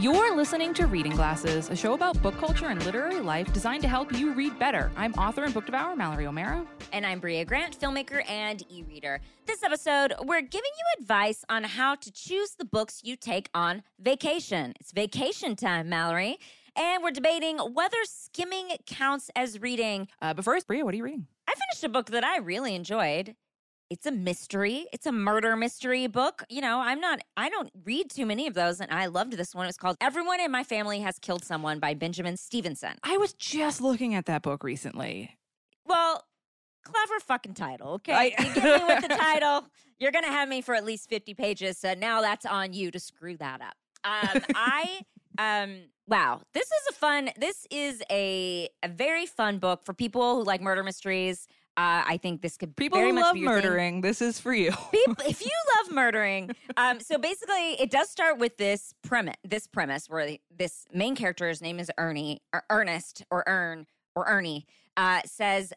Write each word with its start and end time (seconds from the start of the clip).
You're 0.00 0.36
listening 0.36 0.74
to 0.74 0.86
Reading 0.86 1.10
Glasses, 1.10 1.70
a 1.70 1.74
show 1.74 1.94
about 1.94 2.22
book 2.22 2.38
culture 2.38 2.66
and 2.66 2.80
literary 2.84 3.18
life 3.18 3.52
designed 3.52 3.82
to 3.82 3.88
help 3.88 4.12
you 4.12 4.32
read 4.32 4.56
better. 4.56 4.92
I'm 4.96 5.12
author 5.14 5.42
and 5.42 5.52
book 5.52 5.66
devourer 5.66 5.96
Mallory 5.96 6.24
O'Meara. 6.24 6.64
And 6.92 7.04
I'm 7.04 7.18
Brea 7.18 7.44
Grant, 7.44 7.76
filmmaker 7.76 8.22
and 8.30 8.62
e 8.70 8.84
reader. 8.84 9.20
This 9.46 9.64
episode, 9.64 10.14
we're 10.22 10.40
giving 10.40 10.70
you 10.78 11.02
advice 11.02 11.44
on 11.48 11.64
how 11.64 11.96
to 11.96 12.12
choose 12.12 12.52
the 12.56 12.64
books 12.64 13.00
you 13.02 13.16
take 13.16 13.50
on 13.54 13.82
vacation. 13.98 14.72
It's 14.78 14.92
vacation 14.92 15.56
time, 15.56 15.88
Mallory. 15.88 16.38
And 16.76 17.02
we're 17.02 17.10
debating 17.10 17.58
whether 17.58 17.98
skimming 18.04 18.68
counts 18.86 19.32
as 19.34 19.60
reading. 19.60 20.06
Uh, 20.22 20.32
but 20.32 20.44
first, 20.44 20.68
Brea, 20.68 20.84
what 20.84 20.94
are 20.94 20.96
you 20.96 21.02
reading? 21.02 21.26
I 21.48 21.54
finished 21.54 21.82
a 21.82 21.88
book 21.88 22.10
that 22.10 22.22
I 22.22 22.38
really 22.38 22.76
enjoyed. 22.76 23.34
It's 23.90 24.04
a 24.04 24.12
mystery. 24.12 24.86
It's 24.92 25.06
a 25.06 25.12
murder 25.12 25.56
mystery 25.56 26.06
book. 26.08 26.44
You 26.50 26.60
know, 26.60 26.80
I'm 26.80 27.00
not, 27.00 27.20
I 27.38 27.48
don't 27.48 27.70
read 27.84 28.10
too 28.10 28.26
many 28.26 28.46
of 28.46 28.52
those, 28.52 28.80
and 28.80 28.92
I 28.92 29.06
loved 29.06 29.32
this 29.32 29.54
one. 29.54 29.64
It 29.64 29.68
was 29.68 29.78
called 29.78 29.96
Everyone 30.00 30.40
in 30.40 30.50
My 30.50 30.62
Family 30.62 31.00
Has 31.00 31.18
Killed 31.18 31.42
Someone 31.42 31.78
by 31.78 31.94
Benjamin 31.94 32.36
Stevenson. 32.36 32.96
I 33.02 33.16
was 33.16 33.32
just 33.32 33.80
looking 33.80 34.14
at 34.14 34.26
that 34.26 34.42
book 34.42 34.62
recently. 34.62 35.38
Well, 35.86 36.22
clever 36.84 37.18
fucking 37.20 37.54
title, 37.54 37.94
okay? 37.94 38.12
I- 38.12 38.44
you 38.44 38.54
get 38.54 38.86
me 38.86 38.94
with 38.94 39.08
the 39.08 39.08
title, 39.16 39.64
you're 39.98 40.12
going 40.12 40.24
to 40.24 40.30
have 40.30 40.50
me 40.50 40.60
for 40.60 40.74
at 40.74 40.84
least 40.84 41.08
50 41.08 41.32
pages. 41.32 41.78
So 41.78 41.94
now 41.94 42.20
that's 42.20 42.44
on 42.44 42.74
you 42.74 42.90
to 42.90 43.00
screw 43.00 43.38
that 43.38 43.62
up. 43.62 43.74
Um, 44.04 44.42
I, 44.54 45.00
um, 45.38 45.76
wow, 46.06 46.42
this 46.52 46.66
is 46.66 46.88
a 46.90 46.92
fun, 46.92 47.30
this 47.38 47.66
is 47.70 48.02
a, 48.10 48.68
a 48.82 48.88
very 48.88 49.24
fun 49.24 49.58
book 49.58 49.82
for 49.82 49.94
people 49.94 50.36
who 50.36 50.44
like 50.44 50.60
murder 50.60 50.82
mysteries. 50.82 51.46
Uh, 51.78 52.02
I 52.04 52.16
think 52.16 52.42
this 52.42 52.56
could 52.56 52.74
People 52.74 52.98
very 52.98 53.12
love 53.12 53.34
be 53.34 53.40
your 53.40 53.54
thing. 53.54 53.62
murdering, 53.62 54.00
this 54.00 54.20
is 54.20 54.40
for 54.40 54.52
you. 54.52 54.72
People, 54.90 55.14
if 55.28 55.40
you 55.40 55.50
love 55.76 55.94
murdering, 55.94 56.50
um, 56.76 56.98
so 56.98 57.18
basically, 57.18 57.80
it 57.80 57.88
does 57.88 58.10
start 58.10 58.36
with 58.36 58.56
this 58.56 58.94
premise. 59.04 59.36
This 59.44 59.68
premise 59.68 60.10
where 60.10 60.26
the, 60.26 60.40
this 60.50 60.86
main 60.92 61.14
character's 61.14 61.62
name 61.62 61.78
is 61.78 61.88
Ernie 61.96 62.42
or 62.52 62.64
Ernest 62.68 63.22
or 63.30 63.44
Ern 63.48 63.86
or 64.16 64.26
Ernie 64.26 64.66
uh, 64.96 65.20
says, 65.24 65.72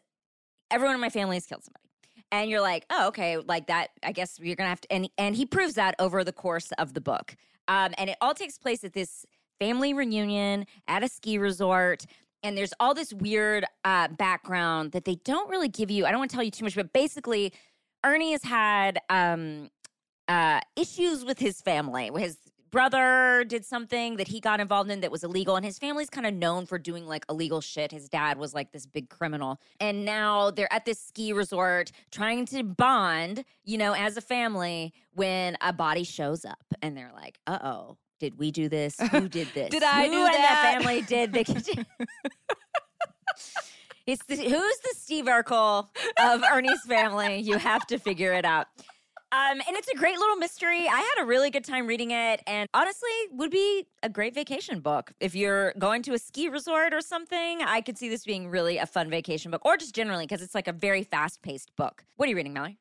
"Everyone 0.72 0.96
in 0.96 1.00
my 1.00 1.08
family 1.08 1.36
has 1.36 1.46
killed 1.46 1.62
somebody," 1.62 1.84
and 2.32 2.50
you're 2.50 2.60
like, 2.60 2.84
"Oh, 2.90 3.06
okay, 3.06 3.36
like 3.36 3.68
that. 3.68 3.90
I 4.02 4.10
guess 4.10 4.40
you're 4.42 4.56
gonna 4.56 4.70
have 4.70 4.80
to." 4.80 4.92
And 4.92 5.08
and 5.18 5.36
he 5.36 5.46
proves 5.46 5.74
that 5.74 5.94
over 6.00 6.24
the 6.24 6.32
course 6.32 6.72
of 6.78 6.94
the 6.94 7.00
book, 7.00 7.36
um, 7.68 7.94
and 7.96 8.10
it 8.10 8.16
all 8.20 8.34
takes 8.34 8.58
place 8.58 8.82
at 8.82 8.92
this 8.92 9.24
family 9.60 9.94
reunion 9.94 10.66
at 10.88 11.04
a 11.04 11.08
ski 11.08 11.38
resort 11.38 12.06
and 12.42 12.56
there's 12.56 12.72
all 12.80 12.94
this 12.94 13.12
weird 13.12 13.64
uh, 13.84 14.08
background 14.08 14.92
that 14.92 15.04
they 15.04 15.16
don't 15.24 15.48
really 15.50 15.68
give 15.68 15.90
you. 15.90 16.06
I 16.06 16.10
don't 16.10 16.18
want 16.18 16.30
to 16.30 16.36
tell 16.36 16.44
you 16.44 16.50
too 16.50 16.64
much, 16.64 16.74
but 16.74 16.92
basically, 16.92 17.52
Ernie 18.04 18.32
has 18.32 18.42
had 18.42 18.98
um, 19.08 19.70
uh, 20.28 20.60
issues 20.76 21.24
with 21.24 21.38
his 21.38 21.60
family. 21.60 22.10
His 22.16 22.38
brother 22.70 23.44
did 23.46 23.64
something 23.64 24.16
that 24.16 24.26
he 24.26 24.40
got 24.40 24.58
involved 24.58 24.90
in 24.90 25.00
that 25.02 25.12
was 25.12 25.22
illegal, 25.22 25.56
and 25.56 25.64
his 25.64 25.78
family's 25.78 26.10
kind 26.10 26.26
of 26.26 26.34
known 26.34 26.66
for 26.66 26.78
doing 26.78 27.06
like 27.06 27.24
illegal 27.28 27.60
shit. 27.60 27.92
His 27.92 28.08
dad 28.08 28.38
was 28.38 28.54
like 28.54 28.72
this 28.72 28.86
big 28.86 29.08
criminal, 29.08 29.60
and 29.78 30.04
now 30.04 30.50
they're 30.50 30.72
at 30.72 30.84
this 30.84 30.98
ski 30.98 31.32
resort 31.32 31.92
trying 32.10 32.46
to 32.46 32.64
bond, 32.64 33.44
you 33.64 33.78
know, 33.78 33.94
as 33.94 34.16
a 34.16 34.22
family. 34.22 34.92
When 35.14 35.56
a 35.60 35.72
body 35.72 36.04
shows 36.04 36.44
up, 36.44 36.64
and 36.80 36.96
they're 36.96 37.12
like, 37.14 37.38
"Uh 37.46 37.58
oh." 37.62 37.96
Did 38.22 38.38
we 38.38 38.52
do 38.52 38.68
this? 38.68 39.00
Who 39.10 39.28
did 39.28 39.48
this? 39.52 39.70
Did 39.70 39.82
I 39.82 40.06
Who 40.06 40.12
do 40.12 40.18
in 40.18 40.30
that? 40.30 40.76
the 40.78 40.84
family 40.84 41.02
did 41.02 41.32
the 41.32 41.84
It's 44.06 44.24
the, 44.26 44.36
who's 44.36 44.78
the 44.78 44.94
Steve 44.96 45.24
Urkel 45.24 45.88
of 46.20 46.42
Ernie's 46.44 46.82
family? 46.82 47.38
You 47.40 47.58
have 47.58 47.84
to 47.88 47.98
figure 47.98 48.32
it 48.32 48.44
out. 48.44 48.68
Um, 49.32 49.60
and 49.66 49.76
it's 49.76 49.88
a 49.88 49.96
great 49.96 50.18
little 50.18 50.36
mystery. 50.36 50.86
I 50.86 50.98
had 51.16 51.22
a 51.22 51.26
really 51.26 51.50
good 51.50 51.64
time 51.64 51.86
reading 51.88 52.12
it, 52.12 52.42
and 52.46 52.68
honestly, 52.74 53.10
would 53.32 53.50
be 53.50 53.86
a 54.04 54.08
great 54.08 54.34
vacation 54.34 54.78
book 54.80 55.12
if 55.18 55.34
you're 55.34 55.72
going 55.78 56.02
to 56.02 56.12
a 56.14 56.18
ski 56.18 56.48
resort 56.48 56.94
or 56.94 57.00
something. 57.00 57.62
I 57.62 57.80
could 57.80 57.96
see 57.98 58.08
this 58.08 58.24
being 58.24 58.50
really 58.50 58.78
a 58.78 58.86
fun 58.86 59.08
vacation 59.10 59.50
book, 59.50 59.64
or 59.64 59.76
just 59.76 59.94
generally 59.96 60.26
because 60.26 60.42
it's 60.42 60.54
like 60.54 60.68
a 60.68 60.72
very 60.72 61.02
fast-paced 61.02 61.74
book. 61.76 62.04
What 62.16 62.26
are 62.26 62.30
you 62.30 62.36
reading, 62.36 62.52
Mallory? 62.52 62.78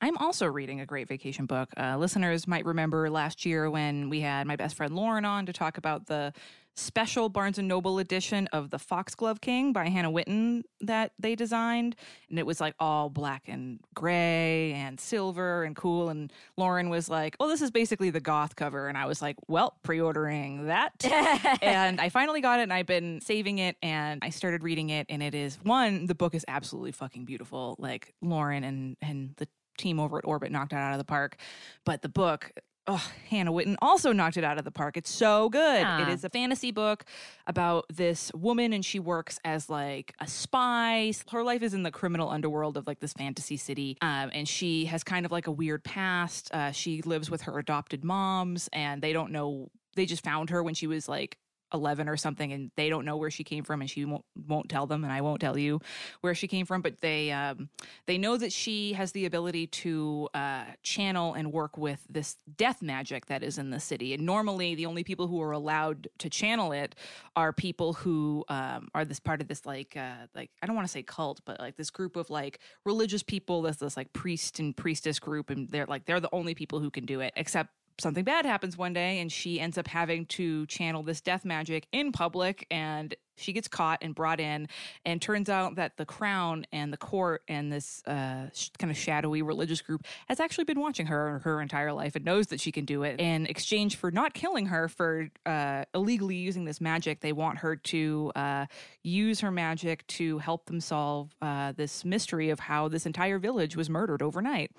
I'm 0.00 0.16
also 0.18 0.46
reading 0.46 0.80
a 0.80 0.86
great 0.86 1.08
vacation 1.08 1.46
book. 1.46 1.70
Uh, 1.76 1.96
listeners 1.96 2.46
might 2.46 2.64
remember 2.64 3.10
last 3.10 3.44
year 3.44 3.70
when 3.70 4.08
we 4.08 4.20
had 4.20 4.46
my 4.46 4.56
best 4.56 4.76
friend 4.76 4.94
Lauren 4.94 5.24
on 5.24 5.46
to 5.46 5.52
talk 5.52 5.76
about 5.76 6.06
the 6.06 6.32
special 6.78 7.28
Barnes 7.28 7.58
and 7.58 7.66
Noble 7.66 7.98
edition 7.98 8.46
of 8.52 8.70
The 8.70 8.78
Foxglove 8.78 9.40
King 9.40 9.72
by 9.72 9.88
Hannah 9.88 10.10
Whitten 10.10 10.62
that 10.80 11.12
they 11.18 11.34
designed. 11.34 11.96
And 12.30 12.38
it 12.38 12.46
was 12.46 12.60
like 12.60 12.74
all 12.78 13.10
black 13.10 13.48
and 13.48 13.80
gray 13.94 14.72
and 14.74 14.98
silver 15.00 15.64
and 15.64 15.74
cool. 15.74 16.08
And 16.08 16.32
Lauren 16.56 16.88
was 16.88 17.08
like, 17.08 17.36
Oh, 17.40 17.48
this 17.48 17.62
is 17.62 17.70
basically 17.70 18.10
the 18.10 18.20
goth 18.20 18.54
cover. 18.54 18.88
And 18.88 18.96
I 18.96 19.06
was 19.06 19.20
like, 19.20 19.36
Well, 19.48 19.76
pre 19.82 20.00
ordering 20.00 20.66
that. 20.66 20.92
and 21.62 22.00
I 22.00 22.08
finally 22.08 22.40
got 22.40 22.60
it 22.60 22.64
and 22.64 22.72
I've 22.72 22.86
been 22.86 23.20
saving 23.20 23.58
it 23.58 23.76
and 23.82 24.22
I 24.22 24.30
started 24.30 24.62
reading 24.62 24.90
it. 24.90 25.06
And 25.08 25.22
it 25.22 25.34
is 25.34 25.58
one, 25.62 26.06
the 26.06 26.14
book 26.14 26.34
is 26.34 26.44
absolutely 26.46 26.92
fucking 26.92 27.24
beautiful. 27.24 27.74
Like 27.78 28.14
Lauren 28.22 28.62
and, 28.62 28.96
and 29.02 29.34
the 29.36 29.48
team 29.78 29.98
over 29.98 30.18
at 30.18 30.24
Orbit 30.26 30.52
knocked 30.52 30.72
it 30.72 30.76
out 30.76 30.92
of 30.92 30.98
the 30.98 31.04
park. 31.04 31.36
But 31.84 32.02
the 32.02 32.08
book, 32.08 32.52
oh, 32.86 33.10
Hannah 33.28 33.52
Whitten 33.52 33.76
also 33.80 34.12
knocked 34.12 34.36
it 34.36 34.44
out 34.44 34.58
of 34.58 34.64
the 34.64 34.70
park. 34.70 34.96
It's 34.96 35.10
so 35.10 35.48
good. 35.48 35.84
Ah. 35.86 36.02
It 36.02 36.08
is 36.08 36.24
a 36.24 36.30
fantasy 36.30 36.70
book 36.70 37.04
about 37.46 37.86
this 37.92 38.32
woman 38.34 38.72
and 38.72 38.84
she 38.84 38.98
works 38.98 39.38
as 39.44 39.70
like 39.70 40.14
a 40.20 40.26
spy. 40.26 41.12
Her 41.30 41.42
life 41.42 41.62
is 41.62 41.74
in 41.74 41.82
the 41.82 41.90
criminal 41.90 42.28
underworld 42.28 42.76
of 42.76 42.86
like 42.86 43.00
this 43.00 43.12
fantasy 43.12 43.56
city. 43.56 43.96
Um, 44.00 44.30
and 44.32 44.48
she 44.48 44.86
has 44.86 45.04
kind 45.04 45.24
of 45.24 45.32
like 45.32 45.46
a 45.46 45.52
weird 45.52 45.84
past. 45.84 46.52
Uh, 46.52 46.72
she 46.72 47.02
lives 47.02 47.30
with 47.30 47.42
her 47.42 47.58
adopted 47.58 48.04
moms 48.04 48.68
and 48.72 49.02
they 49.02 49.12
don't 49.12 49.32
know, 49.32 49.70
they 49.94 50.06
just 50.06 50.24
found 50.24 50.50
her 50.50 50.62
when 50.62 50.74
she 50.74 50.86
was 50.86 51.08
like 51.08 51.38
11 51.72 52.08
or 52.08 52.16
something 52.16 52.52
and 52.52 52.70
they 52.76 52.88
don't 52.88 53.04
know 53.04 53.16
where 53.16 53.30
she 53.30 53.44
came 53.44 53.64
from 53.64 53.80
and 53.80 53.90
she 53.90 54.04
won't 54.04 54.24
won't 54.46 54.68
tell 54.68 54.86
them 54.86 55.04
and 55.04 55.12
I 55.12 55.20
won't 55.20 55.40
tell 55.40 55.58
you 55.58 55.80
where 56.20 56.34
she 56.34 56.48
came 56.48 56.66
from 56.66 56.80
but 56.80 57.00
they 57.00 57.30
um 57.30 57.68
they 58.06 58.18
know 58.18 58.36
that 58.36 58.52
she 58.52 58.94
has 58.94 59.12
the 59.12 59.26
ability 59.26 59.66
to 59.66 60.28
uh 60.34 60.64
channel 60.82 61.34
and 61.34 61.52
work 61.52 61.76
with 61.76 62.00
this 62.08 62.36
death 62.56 62.82
magic 62.82 63.26
that 63.26 63.42
is 63.42 63.58
in 63.58 63.70
the 63.70 63.80
city 63.80 64.14
and 64.14 64.24
normally 64.24 64.74
the 64.74 64.86
only 64.86 65.04
people 65.04 65.26
who 65.26 65.40
are 65.42 65.52
allowed 65.52 66.08
to 66.18 66.30
channel 66.30 66.72
it 66.72 66.94
are 67.36 67.52
people 67.52 67.92
who 67.92 68.44
um 68.48 68.88
are 68.94 69.04
this 69.04 69.20
part 69.20 69.40
of 69.40 69.48
this 69.48 69.66
like 69.66 69.96
uh 69.96 70.26
like 70.34 70.50
I 70.62 70.66
don't 70.66 70.76
want 70.76 70.86
to 70.86 70.92
say 70.92 71.02
cult 71.02 71.40
but 71.44 71.60
like 71.60 71.76
this 71.76 71.90
group 71.90 72.16
of 72.16 72.30
like 72.30 72.60
religious 72.84 73.22
people 73.22 73.62
this 73.62 73.76
this 73.76 73.96
like 73.96 74.12
priest 74.12 74.58
and 74.58 74.76
priestess 74.76 75.18
group 75.18 75.50
and 75.50 75.68
they're 75.68 75.86
like 75.86 76.06
they're 76.06 76.20
the 76.20 76.28
only 76.32 76.54
people 76.54 76.80
who 76.80 76.90
can 76.90 77.04
do 77.04 77.20
it 77.20 77.32
except 77.36 77.70
something 77.98 78.24
bad 78.24 78.46
happens 78.46 78.76
one 78.76 78.92
day 78.92 79.20
and 79.20 79.30
she 79.30 79.60
ends 79.60 79.78
up 79.78 79.88
having 79.88 80.26
to 80.26 80.66
channel 80.66 81.02
this 81.02 81.20
death 81.20 81.44
magic 81.44 81.86
in 81.92 82.12
public 82.12 82.66
and 82.70 83.14
she 83.38 83.52
gets 83.52 83.68
caught 83.68 83.98
and 84.02 84.14
brought 84.14 84.40
in. 84.40 84.68
And 85.04 85.22
turns 85.22 85.48
out 85.48 85.76
that 85.76 85.96
the 85.96 86.04
crown 86.04 86.66
and 86.72 86.92
the 86.92 86.96
court 86.96 87.42
and 87.48 87.72
this 87.72 88.02
uh, 88.06 88.48
kind 88.78 88.90
of 88.90 88.96
shadowy 88.96 89.42
religious 89.42 89.80
group 89.80 90.04
has 90.28 90.40
actually 90.40 90.64
been 90.64 90.80
watching 90.80 91.06
her 91.06 91.38
her 91.40 91.60
entire 91.60 91.92
life 91.92 92.16
and 92.16 92.24
knows 92.24 92.48
that 92.48 92.60
she 92.60 92.72
can 92.72 92.84
do 92.84 93.02
it 93.02 93.20
in 93.20 93.46
exchange 93.46 93.96
for 93.96 94.10
not 94.10 94.34
killing 94.34 94.66
her 94.66 94.88
for 94.88 95.28
uh, 95.46 95.84
illegally 95.94 96.36
using 96.36 96.64
this 96.64 96.80
magic. 96.80 97.20
They 97.20 97.32
want 97.32 97.58
her 97.58 97.76
to 97.76 98.32
uh, 98.34 98.66
use 99.02 99.40
her 99.40 99.50
magic 99.50 100.06
to 100.08 100.38
help 100.38 100.66
them 100.66 100.80
solve 100.80 101.34
uh, 101.40 101.72
this 101.72 102.04
mystery 102.04 102.50
of 102.50 102.60
how 102.60 102.88
this 102.88 103.06
entire 103.06 103.38
village 103.38 103.76
was 103.76 103.88
murdered 103.88 104.22
overnight 104.22 104.72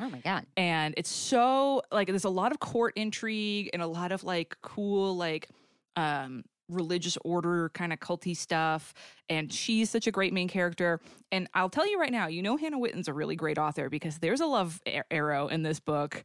Oh 0.00 0.10
my 0.10 0.20
god! 0.20 0.46
and 0.56 0.94
it's 0.96 1.10
so 1.10 1.82
like 1.90 2.08
there's 2.08 2.24
a 2.24 2.28
lot 2.30 2.52
of 2.52 2.60
court 2.60 2.92
intrigue 2.96 3.70
and 3.72 3.80
a 3.82 3.86
lot 3.86 4.12
of 4.12 4.24
like 4.24 4.56
cool 4.62 5.16
like 5.16 5.48
um 5.96 6.44
religious 6.68 7.16
order 7.24 7.70
kind 7.74 7.92
of 7.92 8.00
culty 8.00 8.36
stuff. 8.36 8.92
And 9.28 9.52
she's 9.52 9.88
such 9.88 10.08
a 10.08 10.10
great 10.10 10.32
main 10.32 10.48
character. 10.48 11.00
And 11.30 11.48
i'll 11.54 11.70
tell 11.70 11.88
you 11.88 11.98
right 11.98 12.10
now 12.12 12.26
you 12.26 12.42
know 12.42 12.56
hannah 12.56 12.78
Whitten's 12.78 13.08
a 13.08 13.12
really 13.14 13.36
great 13.36 13.56
author 13.56 13.88
because 13.88 14.18
there's 14.18 14.40
a 14.40 14.46
love 14.46 14.80
arrow 15.10 15.46
in 15.48 15.62
this 15.62 15.80
book. 15.80 16.24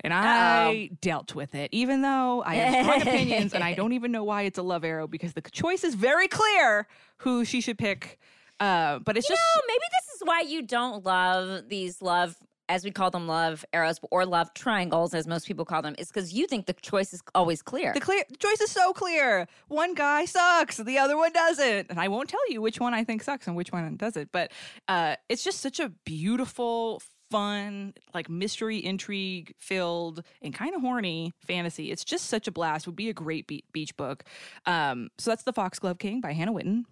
And 0.00 0.12
i 0.14 0.90
dealt 1.00 1.34
with 1.34 1.54
it 1.54 1.68
even 1.72 2.02
though 2.02 2.42
i 2.44 2.54
have 2.54 2.84
strong 2.84 3.02
opinions 3.02 3.54
and 3.54 3.62
i 3.62 3.74
don't 3.80 3.92
even 3.92 4.10
know 4.12 4.24
why 4.24 4.42
it's 4.42 4.58
a 4.58 4.62
love 4.62 4.82
arrow 4.82 5.06
because 5.06 5.34
the 5.34 5.42
choice 5.42 5.84
is 5.84 5.94
very 5.94 6.26
clear 6.26 6.88
who 7.18 7.44
she 7.44 7.60
should 7.60 7.78
pick. 7.78 8.18
Uh, 8.60 8.98
but 9.00 9.16
it's 9.16 9.28
You 9.28 9.34
just 9.34 9.42
know, 9.56 9.62
maybe 9.66 9.84
this 10.00 10.14
is 10.16 10.22
why 10.24 10.40
you 10.42 10.62
don't 10.62 11.04
love 11.04 11.68
these 11.68 12.00
love, 12.00 12.36
as 12.72 12.84
we 12.84 12.90
call 12.90 13.10
them, 13.10 13.26
love 13.26 13.64
arrows 13.74 14.00
or 14.10 14.24
love 14.24 14.54
triangles, 14.54 15.12
as 15.12 15.26
most 15.26 15.46
people 15.46 15.66
call 15.66 15.82
them, 15.82 15.94
is 15.98 16.08
because 16.08 16.32
you 16.32 16.46
think 16.46 16.64
the 16.64 16.72
choice 16.72 17.12
is 17.12 17.20
always 17.34 17.60
clear. 17.60 17.92
The 17.92 18.00
clear 18.00 18.24
the 18.30 18.36
choice 18.38 18.62
is 18.62 18.70
so 18.70 18.94
clear. 18.94 19.46
One 19.68 19.92
guy 19.94 20.24
sucks, 20.24 20.78
the 20.78 20.96
other 20.98 21.16
one 21.18 21.32
doesn't. 21.32 21.90
And 21.90 22.00
I 22.00 22.08
won't 22.08 22.30
tell 22.30 22.40
you 22.50 22.62
which 22.62 22.80
one 22.80 22.94
I 22.94 23.04
think 23.04 23.22
sucks 23.22 23.46
and 23.46 23.54
which 23.56 23.72
one 23.72 23.96
doesn't. 23.96 24.32
But 24.32 24.52
uh, 24.88 25.16
it's 25.28 25.44
just 25.44 25.60
such 25.60 25.80
a 25.80 25.90
beautiful, 26.06 27.02
fun, 27.30 27.92
like 28.14 28.30
mystery, 28.30 28.78
intrigue 28.82 29.54
filled, 29.58 30.22
and 30.40 30.54
kind 30.54 30.74
of 30.74 30.80
horny 30.80 31.32
fantasy. 31.46 31.90
It's 31.90 32.04
just 32.04 32.26
such 32.28 32.48
a 32.48 32.50
blast. 32.52 32.86
Would 32.86 32.96
be 32.96 33.10
a 33.10 33.14
great 33.14 33.46
be- 33.46 33.64
beach 33.72 33.94
book. 33.98 34.24
Um, 34.64 35.10
so 35.18 35.30
that's 35.30 35.42
The 35.42 35.52
Foxglove 35.52 35.98
King 35.98 36.22
by 36.22 36.32
Hannah 36.32 36.52
Whitten. 36.54 36.84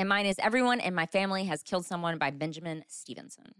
and 0.00 0.08
mine 0.08 0.26
is 0.26 0.36
Everyone 0.40 0.80
in 0.80 0.92
My 0.92 1.06
Family 1.06 1.44
Has 1.44 1.62
Killed 1.62 1.86
Someone 1.86 2.18
by 2.18 2.30
Benjamin 2.32 2.82
Stevenson. 2.88 3.54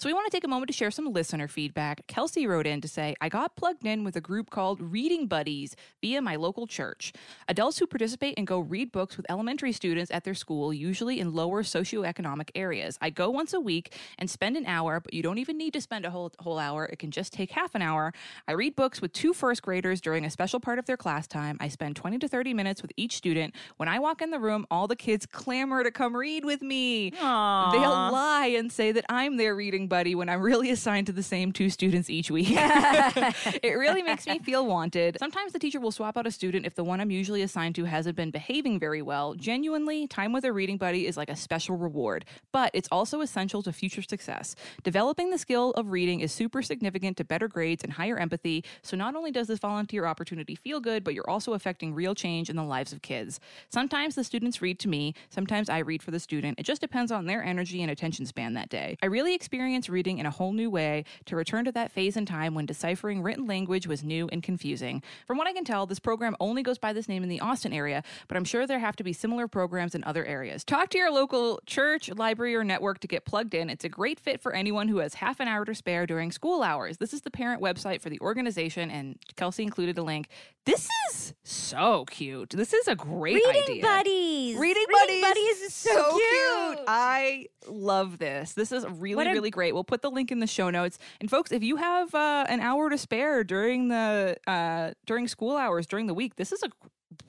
So 0.00 0.08
we 0.08 0.14
want 0.14 0.24
to 0.24 0.34
take 0.34 0.44
a 0.44 0.48
moment 0.48 0.68
to 0.68 0.72
share 0.72 0.90
some 0.90 1.12
listener 1.12 1.46
feedback. 1.46 2.06
Kelsey 2.06 2.46
wrote 2.46 2.66
in 2.66 2.80
to 2.80 2.88
say, 2.88 3.14
I 3.20 3.28
got 3.28 3.54
plugged 3.54 3.84
in 3.84 4.02
with 4.02 4.16
a 4.16 4.20
group 4.22 4.48
called 4.48 4.80
Reading 4.80 5.26
Buddies 5.26 5.76
via 6.00 6.22
my 6.22 6.36
local 6.36 6.66
church. 6.66 7.12
Adults 7.48 7.78
who 7.78 7.86
participate 7.86 8.32
and 8.38 8.46
go 8.46 8.60
read 8.60 8.92
books 8.92 9.18
with 9.18 9.26
elementary 9.28 9.72
students 9.72 10.10
at 10.10 10.24
their 10.24 10.32
school, 10.32 10.72
usually 10.72 11.20
in 11.20 11.34
lower 11.34 11.62
socioeconomic 11.62 12.48
areas. 12.54 12.96
I 13.02 13.10
go 13.10 13.28
once 13.28 13.52
a 13.52 13.60
week 13.60 13.94
and 14.16 14.30
spend 14.30 14.56
an 14.56 14.64
hour, 14.64 15.00
but 15.00 15.12
you 15.12 15.22
don't 15.22 15.36
even 15.36 15.58
need 15.58 15.74
to 15.74 15.82
spend 15.82 16.06
a 16.06 16.10
whole 16.10 16.32
whole 16.38 16.58
hour. 16.58 16.86
It 16.86 16.98
can 16.98 17.10
just 17.10 17.34
take 17.34 17.50
half 17.50 17.74
an 17.74 17.82
hour. 17.82 18.14
I 18.48 18.52
read 18.52 18.76
books 18.76 19.02
with 19.02 19.12
two 19.12 19.34
first 19.34 19.60
graders 19.60 20.00
during 20.00 20.24
a 20.24 20.30
special 20.30 20.60
part 20.60 20.78
of 20.78 20.86
their 20.86 20.96
class 20.96 21.26
time. 21.26 21.58
I 21.60 21.68
spend 21.68 21.96
20 21.96 22.20
to 22.20 22.28
30 22.28 22.54
minutes 22.54 22.80
with 22.80 22.92
each 22.96 23.16
student. 23.16 23.54
When 23.76 23.90
I 23.90 23.98
walk 23.98 24.22
in 24.22 24.30
the 24.30 24.40
room, 24.40 24.66
all 24.70 24.86
the 24.86 24.96
kids 24.96 25.26
clamor 25.26 25.84
to 25.84 25.90
come 25.90 26.16
read 26.16 26.46
with 26.46 26.62
me. 26.62 27.10
Aww. 27.10 27.72
They'll 27.72 27.90
lie 27.90 28.54
and 28.56 28.72
say 28.72 28.92
that 28.92 29.04
I'm 29.10 29.36
their 29.36 29.54
reading 29.54 29.88
buddy 29.90 30.14
when 30.14 30.30
I'm 30.30 30.40
really 30.40 30.70
assigned 30.76 31.08
to 31.08 31.12
the 31.12 31.22
same 31.22 31.52
two 31.52 31.68
students 31.68 32.08
each 32.08 32.30
week. 32.30 32.48
it 32.52 33.76
really 33.78 34.02
makes 34.02 34.26
me 34.26 34.38
feel 34.38 34.64
wanted. 34.64 35.18
Sometimes 35.18 35.52
the 35.52 35.58
teacher 35.58 35.80
will 35.80 35.92
swap 35.92 36.16
out 36.16 36.26
a 36.26 36.30
student 36.30 36.64
if 36.64 36.74
the 36.74 36.84
one 36.84 36.98
I'm 36.98 37.10
usually 37.10 37.42
assigned 37.42 37.74
to 37.74 37.84
hasn't 37.84 38.16
been 38.16 38.30
behaving 38.30 38.78
very 38.78 39.02
well. 39.02 39.34
Genuinely, 39.34 40.06
time 40.06 40.32
with 40.32 40.46
a 40.46 40.52
reading 40.52 40.78
buddy 40.78 41.06
is 41.06 41.18
like 41.18 41.28
a 41.28 41.36
special 41.36 41.76
reward, 41.76 42.24
but 42.52 42.70
it's 42.72 42.88
also 42.90 43.20
essential 43.20 43.62
to 43.62 43.72
future 43.72 44.00
success. 44.00 44.56
Developing 44.82 45.28
the 45.28 45.38
skill 45.38 45.72
of 45.72 45.90
reading 45.90 46.20
is 46.20 46.32
super 46.32 46.62
significant 46.62 47.18
to 47.18 47.24
better 47.24 47.48
grades 47.48 47.84
and 47.84 47.92
higher 47.92 48.16
empathy. 48.16 48.64
So 48.82 48.96
not 48.96 49.14
only 49.14 49.30
does 49.30 49.48
this 49.48 49.58
volunteer 49.58 50.06
opportunity 50.06 50.54
feel 50.54 50.80
good, 50.80 51.04
but 51.04 51.12
you're 51.12 51.28
also 51.28 51.52
affecting 51.52 51.92
real 51.92 52.14
change 52.14 52.48
in 52.48 52.56
the 52.56 52.64
lives 52.64 52.92
of 52.92 53.02
kids. 53.02 53.40
Sometimes 53.68 54.14
the 54.14 54.24
students 54.24 54.62
read 54.62 54.78
to 54.78 54.88
me, 54.88 55.14
sometimes 55.28 55.68
I 55.68 55.78
read 55.78 56.02
for 56.02 56.12
the 56.12 56.20
student. 56.20 56.58
It 56.58 56.62
just 56.64 56.80
depends 56.80 57.10
on 57.10 57.26
their 57.26 57.42
energy 57.42 57.82
and 57.82 57.90
attention 57.90 58.26
span 58.26 58.54
that 58.54 58.68
day. 58.68 58.96
I 59.02 59.06
really 59.06 59.34
experience 59.80 59.88
reading 59.88 60.18
in 60.18 60.26
a 60.26 60.30
whole 60.30 60.52
new 60.52 60.68
way 60.68 61.04
to 61.24 61.34
return 61.36 61.64
to 61.64 61.72
that 61.72 61.90
phase 61.90 62.14
in 62.16 62.26
time 62.26 62.54
when 62.54 62.66
deciphering 62.66 63.22
written 63.22 63.46
language 63.46 63.86
was 63.86 64.04
new 64.04 64.28
and 64.30 64.42
confusing. 64.42 65.02
From 65.26 65.38
what 65.38 65.46
I 65.46 65.52
can 65.54 65.64
tell, 65.64 65.86
this 65.86 65.98
program 65.98 66.36
only 66.38 66.62
goes 66.62 66.76
by 66.78 66.92
this 66.92 67.08
name 67.08 67.22
in 67.22 67.28
the 67.30 67.40
Austin 67.40 67.72
area, 67.72 68.02
but 68.28 68.36
I'm 68.36 68.44
sure 68.44 68.66
there 68.66 68.78
have 68.78 68.96
to 68.96 69.04
be 69.04 69.12
similar 69.14 69.48
programs 69.48 69.94
in 69.94 70.04
other 70.04 70.24
areas. 70.24 70.64
Talk 70.64 70.90
to 70.90 70.98
your 70.98 71.10
local 71.10 71.60
church, 71.66 72.10
library, 72.10 72.54
or 72.54 72.62
network 72.64 72.98
to 73.00 73.08
get 73.08 73.24
plugged 73.24 73.54
in. 73.54 73.70
It's 73.70 73.84
a 73.84 73.88
great 73.88 74.20
fit 74.20 74.40
for 74.42 74.52
anyone 74.52 74.88
who 74.88 74.98
has 74.98 75.14
half 75.14 75.40
an 75.40 75.48
hour 75.48 75.64
to 75.64 75.74
spare 75.74 76.06
during 76.06 76.30
school 76.30 76.62
hours. 76.62 76.98
This 76.98 77.14
is 77.14 77.22
the 77.22 77.30
parent 77.30 77.62
website 77.62 78.02
for 78.02 78.10
the 78.10 78.20
organization, 78.20 78.90
and 78.90 79.16
Kelsey 79.36 79.62
included 79.62 79.96
a 79.96 80.02
link. 80.02 80.28
This 80.66 80.88
is 81.10 81.32
so 81.42 82.04
cute. 82.04 82.50
This 82.50 82.74
is 82.74 82.86
a 82.86 82.94
great 82.94 83.34
Reading 83.36 83.62
idea. 83.62 83.82
buddies. 83.82 84.56
Reading, 84.58 84.84
buddies. 84.92 85.22
buddies, 85.22 85.60
is 85.62 85.72
so, 85.74 86.10
cute. 86.12 86.84
I 86.86 87.46
love 87.66 88.18
this. 88.18 88.52
This 88.52 88.70
is 88.70 88.84
really, 88.86 89.26
a- 89.26 89.32
really 89.32 89.50
great. 89.50 89.69
We'll 89.72 89.84
put 89.84 90.02
the 90.02 90.10
link 90.10 90.30
in 90.30 90.40
the 90.40 90.46
show 90.46 90.70
notes. 90.70 90.98
And 91.20 91.30
folks, 91.30 91.52
if 91.52 91.62
you 91.62 91.76
have 91.76 92.14
uh, 92.14 92.46
an 92.48 92.60
hour 92.60 92.90
to 92.90 92.98
spare 92.98 93.44
during 93.44 93.88
the 93.88 94.36
uh, 94.46 94.92
during 95.06 95.28
school 95.28 95.56
hours 95.56 95.86
during 95.86 96.06
the 96.06 96.14
week, 96.14 96.36
this 96.36 96.52
is 96.52 96.62
a 96.62 96.70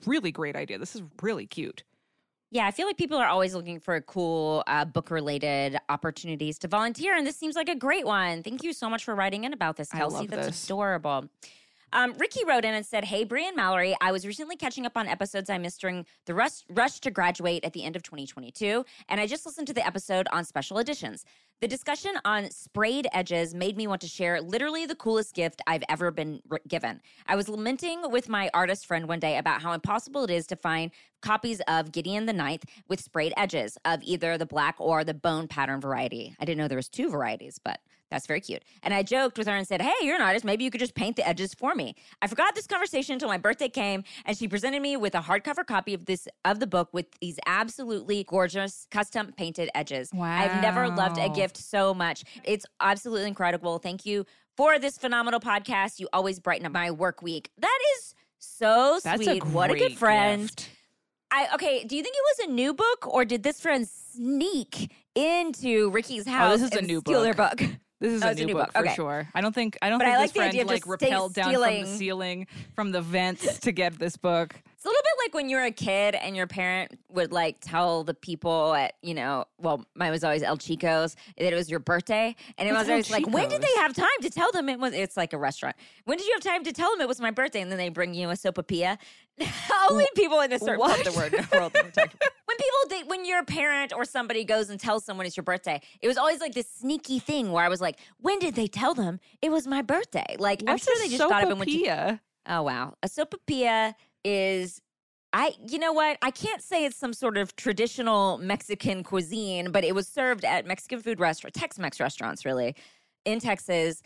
really 0.06 0.32
great 0.32 0.56
idea. 0.56 0.78
This 0.78 0.94
is 0.94 1.02
really 1.20 1.46
cute. 1.46 1.84
Yeah, 2.50 2.66
I 2.66 2.70
feel 2.70 2.86
like 2.86 2.98
people 2.98 3.16
are 3.16 3.28
always 3.28 3.54
looking 3.54 3.80
for 3.80 3.98
cool 4.02 4.62
uh, 4.66 4.84
book 4.84 5.10
related 5.10 5.78
opportunities 5.88 6.58
to 6.58 6.68
volunteer, 6.68 7.16
and 7.16 7.26
this 7.26 7.36
seems 7.36 7.56
like 7.56 7.70
a 7.70 7.74
great 7.74 8.04
one. 8.04 8.42
Thank 8.42 8.62
you 8.62 8.74
so 8.74 8.90
much 8.90 9.04
for 9.04 9.14
writing 9.14 9.44
in 9.44 9.54
about 9.54 9.78
this, 9.78 9.88
I 9.94 9.96
Kelsey. 9.96 10.26
That's 10.26 10.48
this. 10.48 10.64
adorable. 10.64 11.30
Um, 11.94 12.14
Ricky 12.18 12.44
wrote 12.44 12.64
in 12.64 12.74
and 12.74 12.84
said, 12.84 13.04
Hey, 13.04 13.24
Brie 13.24 13.46
and 13.46 13.56
Mallory, 13.56 13.96
I 14.00 14.12
was 14.12 14.26
recently 14.26 14.56
catching 14.56 14.86
up 14.86 14.96
on 14.96 15.06
episodes 15.08 15.50
I 15.50 15.58
missed 15.58 15.80
during 15.80 16.06
the 16.26 16.34
rush, 16.34 16.62
rush 16.70 17.00
to 17.00 17.10
graduate 17.10 17.64
at 17.64 17.72
the 17.72 17.84
end 17.84 17.96
of 17.96 18.02
2022, 18.02 18.84
and 19.08 19.20
I 19.20 19.26
just 19.26 19.44
listened 19.44 19.66
to 19.68 19.72
the 19.74 19.86
episode 19.86 20.26
on 20.32 20.44
special 20.44 20.78
editions. 20.78 21.24
The 21.62 21.68
discussion 21.68 22.10
on 22.24 22.50
sprayed 22.50 23.06
edges 23.12 23.54
made 23.54 23.76
me 23.76 23.86
want 23.86 24.00
to 24.00 24.08
share 24.08 24.40
literally 24.40 24.84
the 24.84 24.96
coolest 24.96 25.32
gift 25.32 25.62
I've 25.64 25.84
ever 25.88 26.10
been 26.10 26.42
given. 26.66 27.00
I 27.28 27.36
was 27.36 27.48
lamenting 27.48 28.10
with 28.10 28.28
my 28.28 28.50
artist 28.52 28.84
friend 28.84 29.06
one 29.06 29.20
day 29.20 29.38
about 29.38 29.62
how 29.62 29.70
impossible 29.70 30.24
it 30.24 30.30
is 30.32 30.48
to 30.48 30.56
find 30.56 30.90
copies 31.20 31.60
of 31.68 31.92
Gideon 31.92 32.26
the 32.26 32.32
Ninth 32.32 32.64
with 32.88 33.00
sprayed 33.00 33.32
edges 33.36 33.78
of 33.84 34.02
either 34.02 34.36
the 34.36 34.44
black 34.44 34.74
or 34.80 35.04
the 35.04 35.14
bone 35.14 35.46
pattern 35.46 35.80
variety. 35.80 36.34
I 36.40 36.44
didn't 36.44 36.58
know 36.58 36.66
there 36.66 36.74
was 36.74 36.88
two 36.88 37.08
varieties, 37.08 37.60
but 37.62 37.78
that's 38.12 38.26
very 38.26 38.40
cute. 38.40 38.62
And 38.82 38.92
I 38.92 39.02
joked 39.02 39.38
with 39.38 39.46
her 39.48 39.56
and 39.56 39.66
said, 39.66 39.80
Hey, 39.80 39.92
you're 40.02 40.14
an 40.16 40.22
artist. 40.22 40.44
Maybe 40.44 40.64
you 40.64 40.70
could 40.70 40.80
just 40.80 40.94
paint 40.94 41.16
the 41.16 41.26
edges 41.26 41.54
for 41.54 41.74
me. 41.74 41.96
I 42.20 42.26
forgot 42.26 42.54
this 42.54 42.66
conversation 42.66 43.14
until 43.14 43.28
my 43.28 43.38
birthday 43.38 43.68
came, 43.68 44.04
and 44.26 44.36
she 44.36 44.46
presented 44.46 44.82
me 44.82 44.96
with 44.96 45.14
a 45.14 45.20
hardcover 45.20 45.66
copy 45.66 45.94
of 45.94 46.04
this 46.04 46.28
of 46.44 46.60
the 46.60 46.66
book 46.66 46.90
with 46.92 47.06
these 47.20 47.38
absolutely 47.46 48.24
gorgeous 48.24 48.86
custom 48.90 49.32
painted 49.36 49.70
edges. 49.74 50.10
Wow. 50.12 50.26
I've 50.38 50.60
never 50.62 50.88
loved 50.88 51.18
a 51.18 51.28
gift 51.30 51.56
so 51.56 51.94
much. 51.94 52.24
It's 52.44 52.66
absolutely 52.80 53.28
incredible. 53.28 53.78
Thank 53.78 54.04
you 54.04 54.26
for 54.56 54.78
this 54.78 54.98
phenomenal 54.98 55.40
podcast. 55.40 55.98
You 55.98 56.08
always 56.12 56.38
brighten 56.38 56.66
up 56.66 56.72
my 56.72 56.90
work 56.90 57.22
week. 57.22 57.50
That 57.58 57.78
is 57.96 58.14
so 58.38 59.00
That's 59.02 59.24
sweet. 59.24 59.42
a 59.42 59.46
what 59.46 59.70
a 59.70 59.74
good 59.74 59.96
friend. 59.96 60.42
gift. 60.42 60.68
I 61.30 61.48
okay. 61.54 61.84
Do 61.84 61.96
you 61.96 62.02
think 62.02 62.14
it 62.14 62.38
was 62.38 62.48
a 62.48 62.52
new 62.52 62.74
book, 62.74 63.06
or 63.06 63.24
did 63.24 63.42
this 63.42 63.58
friend 63.60 63.88
sneak 63.88 64.92
into 65.14 65.90
Ricky's 65.90 66.26
house? 66.26 66.54
Oh, 66.54 66.56
this 66.58 66.70
is 66.72 66.78
a 66.78 66.82
new 66.82 67.00
book. 67.00 67.36
book? 67.36 67.62
This 68.02 68.14
is 68.14 68.22
Oh, 68.24 68.26
a 68.26 68.30
it's 68.32 68.40
a 68.40 68.42
new 68.42 68.46
new 68.48 68.54
book, 68.54 68.66
book. 68.66 68.72
for 68.74 68.82
Okay. 68.82 68.94
sure. 68.96 69.28
I 69.32 69.40
don't 69.40 69.54
think 69.54 69.78
I 69.80 69.88
don't 69.88 70.00
But 70.00 70.06
think 70.06 70.16
I 70.16 70.22
this 70.22 70.34
like 70.36 70.50
the 70.52 70.58
friend 70.58 70.68
like 70.68 70.84
rappelled 71.00 71.32
down 71.34 71.54
from 71.54 71.80
the 71.80 71.86
ceiling 71.86 72.46
from 72.74 72.90
the 72.90 73.00
vents 73.00 73.60
to 73.60 73.70
get 73.70 73.96
this 73.96 74.16
book. 74.16 74.56
It's 74.82 74.86
a 74.86 74.88
little 74.88 75.02
bit 75.04 75.26
like 75.26 75.34
when 75.34 75.48
you 75.48 75.58
were 75.58 75.62
a 75.62 75.70
kid 75.70 76.16
and 76.16 76.34
your 76.34 76.48
parent 76.48 76.98
would 77.08 77.30
like 77.30 77.58
tell 77.60 78.02
the 78.02 78.14
people 78.14 78.74
at, 78.74 78.94
you 79.00 79.14
know, 79.14 79.44
well, 79.58 79.86
mine 79.94 80.10
was 80.10 80.24
always 80.24 80.42
El 80.42 80.56
Chico's 80.56 81.14
that 81.38 81.52
it 81.52 81.54
was 81.54 81.70
your 81.70 81.78
birthday. 81.78 82.34
And 82.58 82.68
it 82.68 82.72
What's 82.72 82.88
was 82.88 82.90
always 82.90 83.10
like, 83.12 83.28
when 83.28 83.48
did 83.48 83.62
they 83.62 83.72
have 83.76 83.94
time 83.94 84.08
to 84.22 84.28
tell 84.28 84.50
them 84.50 84.68
it 84.68 84.80
was, 84.80 84.92
it's 84.92 85.16
like 85.16 85.34
a 85.34 85.38
restaurant. 85.38 85.76
When 86.04 86.18
did 86.18 86.26
you 86.26 86.32
have 86.32 86.42
time 86.42 86.64
to 86.64 86.72
tell 86.72 86.90
them 86.90 87.00
it 87.00 87.06
was 87.06 87.20
my 87.20 87.30
birthday? 87.30 87.60
And 87.60 87.70
then 87.70 87.78
they 87.78 87.90
bring 87.90 88.12
you 88.12 88.30
a 88.30 88.32
sopapilla. 88.32 88.98
Only 89.88 90.08
people 90.16 90.40
in 90.40 90.52
a 90.52 90.58
certain 90.58 90.80
part 90.80 91.06
of 91.06 91.14
the 91.14 91.16
word, 91.16 91.32
world. 91.32 91.52
know 91.52 91.58
what 91.60 91.76
I'm 91.76 91.92
talking 91.92 92.00
about. 92.20 92.32
When 92.44 92.56
people, 92.56 92.88
they, 92.90 93.02
when 93.04 93.24
your 93.24 93.44
parent 93.44 93.92
or 93.94 94.04
somebody 94.04 94.44
goes 94.44 94.68
and 94.68 94.80
tells 94.80 95.04
someone 95.04 95.26
it's 95.26 95.36
your 95.36 95.44
birthday, 95.44 95.80
it 96.02 96.08
was 96.08 96.18
always 96.18 96.40
like 96.40 96.54
this 96.54 96.68
sneaky 96.68 97.20
thing 97.20 97.52
where 97.52 97.64
I 97.64 97.68
was 97.68 97.80
like, 97.80 97.98
when 98.18 98.40
did 98.40 98.56
they 98.56 98.66
tell 98.66 98.94
them 98.94 99.20
it 99.40 99.50
was 99.50 99.66
my 99.66 99.80
birthday? 99.80 100.36
Like, 100.38 100.60
What's 100.60 100.70
I'm 100.70 100.78
sure 100.78 101.02
they 101.02 101.16
just 101.16 101.30
got 101.30 101.44
up 101.44 101.50
and 101.50 101.60
went 101.60 101.70
to 101.70 101.78
sopapilla? 101.78 102.20
Oh 102.46 102.62
wow. 102.62 102.94
A 103.02 103.08
sopapilla 103.08 103.94
is 104.24 104.80
I 105.32 105.52
you 105.66 105.78
know 105.78 105.92
what? 105.92 106.18
I 106.22 106.30
can't 106.30 106.62
say 106.62 106.84
it's 106.84 106.96
some 106.96 107.12
sort 107.12 107.36
of 107.36 107.56
traditional 107.56 108.38
Mexican 108.38 109.02
cuisine, 109.02 109.72
but 109.72 109.84
it 109.84 109.94
was 109.94 110.06
served 110.06 110.44
at 110.44 110.66
Mexican 110.66 111.00
food 111.00 111.20
restaurant, 111.20 111.54
Tex-Mex 111.54 112.00
restaurants 112.00 112.44
really 112.44 112.74
in 113.24 113.40
Texas. 113.40 114.02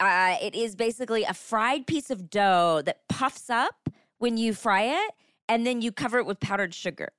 Uh, 0.00 0.36
it 0.40 0.54
is 0.54 0.74
basically 0.74 1.24
a 1.24 1.34
fried 1.34 1.86
piece 1.86 2.10
of 2.10 2.30
dough 2.30 2.82
that 2.84 3.06
puffs 3.08 3.50
up 3.50 3.88
when 4.18 4.36
you 4.36 4.54
fry 4.54 4.82
it, 4.82 5.12
and 5.48 5.66
then 5.66 5.82
you 5.82 5.92
cover 5.92 6.18
it 6.18 6.26
with 6.26 6.40
powdered 6.40 6.74
sugar. 6.74 7.10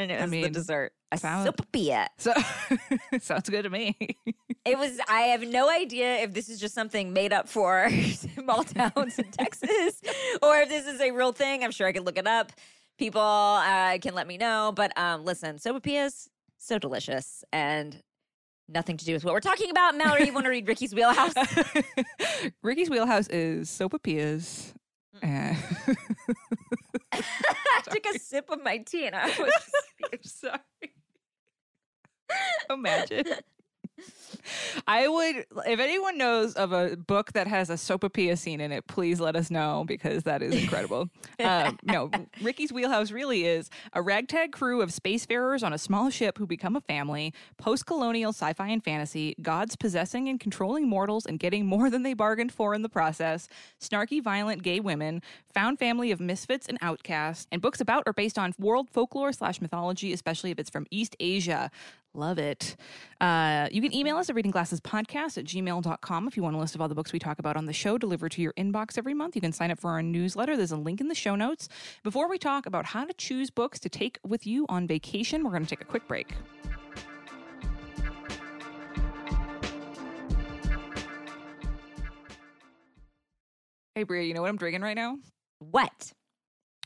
And 0.00 0.10
it 0.10 0.14
I 0.18 0.22
was 0.22 0.30
the 0.30 0.42
mean, 0.42 0.52
dessert. 0.52 0.92
A 1.12 1.18
sound- 1.18 1.48
sopapilla. 1.48 2.06
So 2.18 2.32
sounds 3.20 3.48
good 3.50 3.62
to 3.64 3.70
me. 3.70 3.96
It 4.64 4.78
was. 4.78 4.98
I 5.08 5.22
have 5.22 5.42
no 5.46 5.68
idea 5.70 6.16
if 6.18 6.32
this 6.32 6.48
is 6.48 6.58
just 6.60 6.74
something 6.74 7.12
made 7.12 7.32
up 7.32 7.48
for 7.48 7.90
small 8.12 8.64
towns 8.64 9.18
in 9.18 9.30
Texas, 9.30 10.00
or 10.42 10.58
if 10.58 10.68
this 10.68 10.86
is 10.86 11.00
a 11.00 11.10
real 11.10 11.32
thing. 11.32 11.64
I'm 11.64 11.70
sure 11.70 11.86
I 11.86 11.92
could 11.92 12.04
look 12.06 12.18
it 12.18 12.26
up. 12.26 12.52
People 12.98 13.20
uh, 13.22 13.98
can 13.98 14.14
let 14.14 14.26
me 14.26 14.36
know. 14.38 14.72
But 14.74 14.96
um, 14.98 15.24
listen, 15.24 15.56
sopapillas 15.56 16.28
so 16.58 16.78
delicious 16.78 17.42
and 17.52 18.02
nothing 18.68 18.96
to 18.98 19.04
do 19.04 19.14
with 19.14 19.24
what 19.24 19.32
we're 19.34 19.40
talking 19.40 19.70
about. 19.70 19.96
Mallory, 19.96 20.26
you 20.26 20.32
want 20.32 20.44
to 20.44 20.50
read 20.50 20.68
Ricky's 20.68 20.94
Wheelhouse? 20.94 21.32
Ricky's 22.62 22.90
wheelhouse 22.90 23.26
is 23.28 23.68
sopapillas. 23.68 24.74
Mm. 25.22 25.56
I 27.12 27.82
took 27.90 28.06
a 28.06 28.18
sip 28.18 28.50
of 28.50 28.62
my 28.62 28.78
tea 28.78 29.06
and 29.06 29.16
I 29.16 29.26
was. 29.38 29.52
I'm 30.12 30.22
sorry. 30.22 30.58
Imagine. 32.70 33.24
I 34.86 35.08
would, 35.08 35.46
if 35.66 35.80
anyone 35.80 36.18
knows 36.18 36.54
of 36.54 36.72
a 36.72 36.96
book 36.96 37.32
that 37.32 37.46
has 37.46 37.70
a 37.70 37.74
sopapilla 37.74 38.36
scene 38.36 38.60
in 38.60 38.72
it, 38.72 38.86
please 38.86 39.20
let 39.20 39.36
us 39.36 39.50
know 39.50 39.84
because 39.86 40.24
that 40.24 40.42
is 40.42 40.54
incredible. 40.54 41.08
um, 41.40 41.78
no, 41.84 42.10
Ricky's 42.42 42.72
Wheelhouse 42.72 43.10
really 43.10 43.46
is 43.46 43.70
a 43.92 44.02
ragtag 44.02 44.52
crew 44.52 44.80
of 44.82 44.90
spacefarers 44.90 45.62
on 45.62 45.72
a 45.72 45.78
small 45.78 46.10
ship 46.10 46.38
who 46.38 46.46
become 46.46 46.76
a 46.76 46.80
family, 46.80 47.32
post 47.58 47.86
colonial 47.86 48.30
sci 48.30 48.52
fi 48.52 48.68
and 48.68 48.82
fantasy, 48.82 49.34
gods 49.42 49.76
possessing 49.76 50.28
and 50.28 50.40
controlling 50.40 50.88
mortals 50.88 51.26
and 51.26 51.38
getting 51.38 51.66
more 51.66 51.90
than 51.90 52.02
they 52.02 52.14
bargained 52.14 52.52
for 52.52 52.74
in 52.74 52.82
the 52.82 52.88
process, 52.88 53.48
snarky, 53.80 54.22
violent 54.22 54.62
gay 54.62 54.80
women, 54.80 55.22
found 55.52 55.78
family 55.78 56.10
of 56.10 56.20
misfits 56.20 56.66
and 56.68 56.78
outcasts, 56.80 57.46
and 57.50 57.62
books 57.62 57.80
about 57.80 58.02
or 58.06 58.12
based 58.12 58.38
on 58.38 58.52
world 58.58 58.88
folklore 58.90 59.32
slash 59.32 59.60
mythology, 59.60 60.12
especially 60.12 60.50
if 60.50 60.58
it's 60.58 60.70
from 60.70 60.86
East 60.90 61.16
Asia. 61.20 61.70
Love 62.12 62.38
it. 62.38 62.74
Uh, 63.20 63.68
you 63.70 63.80
can 63.80 63.94
email 63.94 64.16
us 64.16 64.28
at 64.28 64.34
readingglassespodcast 64.34 65.38
at 65.38 65.44
gmail.com 65.44 66.26
if 66.26 66.36
you 66.36 66.42
want 66.42 66.56
a 66.56 66.58
list 66.58 66.74
of 66.74 66.80
all 66.80 66.88
the 66.88 66.94
books 66.94 67.12
we 67.12 67.20
talk 67.20 67.38
about 67.38 67.56
on 67.56 67.66
the 67.66 67.72
show 67.72 67.96
delivered 67.96 68.32
to 68.32 68.42
your 68.42 68.52
inbox 68.54 68.98
every 68.98 69.14
month. 69.14 69.36
You 69.36 69.40
can 69.40 69.52
sign 69.52 69.70
up 69.70 69.78
for 69.78 69.90
our 69.90 70.02
newsletter. 70.02 70.56
There's 70.56 70.72
a 70.72 70.76
link 70.76 71.00
in 71.00 71.06
the 71.06 71.14
show 71.14 71.36
notes. 71.36 71.68
Before 72.02 72.28
we 72.28 72.36
talk 72.36 72.66
about 72.66 72.86
how 72.86 73.04
to 73.04 73.12
choose 73.14 73.50
books 73.50 73.78
to 73.80 73.88
take 73.88 74.18
with 74.26 74.44
you 74.44 74.66
on 74.68 74.88
vacation, 74.88 75.44
we're 75.44 75.50
going 75.50 75.64
to 75.64 75.70
take 75.70 75.82
a 75.82 75.84
quick 75.84 76.08
break. 76.08 76.34
Hey, 83.94 84.02
Brea, 84.02 84.26
you 84.26 84.34
know 84.34 84.40
what 84.40 84.48
I'm 84.48 84.56
drinking 84.56 84.82
right 84.82 84.96
now? 84.96 85.16
What? 85.58 86.12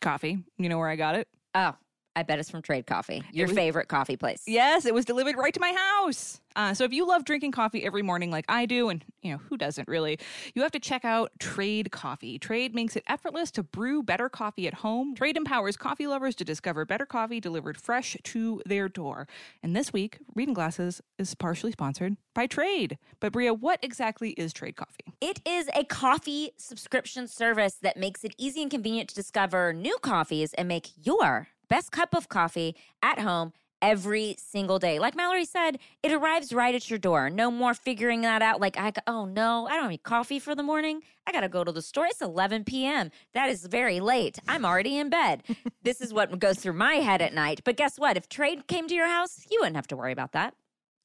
Coffee. 0.03 0.39
You 0.59 0.69
know 0.69 0.79
where 0.79 0.89
I 0.89 0.97
got 0.97 1.15
it? 1.15 1.29
Oh, 1.55 1.75
I 2.17 2.23
bet 2.23 2.39
it's 2.39 2.51
from 2.51 2.63
Trade 2.63 2.87
Coffee, 2.87 3.23
your 3.33 3.49
was- 3.49 3.57
favorite 3.57 3.89
coffee 3.89 4.17
place. 4.17 4.43
Yes, 4.47 4.87
it 4.87 4.95
was 4.95 5.05
delivered 5.05 5.37
right 5.37 5.53
to 5.53 5.61
my 5.61 5.73
house. 5.73 6.41
Uh, 6.57 6.73
so 6.73 6.85
if 6.85 6.93
you 6.93 7.05
love 7.07 7.25
drinking 7.25 7.51
coffee 7.51 7.85
every 7.85 8.03
morning 8.03 8.31
like 8.31 8.45
I 8.49 8.65
do, 8.67 8.89
and 8.89 9.05
you 9.23 9.33
know 9.33 9.39
who 9.49 9.57
doesn't 9.57 9.89
really, 9.89 10.19
you 10.55 10.63
have 10.63 10.71
to 10.73 10.79
check 10.79 11.05
out 11.05 11.33
Trade 11.41 11.91
Coffee. 11.91 12.39
Trade 12.39 12.75
makes 12.75 12.95
it 12.95 13.03
effortless 13.09 13.51
to 13.53 13.65
brew 13.65 14.03
better 14.05 14.29
coffee 14.29 14.69
at 14.69 14.75
home. 14.75 15.17
Trade 15.17 15.37
empowers 15.37 15.77
coffee 15.77 16.07
lovers 16.07 16.37
to 16.37 16.45
discover 16.45 16.85
better 16.85 17.07
coffee 17.07 17.41
delivered 17.41 17.77
fresh 17.81 18.17
to 18.23 18.63
their 18.67 18.89
door. 18.89 19.27
And 19.63 19.75
this 19.75 19.93
week, 19.93 20.19
Reading 20.37 20.55
Glasses 20.55 21.01
is 21.19 21.35
partially 21.35 21.73
sponsored 21.73 22.17
by 22.35 22.47
Trade. 22.47 22.99
But 23.19 23.33
Brea, 23.33 23.51
what 23.51 23.81
exactly 23.83 24.31
is 24.31 24.53
Trade 24.53 24.77
Coffee? 24.77 25.13
It 25.21 25.41
is 25.45 25.69
a 25.75 25.85
coffee 25.85 26.53
subscription 26.57 27.27
service 27.27 27.75
that 27.83 27.97
makes 27.97 28.23
it 28.23 28.33
easy 28.39 28.63
and 28.63 28.71
convenient 28.71 29.09
to 29.09 29.15
discover 29.17 29.73
new 29.73 29.97
coffees 30.03 30.55
and 30.55 30.69
make 30.69 30.91
your 31.03 31.49
best 31.75 31.91
cup 31.91 32.15
of 32.15 32.29
coffee 32.29 32.77
at 33.03 33.19
home 33.19 33.53
every 33.83 34.37
single 34.39 34.79
day. 34.79 35.01
Like 35.01 35.17
Mallory 35.17 35.45
said, 35.45 35.81
it 36.05 36.13
arrives 36.13 36.53
right 36.53 36.73
at 36.73 36.89
your 36.89 37.01
door. 37.01 37.31
No 37.31 37.51
more 37.51 37.75
figuring 37.75 38.21
that 38.21 38.43
out. 38.43 38.61
Like, 38.61 38.79
I, 38.79 38.93
oh 39.09 39.25
no, 39.25 39.67
I 39.67 39.71
don't 39.71 39.81
have 39.81 39.87
any 39.87 39.99
coffee 39.99 40.39
for 40.39 40.55
the 40.55 40.63
morning. 40.63 41.01
I 41.27 41.33
got 41.33 41.41
to 41.41 41.49
go 41.49 41.65
to 41.65 41.73
the 41.73 41.83
store. 41.83 42.07
It's 42.07 42.23
11 42.23 42.63
p.m. 42.63 43.11
That 43.33 43.51
is 43.51 43.67
very 43.67 43.99
late. 43.99 44.39
I'm 44.47 44.65
already 44.65 44.97
in 44.97 45.11
bed. 45.11 45.43
this 45.83 46.01
is 46.01 46.15
what 46.15 46.39
goes 46.39 46.61
through 46.61 46.75
my 46.75 46.95
head 47.09 47.21
at 47.21 47.35
night. 47.35 47.63
But 47.65 47.77
guess 47.77 47.99
what? 47.99 48.17
If 48.17 48.29
trade 48.29 48.69
came 48.69 48.87
to 48.87 48.95
your 48.95 49.09
house, 49.09 49.45
you 49.51 49.59
wouldn't 49.61 49.75
have 49.75 49.89
to 49.89 49.97
worry 49.97 50.13
about 50.13 50.31
that. 50.31 50.55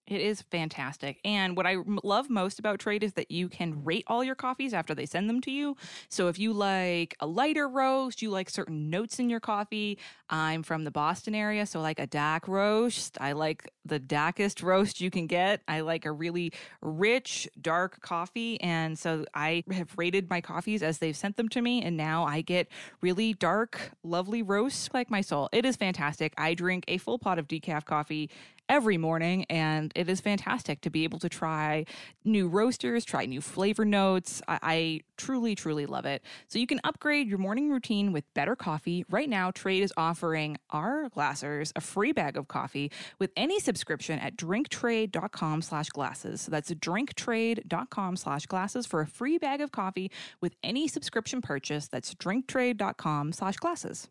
It 0.10 0.22
is 0.22 0.42
fantastic. 0.42 1.20
And 1.24 1.56
what 1.56 1.68
I 1.68 1.78
love 2.04 2.32
most 2.32 2.58
about 2.58 2.80
Trade 2.80 3.04
is 3.04 3.14
that 3.14 3.30
you 3.30 3.48
can 3.48 3.84
rate 3.84 4.04
all 4.08 4.24
your 4.24 4.34
coffees 4.34 4.74
after 4.74 4.96
they 4.96 5.06
send 5.06 5.30
them 5.30 5.40
to 5.42 5.52
you. 5.52 5.78
So 6.10 6.28
if 6.30 6.40
you 6.40 6.52
like 6.52 7.16
a 7.20 7.28
lighter 7.28 7.70
roast, 7.70 8.24
you 8.24 8.32
like 8.32 8.50
certain 8.50 8.90
notes 8.90 9.20
in 9.20 9.30
your 9.30 9.40
coffee. 9.40 10.00
I'm 10.28 10.64
from 10.64 10.84
the 10.84 10.90
Boston 10.90 11.36
area, 11.36 11.68
so 11.68 11.80
like 11.80 12.00
a 12.00 12.08
dark 12.08 12.48
roast. 12.48 13.20
I 13.22 13.34
like 13.34 13.72
the 13.86 14.00
darkest 14.00 14.64
roast 14.64 15.00
you 15.00 15.12
can 15.12 15.28
get. 15.28 15.62
I 15.68 15.82
like 15.82 16.06
a 16.06 16.12
really 16.12 16.54
rich, 16.82 17.48
dark 17.62 18.02
coffee. 18.02 18.60
And 18.62 18.98
so 18.98 19.26
I 19.36 19.64
have 19.72 19.94
rated 19.96 20.28
my 20.28 20.42
coffees 20.42 20.82
as 20.82 20.98
they've 20.98 21.16
sent 21.16 21.38
them 21.38 21.50
to 21.50 21.62
me. 21.62 21.84
And 21.84 21.96
now 21.96 22.24
I 22.24 22.42
get 22.42 22.68
really 23.02 23.36
dark, 23.36 23.92
lovely 24.04 24.42
roasts 24.42 24.90
like 24.92 25.12
my 25.12 25.22
soul. 25.22 25.50
It 25.52 25.66
is 25.66 25.76
fantastic. 25.76 26.34
I 26.36 26.56
drink 26.56 26.86
a 26.88 26.98
full 26.98 27.20
pot 27.20 27.38
of 27.38 27.48
decaf 27.48 27.86
coffee 27.86 28.32
every 28.70 28.98
morning 28.98 29.46
and 29.50 29.92
it 29.96 30.08
is 30.08 30.22
fantastic 30.22 30.80
to 30.82 30.90
be 30.90 31.04
able 31.04 31.20
to 31.20 31.28
try 31.28 31.86
new 32.24 32.48
roasters 32.48 33.04
try 33.04 33.26
new 33.26 33.42
flavor 33.42 33.84
notes. 33.84 34.42
I, 34.48 34.60
I, 34.62 35.00
truly 35.18 35.54
truly 35.54 35.86
love 35.86 36.06
it. 36.06 36.24
So 36.48 36.60
you 36.60 36.68
can 36.68 36.80
upgrade 36.86 37.28
your 37.28 37.40
morning 37.40 37.70
routine 37.70 38.14
with 38.14 38.24
better 38.34 38.56
coffee. 38.56 39.04
Right 39.10 39.28
now 39.28 39.52
trade 39.52 39.84
is 39.84 39.92
offering 39.98 40.58
our 40.70 41.10
glassers 41.10 41.74
a 41.76 41.82
free 41.82 42.14
bag 42.14 42.38
of 42.38 42.48
coffee 42.48 42.92
with 43.20 43.32
any 43.36 43.60
subscription 43.60 44.20
at 44.20 44.38
drinktrade.com 44.38 45.62
slash 45.62 45.90
glasses. 45.90 46.42
So 46.42 46.52
that's 46.52 46.72
drinktrade.com 46.72 48.16
slash 48.16 48.46
glasses 48.46 48.86
for 48.86 49.02
a 49.02 49.08
free 49.08 49.38
bag 49.38 49.60
of 49.60 49.72
coffee 49.72 50.10
with 50.40 50.56
any 50.64 50.88
subscription 50.88 51.42
purchase. 51.42 51.88
That's 51.88 52.14
drinktrade.com 52.16 53.34
slash 53.34 53.58
glasses. 53.58 54.10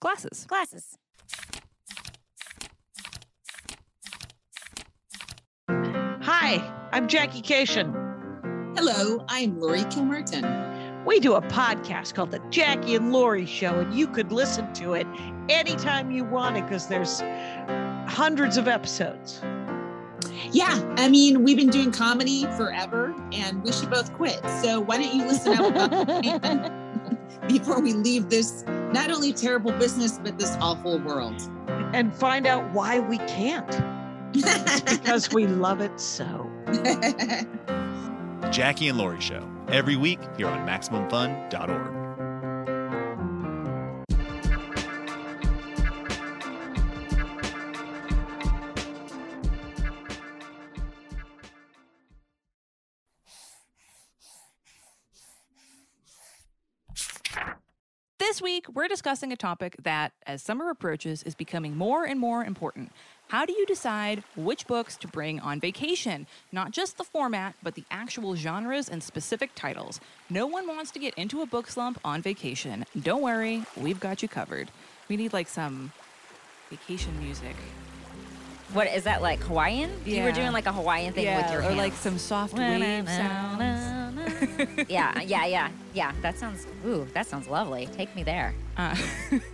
Glasses. 0.00 0.44
Glasses. 0.46 0.98
Hi, 6.24 6.72
I'm 6.90 7.06
Jackie 7.06 7.42
Kashian. 7.42 7.92
Hello, 8.78 9.22
I'm 9.28 9.60
Laurie 9.60 9.80
Kilmartin. 9.80 11.04
We 11.04 11.20
do 11.20 11.34
a 11.34 11.42
podcast 11.42 12.14
called 12.14 12.30
The 12.30 12.38
Jackie 12.48 12.94
and 12.94 13.12
Laurie 13.12 13.44
Show, 13.44 13.80
and 13.80 13.92
you 13.92 14.06
could 14.06 14.32
listen 14.32 14.72
to 14.72 14.94
it 14.94 15.06
anytime 15.50 16.10
you 16.10 16.24
want 16.24 16.56
it 16.56 16.62
because 16.62 16.86
there's 16.86 17.20
hundreds 18.10 18.56
of 18.56 18.68
episodes. 18.68 19.42
Yeah, 20.50 20.80
I 20.96 21.10
mean, 21.10 21.44
we've 21.44 21.58
been 21.58 21.68
doing 21.68 21.92
comedy 21.92 22.46
forever 22.56 23.14
and 23.32 23.62
we 23.62 23.70
should 23.70 23.90
both 23.90 24.10
quit. 24.14 24.40
So 24.62 24.80
why 24.80 24.96
don't 24.96 25.14
you 25.14 25.26
listen 25.26 25.52
up 25.58 27.48
before 27.48 27.82
we 27.82 27.92
leave 27.92 28.30
this 28.30 28.64
not 28.66 29.10
only 29.10 29.34
terrible 29.34 29.72
business, 29.72 30.18
but 30.24 30.38
this 30.38 30.56
awful 30.58 30.98
world? 31.00 31.38
And 31.92 32.14
find 32.14 32.46
out 32.46 32.72
why 32.72 32.98
we 32.98 33.18
can't. 33.18 33.93
Because 34.34 35.32
we 35.32 35.46
love 35.46 35.80
it 35.80 35.98
so. 36.00 36.50
Jackie 38.50 38.88
and 38.88 38.98
Laurie 38.98 39.20
Show, 39.20 39.48
every 39.68 39.96
week 39.96 40.20
here 40.36 40.48
on 40.48 40.66
MaximumFun.org. 40.66 42.03
This 58.26 58.40
week, 58.40 58.64
we're 58.72 58.88
discussing 58.88 59.32
a 59.32 59.36
topic 59.36 59.76
that, 59.82 60.12
as 60.26 60.40
summer 60.40 60.70
approaches, 60.70 61.22
is 61.24 61.34
becoming 61.34 61.76
more 61.76 62.06
and 62.06 62.18
more 62.18 62.42
important. 62.42 62.90
How 63.28 63.44
do 63.44 63.52
you 63.52 63.66
decide 63.66 64.24
which 64.34 64.66
books 64.66 64.96
to 64.96 65.06
bring 65.06 65.40
on 65.40 65.60
vacation? 65.60 66.26
Not 66.50 66.70
just 66.70 66.96
the 66.96 67.04
format, 67.04 67.54
but 67.62 67.74
the 67.74 67.84
actual 67.90 68.34
genres 68.34 68.88
and 68.88 69.02
specific 69.02 69.50
titles. 69.54 70.00
No 70.30 70.46
one 70.46 70.66
wants 70.66 70.90
to 70.92 70.98
get 70.98 71.12
into 71.16 71.42
a 71.42 71.46
book 71.46 71.68
slump 71.68 72.00
on 72.02 72.22
vacation. 72.22 72.86
Don't 72.98 73.20
worry, 73.20 73.62
we've 73.76 74.00
got 74.00 74.22
you 74.22 74.28
covered. 74.28 74.70
We 75.10 75.18
need 75.18 75.34
like 75.34 75.46
some 75.46 75.92
vacation 76.70 77.12
music. 77.22 77.56
What 78.72 78.86
is 78.86 79.04
that 79.04 79.20
like 79.20 79.40
Hawaiian? 79.40 79.90
You 80.06 80.22
were 80.22 80.32
doing 80.32 80.52
like 80.52 80.64
a 80.64 80.72
Hawaiian 80.72 81.12
thing 81.12 81.26
with 81.36 81.50
your 81.50 81.60
or 81.60 81.64
hands. 81.64 81.76
like 81.76 81.92
some 81.92 82.16
soft 82.16 82.54
wave 82.54 83.06
sounds. 83.06 83.93
yeah, 84.88 85.20
yeah, 85.20 85.46
yeah, 85.46 85.70
yeah. 85.92 86.12
That 86.22 86.38
sounds. 86.38 86.66
Ooh, 86.86 87.06
that 87.12 87.26
sounds 87.26 87.48
lovely. 87.48 87.86
Take 87.86 88.14
me 88.16 88.22
there. 88.22 88.54
Uh, 88.76 88.96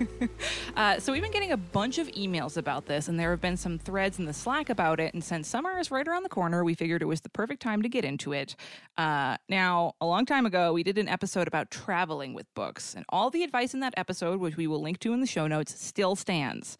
uh, 0.76 0.98
so 0.98 1.12
we've 1.12 1.22
been 1.22 1.32
getting 1.32 1.52
a 1.52 1.56
bunch 1.56 1.98
of 1.98 2.06
emails 2.08 2.56
about 2.56 2.86
this, 2.86 3.08
and 3.08 3.18
there 3.18 3.30
have 3.30 3.40
been 3.40 3.56
some 3.56 3.78
threads 3.78 4.18
in 4.18 4.24
the 4.24 4.32
Slack 4.32 4.70
about 4.70 5.00
it. 5.00 5.12
And 5.14 5.22
since 5.22 5.48
summer 5.48 5.78
is 5.78 5.90
right 5.90 6.06
around 6.06 6.22
the 6.22 6.28
corner, 6.28 6.64
we 6.64 6.74
figured 6.74 7.02
it 7.02 7.06
was 7.06 7.20
the 7.20 7.28
perfect 7.28 7.62
time 7.62 7.82
to 7.82 7.88
get 7.88 8.04
into 8.04 8.32
it. 8.32 8.56
Uh, 8.96 9.36
now, 9.48 9.94
a 10.00 10.06
long 10.06 10.26
time 10.26 10.46
ago, 10.46 10.72
we 10.72 10.82
did 10.82 10.98
an 10.98 11.08
episode 11.08 11.48
about 11.48 11.70
traveling 11.70 12.34
with 12.34 12.52
books, 12.54 12.94
and 12.94 13.04
all 13.08 13.30
the 13.30 13.42
advice 13.42 13.74
in 13.74 13.80
that 13.80 13.94
episode, 13.96 14.40
which 14.40 14.56
we 14.56 14.66
will 14.66 14.80
link 14.80 14.98
to 15.00 15.12
in 15.12 15.20
the 15.20 15.26
show 15.26 15.46
notes, 15.46 15.80
still 15.82 16.16
stands. 16.16 16.78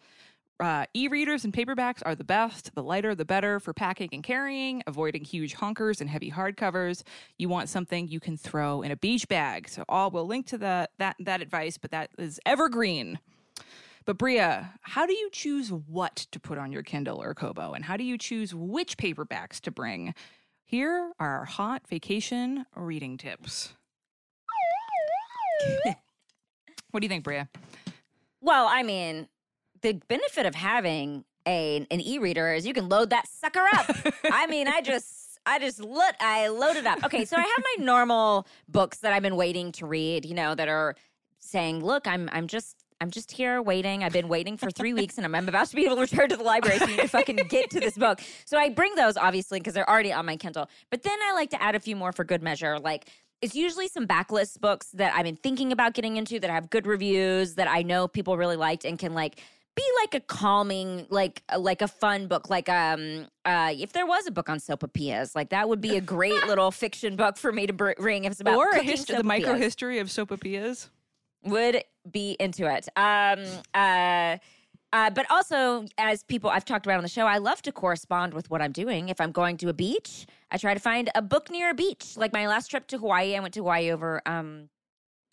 Uh, 0.61 0.85
e-readers 0.93 1.43
and 1.43 1.51
paperbacks 1.51 2.03
are 2.05 2.13
the 2.13 2.23
best. 2.23 2.69
The 2.75 2.83
lighter, 2.83 3.15
the 3.15 3.25
better 3.25 3.59
for 3.59 3.73
packing 3.73 4.09
and 4.13 4.21
carrying. 4.21 4.83
Avoiding 4.85 5.23
huge 5.23 5.55
honkers 5.55 6.01
and 6.01 6.09
heavy 6.09 6.29
hardcovers. 6.29 7.01
You 7.39 7.49
want 7.49 7.67
something 7.67 8.07
you 8.07 8.19
can 8.19 8.37
throw 8.37 8.83
in 8.83 8.91
a 8.91 8.95
beach 8.95 9.27
bag. 9.27 9.67
So, 9.67 9.83
all 9.89 10.11
we'll 10.11 10.27
link 10.27 10.45
to 10.47 10.59
the 10.59 10.87
that 10.99 11.15
that 11.19 11.41
advice, 11.41 11.79
but 11.79 11.89
that 11.91 12.11
is 12.19 12.39
evergreen. 12.45 13.19
But 14.05 14.17
Brea, 14.17 14.57
how 14.81 15.05
do 15.05 15.13
you 15.13 15.29
choose 15.31 15.71
what 15.71 16.15
to 16.31 16.39
put 16.39 16.57
on 16.57 16.71
your 16.71 16.83
Kindle 16.83 17.21
or 17.21 17.33
Kobo, 17.33 17.73
and 17.73 17.85
how 17.85 17.97
do 17.97 18.03
you 18.03 18.17
choose 18.17 18.53
which 18.53 18.97
paperbacks 18.97 19.59
to 19.61 19.71
bring? 19.71 20.13
Here 20.63 21.11
are 21.19 21.39
our 21.39 21.45
hot 21.45 21.87
vacation 21.87 22.65
reading 22.75 23.17
tips. 23.17 23.73
what 26.91 27.01
do 27.01 27.05
you 27.05 27.09
think, 27.09 27.23
Brea? 27.23 27.43
Well, 28.41 28.67
I 28.67 28.81
mean, 28.81 29.27
the 29.81 29.93
benefit 30.07 30.45
of 30.45 30.55
having 30.55 31.25
a 31.47 31.85
an 31.89 32.01
e-reader 32.01 32.53
is 32.53 32.65
you 32.65 32.73
can 32.73 32.87
load 32.89 33.09
that 33.09 33.27
sucker 33.27 33.65
up. 33.73 33.89
I 34.31 34.47
mean, 34.47 34.67
I 34.67 34.81
just 34.81 35.39
I 35.45 35.59
just 35.59 35.79
look 35.79 36.15
I 36.19 36.47
load 36.47 36.75
it 36.75 36.85
up. 36.85 37.03
Okay, 37.03 37.25
so 37.25 37.35
I 37.35 37.41
have 37.41 37.49
my 37.77 37.83
normal 37.83 38.47
books 38.67 38.99
that 38.99 39.13
I've 39.13 39.23
been 39.23 39.35
waiting 39.35 39.71
to 39.73 39.85
read, 39.85 40.25
you 40.25 40.35
know, 40.35 40.55
that 40.55 40.67
are 40.67 40.95
saying, 41.39 41.83
"Look, 41.83 42.07
I'm 42.07 42.29
I'm 42.31 42.47
just 42.47 42.77
I'm 43.01 43.09
just 43.09 43.31
here 43.31 43.63
waiting. 43.63 44.03
I've 44.03 44.13
been 44.13 44.27
waiting 44.27 44.57
for 44.57 44.69
three 44.69 44.93
weeks, 44.93 45.17
and 45.17 45.25
I'm, 45.25 45.33
I'm 45.33 45.49
about 45.49 45.67
to 45.69 45.75
be 45.75 45.85
able 45.85 45.95
to 45.95 46.01
return 46.01 46.29
to 46.29 46.37
the 46.37 46.43
library. 46.43 46.77
So 46.77 46.85
you 46.85 47.07
fucking 47.07 47.37
get 47.49 47.71
to 47.71 47.79
this 47.79 47.97
book. 47.97 48.21
So 48.45 48.57
I 48.57 48.69
bring 48.69 48.93
those 48.93 49.17
obviously 49.17 49.59
because 49.59 49.73
they're 49.73 49.89
already 49.89 50.13
on 50.13 50.25
my 50.27 50.37
Kindle. 50.37 50.69
But 50.91 51.01
then 51.01 51.17
I 51.27 51.33
like 51.33 51.49
to 51.49 51.61
add 51.61 51.75
a 51.75 51.79
few 51.79 51.95
more 51.95 52.11
for 52.11 52.23
good 52.23 52.43
measure. 52.43 52.77
Like 52.77 53.09
it's 53.41 53.55
usually 53.55 53.87
some 53.87 54.05
backlist 54.05 54.59
books 54.61 54.89
that 54.91 55.15
I've 55.15 55.23
been 55.23 55.35
thinking 55.35 55.71
about 55.71 55.95
getting 55.95 56.17
into 56.17 56.39
that 56.39 56.51
have 56.51 56.69
good 56.69 56.85
reviews 56.85 57.55
that 57.55 57.67
I 57.67 57.81
know 57.81 58.07
people 58.07 58.37
really 58.37 58.55
liked 58.55 58.85
and 58.85 58.99
can 58.99 59.15
like 59.15 59.41
be 59.75 59.83
like 60.01 60.15
a 60.15 60.19
calming, 60.19 61.07
like 61.09 61.43
like 61.57 61.81
a 61.81 61.87
fun 61.87 62.27
book. 62.27 62.49
Like 62.49 62.69
um 62.69 63.27
uh 63.45 63.73
if 63.77 63.93
there 63.93 64.05
was 64.05 64.27
a 64.27 64.31
book 64.31 64.49
on 64.49 64.59
sopapillas, 64.59 65.35
like 65.35 65.49
that 65.49 65.69
would 65.69 65.81
be 65.81 65.97
a 65.97 66.01
great 66.01 66.45
little 66.47 66.71
fiction 66.71 67.15
book 67.15 67.37
for 67.37 67.51
me 67.51 67.67
to 67.67 67.73
bring 67.73 68.25
if 68.25 68.31
it's 68.31 68.41
about 68.41 68.57
or 68.57 68.69
a 68.75 68.81
the 68.83 69.23
micro 69.23 69.55
history 69.55 69.99
of 69.99 70.07
sopapillas. 70.07 70.89
would 71.43 71.83
be 72.09 72.35
into 72.39 72.65
it. 72.65 72.87
Um, 72.95 73.45
uh, 73.73 74.37
uh, 74.93 75.09
but 75.09 75.25
also, 75.31 75.85
as 75.97 76.23
people 76.23 76.49
I've 76.49 76.65
talked 76.65 76.85
about 76.85 76.97
on 76.97 77.03
the 77.03 77.09
show, 77.09 77.25
I 77.25 77.37
love 77.37 77.61
to 77.61 77.71
correspond 77.71 78.33
with 78.33 78.49
what 78.49 78.61
I'm 78.61 78.73
doing. 78.73 79.07
If 79.07 79.21
I'm 79.21 79.31
going 79.31 79.55
to 79.57 79.69
a 79.69 79.73
beach, 79.73 80.25
I 80.51 80.57
try 80.57 80.73
to 80.73 80.79
find 80.79 81.09
a 81.15 81.21
book 81.21 81.49
near 81.49 81.69
a 81.69 81.73
beach. 81.73 82.17
Like 82.17 82.33
my 82.33 82.47
last 82.47 82.67
trip 82.67 82.87
to 82.87 82.97
Hawaii, 82.97 83.35
I 83.35 83.39
went 83.39 83.53
to 83.53 83.61
Hawaii 83.61 83.91
over 83.91 84.21
um, 84.25 84.67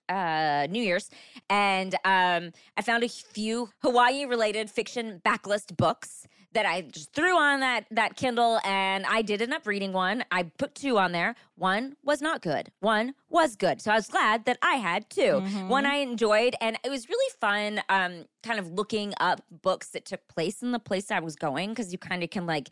uh, 0.09 0.67
New 0.71 0.83
Year's, 0.83 1.11
and 1.51 1.95
um, 2.05 2.53
I 2.77 2.83
found 2.83 3.05
a 3.05 3.09
few 3.09 3.71
Hawaii 3.83 4.25
related 4.25 4.71
fiction 4.71 5.21
backlist 5.25 5.77
books 5.77 6.27
that 6.53 6.67
I 6.67 6.83
just 6.83 7.13
threw 7.13 7.37
on 7.37 7.61
that 7.61 7.85
that 7.91 8.17
Kindle, 8.17 8.61
and 8.65 9.05
I 9.07 9.23
did 9.23 9.43
end 9.43 9.53
up 9.53 9.67
reading 9.67 9.93
one. 9.93 10.25
I 10.31 10.45
put 10.45 10.75
two 10.75 10.99
on 10.99 11.13
there. 11.13 11.35
One 11.57 11.97
was 12.03 12.23
not 12.23 12.41
good. 12.41 12.71
One 12.81 13.15
was 13.29 13.57
good. 13.57 13.83
So 13.83 13.91
I 13.91 13.97
was 13.97 14.09
glad 14.09 14.45
that 14.47 14.59
I 14.63 14.75
had 14.75 15.11
2 15.11 15.21
Mm-hmm. 15.21 15.69
One 15.69 15.85
I 15.87 15.97
enjoyed, 15.97 16.55
and 16.61 16.79
it 16.85 16.91
was 16.91 17.09
really 17.09 17.33
fun. 17.41 17.81
Um, 17.89 18.25
kind 18.43 18.59
of 18.59 18.73
looking 18.73 19.13
up 19.21 19.43
books 19.51 19.89
that 19.91 20.05
took 20.05 20.27
place 20.29 20.63
in 20.63 20.73
the 20.73 20.79
place 20.79 21.11
I 21.11 21.21
was 21.21 21.37
going 21.37 21.71
because 21.71 21.93
you 21.93 21.99
kind 21.99 22.23
of 22.23 22.31
can 22.31 22.47
like 22.47 22.71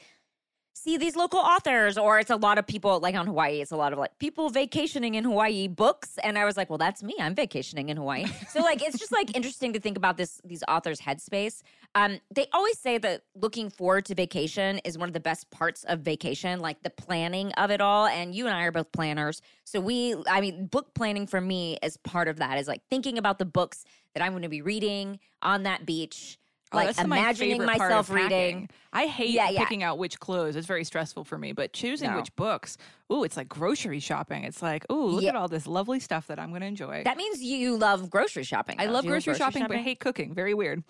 see 0.77 0.99
these 0.99 1.17
local 1.17 1.41
authors 1.41 1.97
or 1.97 2.19
it's 2.19 2.31
a 2.31 2.37
lot 2.37 2.59
of 2.59 2.67
people 2.67 3.01
like 3.01 3.15
on 3.15 3.27
Hawaii 3.27 3.63
it's 3.63 3.71
a 3.71 3.77
lot 3.77 3.95
of 3.95 3.99
like 3.99 4.19
people 4.19 4.51
vacationing 4.51 5.15
in 5.15 5.25
Hawaii 5.25 5.69
books 5.69 6.19
and 6.23 6.37
I 6.37 6.45
was 6.45 6.57
like 6.57 6.69
well 6.69 6.77
that's 6.77 7.03
me 7.03 7.15
I'm 7.19 7.35
vacationing 7.35 7.89
in 7.89 7.97
Hawaii. 7.97 8.27
So 8.51 8.61
like 8.61 8.83
it's 8.83 8.99
just 8.99 9.13
like 9.13 9.35
interesting 9.35 9.73
to 9.73 9.81
think 9.81 9.97
about 9.97 10.17
this 10.17 10.41
these 10.45 10.63
authors 10.69 11.01
headspace. 11.01 11.63
Um 11.95 12.21
they 12.35 12.47
always 12.53 12.79
say 12.79 12.99
that 12.99 13.23
looking 13.35 13.71
forward 13.71 14.05
to 14.07 14.15
vacation 14.15 14.79
is 14.85 14.99
one 14.99 15.09
of 15.09 15.15
the 15.15 15.21
best 15.21 15.51
parts 15.51 15.85
of 15.85 16.01
vacation 16.01 16.61
like 16.61 16.83
the 16.83 16.91
planning 16.91 17.53
of 17.53 17.71
it 17.71 17.81
all 17.81 18.07
and 18.07 18.35
you 18.35 18.47
and 18.47 18.55
I 18.55 18.65
are 18.65 18.73
both 18.73 18.93
planners 18.93 19.41
so 19.65 19.81
we 19.81 20.15
I 20.29 20.43
mean 20.43 20.67
book 20.67 20.93
planning 20.95 21.27
for 21.27 21.41
me 21.41 21.79
is 21.83 21.97
part 21.97 22.29
of 22.29 22.37
that 22.37 22.59
is 22.59 22.69
like 22.69 22.83
thinking 22.91 23.17
about 23.17 23.39
the 23.39 23.47
books 23.47 23.85
that 24.15 24.23
I'm 24.23 24.33
going 24.33 24.43
to 24.43 24.49
be 24.49 24.63
reading 24.63 25.21
on 25.43 25.63
that 25.63 25.87
beach 25.87 26.39
Oh, 26.73 26.79
like 26.79 26.97
my 27.07 27.19
imagining 27.19 27.61
favorite 27.61 27.79
myself 27.79 28.11
reading 28.11 28.69
I 28.93 29.07
hate 29.07 29.31
Yeah, 29.31 29.51
yeah. 29.51 29.61
picking 29.61 29.83
out 29.85 29.99
which 29.99 30.19
clothes. 30.19 30.57
It's 30.57 30.67
very 30.67 30.83
stressful 30.85 31.25
for 31.25 31.39
me. 31.39 31.53
But 31.53 31.73
choosing 31.73 32.11
No. 32.11 32.17
which 32.17 32.35
books, 32.35 32.77
ooh, 33.13 33.23
it's 33.25 33.37
like 33.37 33.49
grocery 33.49 34.01
shopping. 34.01 34.43
It's 34.45 34.63
like, 34.63 34.85
ooh, 34.91 35.07
look 35.07 35.23
Yeah. 35.23 35.31
at 35.31 35.37
all 35.37 35.49
this 35.49 35.67
lovely 35.67 36.01
stuff 36.01 36.27
that 36.27 36.39
I'm 36.41 36.49
going 36.49 36.63
to 36.63 36.67
enjoy. 36.67 37.03
That 37.05 37.17
means 37.17 37.41
you 37.41 37.77
love 37.77 38.11
grocery 38.11 38.43
shopping. 38.43 38.77
I 38.81 38.87
love 38.87 39.05
you 39.05 39.11
grocery, 39.11 39.35
shopping, 39.35 39.65
but 39.69 39.77
I 39.77 39.81
hate 39.81 40.01
cooking. 40.01 40.35
Very 40.35 40.55
weird. 40.55 40.83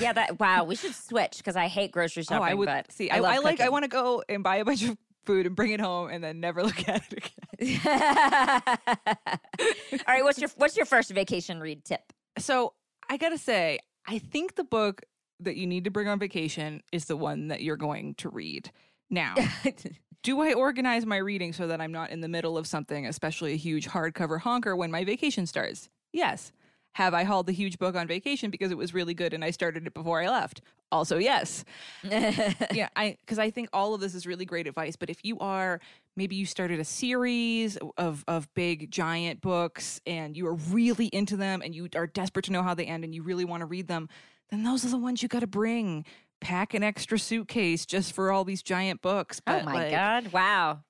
yeah, 0.00 0.12
that 0.14 0.40
wow. 0.40 0.64
We 0.64 0.74
should 0.74 0.94
switch 0.94 1.36
because 1.36 1.54
I 1.56 1.68
hate 1.68 1.92
grocery 1.92 2.22
shopping. 2.22 2.38
oh, 2.38 2.42
I 2.42 2.54
would 2.54 2.66
but 2.66 2.90
see. 2.90 3.10
I, 3.10 3.18
I, 3.18 3.34
I 3.34 3.38
like. 3.38 3.60
I 3.60 3.68
want 3.68 3.84
to 3.84 3.88
go 3.88 4.22
and 4.28 4.42
buy 4.42 4.56
a 4.56 4.64
bunch 4.64 4.82
of 4.84 4.96
food 5.26 5.44
and 5.46 5.54
bring 5.54 5.72
it 5.72 5.80
home 5.80 6.08
and 6.10 6.24
then 6.24 6.40
never 6.40 6.62
look 6.64 6.88
at 6.88 7.02
it 7.12 7.30
again. 7.60 7.80
All 10.06 10.14
right, 10.14 10.24
what's 10.24 10.38
your 10.38 10.50
what's 10.56 10.76
your 10.76 10.86
first 10.86 11.10
vacation 11.10 11.60
read 11.60 11.84
tip? 11.84 12.00
So 12.38 12.72
I 13.08 13.16
gotta 13.16 13.38
say, 13.38 13.78
I 14.06 14.18
think 14.18 14.56
the 14.56 14.64
book 14.64 15.02
that 15.40 15.56
you 15.56 15.66
need 15.66 15.84
to 15.84 15.90
bring 15.90 16.08
on 16.08 16.18
vacation 16.18 16.82
is 16.92 17.06
the 17.06 17.16
one 17.16 17.48
that 17.48 17.62
you're 17.62 17.76
going 17.76 18.14
to 18.16 18.28
read. 18.28 18.70
Now, 19.10 19.34
do 20.22 20.40
I 20.40 20.52
organize 20.52 21.06
my 21.06 21.16
reading 21.16 21.52
so 21.52 21.66
that 21.66 21.80
I'm 21.80 21.92
not 21.92 22.10
in 22.10 22.20
the 22.20 22.28
middle 22.28 22.56
of 22.56 22.66
something, 22.66 23.06
especially 23.06 23.52
a 23.52 23.56
huge 23.56 23.88
hardcover 23.88 24.40
honker, 24.40 24.76
when 24.76 24.90
my 24.90 25.04
vacation 25.04 25.46
starts? 25.46 25.88
Yes. 26.12 26.52
Have 26.94 27.12
I 27.12 27.24
hauled 27.24 27.46
the 27.46 27.52
huge 27.52 27.78
book 27.78 27.96
on 27.96 28.06
vacation 28.06 28.50
because 28.50 28.70
it 28.70 28.78
was 28.78 28.94
really 28.94 29.14
good 29.14 29.34
and 29.34 29.44
I 29.44 29.50
started 29.50 29.86
it 29.86 29.94
before 29.94 30.22
I 30.22 30.28
left? 30.28 30.62
Also, 30.92 31.18
yes. 31.18 31.64
yeah, 32.04 32.88
I 32.94 33.18
because 33.20 33.38
I 33.38 33.50
think 33.50 33.68
all 33.72 33.94
of 33.94 34.00
this 34.00 34.14
is 34.14 34.26
really 34.26 34.44
great 34.44 34.68
advice. 34.68 34.94
But 34.94 35.10
if 35.10 35.24
you 35.24 35.38
are 35.40 35.80
maybe 36.16 36.36
you 36.36 36.46
started 36.46 36.78
a 36.78 36.84
series 36.84 37.76
of 37.98 38.24
of 38.28 38.52
big 38.54 38.92
giant 38.92 39.40
books 39.40 40.00
and 40.06 40.36
you 40.36 40.46
are 40.46 40.54
really 40.54 41.06
into 41.06 41.36
them 41.36 41.62
and 41.62 41.74
you 41.74 41.88
are 41.96 42.06
desperate 42.06 42.44
to 42.44 42.52
know 42.52 42.62
how 42.62 42.74
they 42.74 42.86
end 42.86 43.02
and 43.02 43.12
you 43.12 43.24
really 43.24 43.44
want 43.44 43.62
to 43.62 43.66
read 43.66 43.88
them, 43.88 44.08
then 44.50 44.62
those 44.62 44.84
are 44.84 44.90
the 44.90 44.98
ones 44.98 45.20
you 45.22 45.28
got 45.28 45.40
to 45.40 45.48
bring. 45.48 46.04
Pack 46.40 46.74
an 46.74 46.82
extra 46.82 47.18
suitcase 47.18 47.86
just 47.86 48.12
for 48.12 48.30
all 48.30 48.44
these 48.44 48.62
giant 48.62 49.00
books. 49.00 49.40
oh 49.46 49.62
my 49.62 49.74
like, 49.74 49.90
god! 49.90 50.32
Wow. 50.32 50.80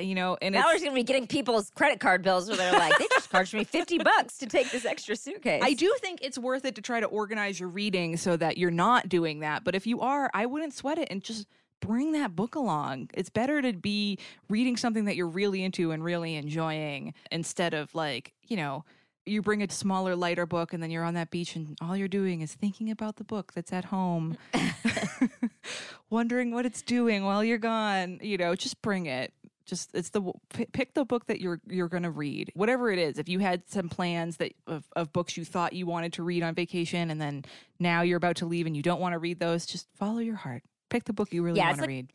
You 0.00 0.14
know, 0.14 0.36
and 0.40 0.54
Now 0.54 0.66
we're 0.66 0.78
gonna 0.78 0.92
be 0.92 1.02
getting 1.02 1.26
people's 1.26 1.70
credit 1.70 2.00
card 2.00 2.22
bills 2.22 2.48
where 2.48 2.56
they're 2.56 2.72
like, 2.72 2.98
they 2.98 3.06
just 3.12 3.30
charged 3.30 3.54
me 3.54 3.64
fifty 3.64 3.98
bucks 3.98 4.38
to 4.38 4.46
take 4.46 4.70
this 4.70 4.84
extra 4.84 5.16
suitcase. 5.16 5.62
I 5.64 5.74
do 5.74 5.94
think 6.00 6.20
it's 6.22 6.38
worth 6.38 6.64
it 6.64 6.74
to 6.76 6.82
try 6.82 7.00
to 7.00 7.06
organize 7.06 7.58
your 7.60 7.68
reading 7.68 8.16
so 8.16 8.36
that 8.36 8.58
you're 8.58 8.70
not 8.70 9.08
doing 9.08 9.40
that. 9.40 9.64
But 9.64 9.74
if 9.74 9.86
you 9.86 10.00
are, 10.00 10.30
I 10.34 10.46
wouldn't 10.46 10.74
sweat 10.74 10.98
it 10.98 11.08
and 11.10 11.22
just 11.22 11.46
bring 11.80 12.12
that 12.12 12.34
book 12.34 12.54
along. 12.54 13.10
It's 13.14 13.30
better 13.30 13.60
to 13.60 13.72
be 13.72 14.18
reading 14.48 14.76
something 14.76 15.04
that 15.04 15.16
you're 15.16 15.28
really 15.28 15.62
into 15.62 15.90
and 15.90 16.02
really 16.02 16.34
enjoying 16.36 17.14
instead 17.30 17.74
of 17.74 17.94
like, 17.94 18.32
you 18.42 18.56
know, 18.56 18.84
you 19.26 19.42
bring 19.42 19.62
a 19.62 19.70
smaller, 19.70 20.16
lighter 20.16 20.46
book 20.46 20.72
and 20.72 20.82
then 20.82 20.90
you're 20.90 21.04
on 21.04 21.14
that 21.14 21.30
beach 21.30 21.56
and 21.56 21.76
all 21.80 21.96
you're 21.96 22.08
doing 22.08 22.40
is 22.40 22.52
thinking 22.54 22.90
about 22.90 23.16
the 23.16 23.24
book 23.24 23.52
that's 23.54 23.72
at 23.72 23.86
home, 23.86 24.36
wondering 26.10 26.50
what 26.52 26.66
it's 26.66 26.82
doing 26.82 27.24
while 27.24 27.42
you're 27.42 27.58
gone. 27.58 28.18
You 28.22 28.36
know, 28.36 28.54
just 28.54 28.80
bring 28.82 29.06
it. 29.06 29.32
Just 29.66 29.90
it's 29.94 30.10
the 30.10 30.20
p- 30.52 30.66
pick 30.72 30.92
the 30.94 31.04
book 31.04 31.26
that 31.26 31.40
you're 31.40 31.60
you're 31.66 31.88
going 31.88 32.02
to 32.02 32.10
read. 32.10 32.50
Whatever 32.54 32.90
it 32.90 32.98
is. 32.98 33.18
If 33.18 33.28
you 33.28 33.38
had 33.38 33.62
some 33.68 33.88
plans 33.88 34.36
that 34.38 34.52
of, 34.66 34.84
of 34.94 35.12
books 35.12 35.36
you 35.36 35.44
thought 35.44 35.72
you 35.72 35.86
wanted 35.86 36.12
to 36.14 36.22
read 36.22 36.42
on 36.42 36.54
vacation 36.54 37.10
and 37.10 37.20
then 37.20 37.44
now 37.80 38.02
you're 38.02 38.18
about 38.18 38.36
to 38.36 38.46
leave 38.46 38.66
and 38.66 38.76
you 38.76 38.82
don't 38.82 39.00
want 39.00 39.14
to 39.14 39.18
read 39.18 39.38
those, 39.40 39.64
just 39.66 39.88
follow 39.96 40.18
your 40.18 40.36
heart. 40.36 40.62
Pick 40.90 41.04
the 41.04 41.12
book 41.14 41.32
you 41.32 41.42
really 41.42 41.58
Yeah, 41.58 41.66
want 41.66 41.76
to 41.76 41.82
like- 41.82 41.88
read. 41.88 42.12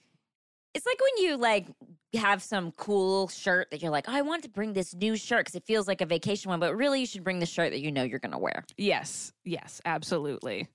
It's 0.75 0.85
like 0.85 0.99
when 1.01 1.25
you 1.25 1.37
like 1.37 1.65
have 2.13 2.43
some 2.43 2.71
cool 2.73 3.27
shirt 3.27 3.71
that 3.71 3.81
you're 3.81 3.89
like, 3.91 4.05
oh, 4.07 4.13
I 4.13 4.21
want 4.21 4.43
to 4.43 4.49
bring 4.49 4.73
this 4.73 4.93
new 4.93 5.15
shirt 5.15 5.39
because 5.45 5.55
it 5.55 5.65
feels 5.65 5.87
like 5.87 6.01
a 6.01 6.05
vacation 6.05 6.49
one, 6.49 6.59
but 6.59 6.75
really 6.75 6.99
you 6.99 7.07
should 7.07 7.23
bring 7.23 7.39
the 7.39 7.47
shirt 7.47 7.71
that 7.71 7.79
you 7.79 7.91
know 7.91 8.03
you're 8.03 8.19
gonna 8.19 8.37
wear. 8.37 8.63
Yes. 8.77 9.33
Yes, 9.43 9.81
absolutely. 9.83 10.67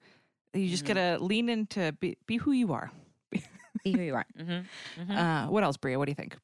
You 0.52 0.68
just 0.68 0.82
Mhm. 0.84 0.86
got 0.88 0.94
to 0.94 1.24
lean 1.24 1.48
into 1.48 1.92
be, 2.00 2.16
be 2.26 2.36
who 2.38 2.50
you 2.50 2.72
are. 2.72 2.90
Be 3.84 3.92
who 3.92 4.02
you 4.02 4.14
are. 4.14 4.26
Mm-hmm. 4.38 5.12
Uh, 5.16 5.46
what 5.48 5.62
else, 5.62 5.76
Brea? 5.76 5.96
What 5.96 6.06
do 6.06 6.10
you 6.10 6.14
think? 6.16 6.36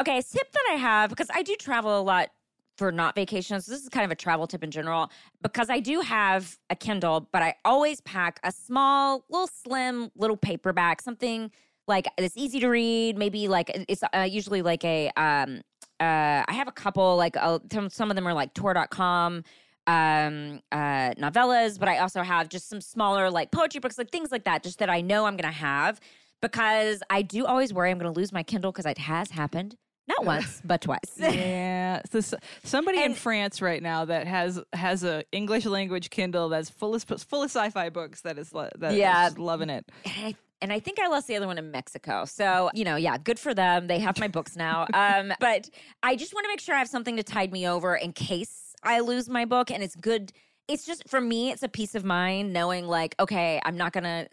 Okay, 0.00 0.18
a 0.18 0.22
tip 0.22 0.52
that 0.52 0.64
I 0.72 0.76
have 0.76 1.10
because 1.10 1.28
I 1.34 1.42
do 1.42 1.54
travel 1.56 2.00
a 2.00 2.02
lot 2.02 2.28
for 2.76 2.92
not 2.92 3.16
vacations. 3.16 3.66
This 3.66 3.82
is 3.82 3.88
kind 3.88 4.04
of 4.04 4.12
a 4.12 4.14
travel 4.14 4.46
tip 4.46 4.62
in 4.62 4.70
general 4.70 5.10
because 5.42 5.68
I 5.68 5.80
do 5.80 6.00
have 6.00 6.56
a 6.70 6.76
Kindle, 6.76 7.28
but 7.32 7.42
I 7.42 7.56
always 7.64 8.00
pack 8.02 8.38
a 8.44 8.52
small, 8.52 9.24
little 9.28 9.48
slim, 9.48 10.10
little 10.14 10.36
paperback, 10.36 11.02
something 11.02 11.50
like 11.88 12.06
that's 12.16 12.36
easy 12.36 12.60
to 12.60 12.68
read. 12.68 13.18
Maybe 13.18 13.48
like 13.48 13.70
it's 13.88 14.02
uh, 14.14 14.20
usually 14.20 14.62
like 14.62 14.84
a. 14.84 15.10
Um, 15.16 15.62
uh, 16.00 16.44
I 16.46 16.52
have 16.52 16.68
a 16.68 16.72
couple 16.72 17.16
like 17.16 17.36
uh, 17.36 17.58
some 17.90 18.10
of 18.10 18.14
them 18.14 18.26
are 18.28 18.34
like 18.34 18.54
Tor.com 18.54 19.42
um 19.88 20.60
uh 20.70 21.14
novellas 21.14 21.78
but 21.78 21.88
i 21.88 21.96
also 21.96 22.22
have 22.22 22.50
just 22.50 22.68
some 22.68 22.78
smaller 22.78 23.30
like 23.30 23.50
poetry 23.50 23.80
books 23.80 23.96
like 23.96 24.10
things 24.10 24.30
like 24.30 24.44
that 24.44 24.62
just 24.62 24.78
that 24.80 24.90
i 24.90 25.00
know 25.00 25.24
i'm 25.24 25.34
gonna 25.34 25.50
have 25.50 25.98
because 26.42 27.02
i 27.08 27.22
do 27.22 27.46
always 27.46 27.72
worry 27.72 27.90
i'm 27.90 27.96
gonna 27.96 28.12
lose 28.12 28.30
my 28.30 28.42
kindle 28.42 28.70
because 28.70 28.84
it 28.84 28.98
has 28.98 29.30
happened 29.30 29.76
not 30.08 30.24
once 30.24 30.60
but 30.64 30.80
twice 30.80 30.98
yeah. 31.18 32.00
So, 32.10 32.18
s 32.18 32.34
somebody 32.64 33.02
in 33.02 33.14
France 33.14 33.60
right 33.62 33.82
now 33.82 34.04
that 34.06 34.26
has 34.26 34.60
has 34.72 35.04
a 35.04 35.22
English 35.32 35.66
language 35.66 36.10
Kindle 36.10 36.48
that's 36.48 36.70
full 36.70 36.94
of 36.94 37.02
full 37.04 37.42
of 37.42 37.50
sci-fi 37.50 37.90
books 37.90 38.22
that 38.22 38.38
is 38.38 38.50
that 38.50 38.72
is 38.92 38.96
Yeah. 38.98 39.26
just 39.26 39.38
loving 39.38 39.70
it. 39.70 39.84
and 40.04 40.14
I, 40.26 40.34
and 40.60 40.72
I 40.72 40.80
think 40.80 40.98
I 40.98 41.06
lost 41.08 41.26
the 41.28 41.36
other 41.36 41.46
one 41.46 41.58
in 41.58 41.70
Mexico. 41.70 42.24
So, 42.24 42.70
you 42.74 42.84
know, 42.84 42.96
yeah, 42.96 43.16
good 43.18 43.38
for 43.38 43.54
them. 43.54 43.86
They 43.86 44.00
have 44.00 44.18
my 44.18 44.26
books 44.28 44.56
now. 44.56 44.86
Um, 44.94 45.32
but 45.38 45.68
I 46.02 46.16
just 46.16 46.34
want 46.34 46.44
to 46.44 46.48
make 46.48 46.60
sure 46.60 46.74
I 46.74 46.78
have 46.78 46.88
something 46.88 47.16
to 47.16 47.22
tide 47.22 47.52
me 47.52 47.68
over 47.68 47.94
in 47.94 48.12
case 48.12 48.74
I 48.82 48.98
lose 49.00 49.28
my 49.28 49.44
book. 49.44 49.70
And 49.70 49.82
it's 49.84 49.94
good. 49.94 50.32
It's 50.66 50.84
just 50.84 51.08
for 51.08 51.20
me, 51.20 51.50
it's 51.52 51.62
a 51.62 51.68
peace 51.68 51.94
of 51.94 52.04
mind 52.04 52.52
knowing, 52.52 52.86
like, 52.86 53.14
okay, 53.20 53.60
I'm 53.64 53.76
not 53.76 53.92
going 53.92 54.04
to 54.04 54.28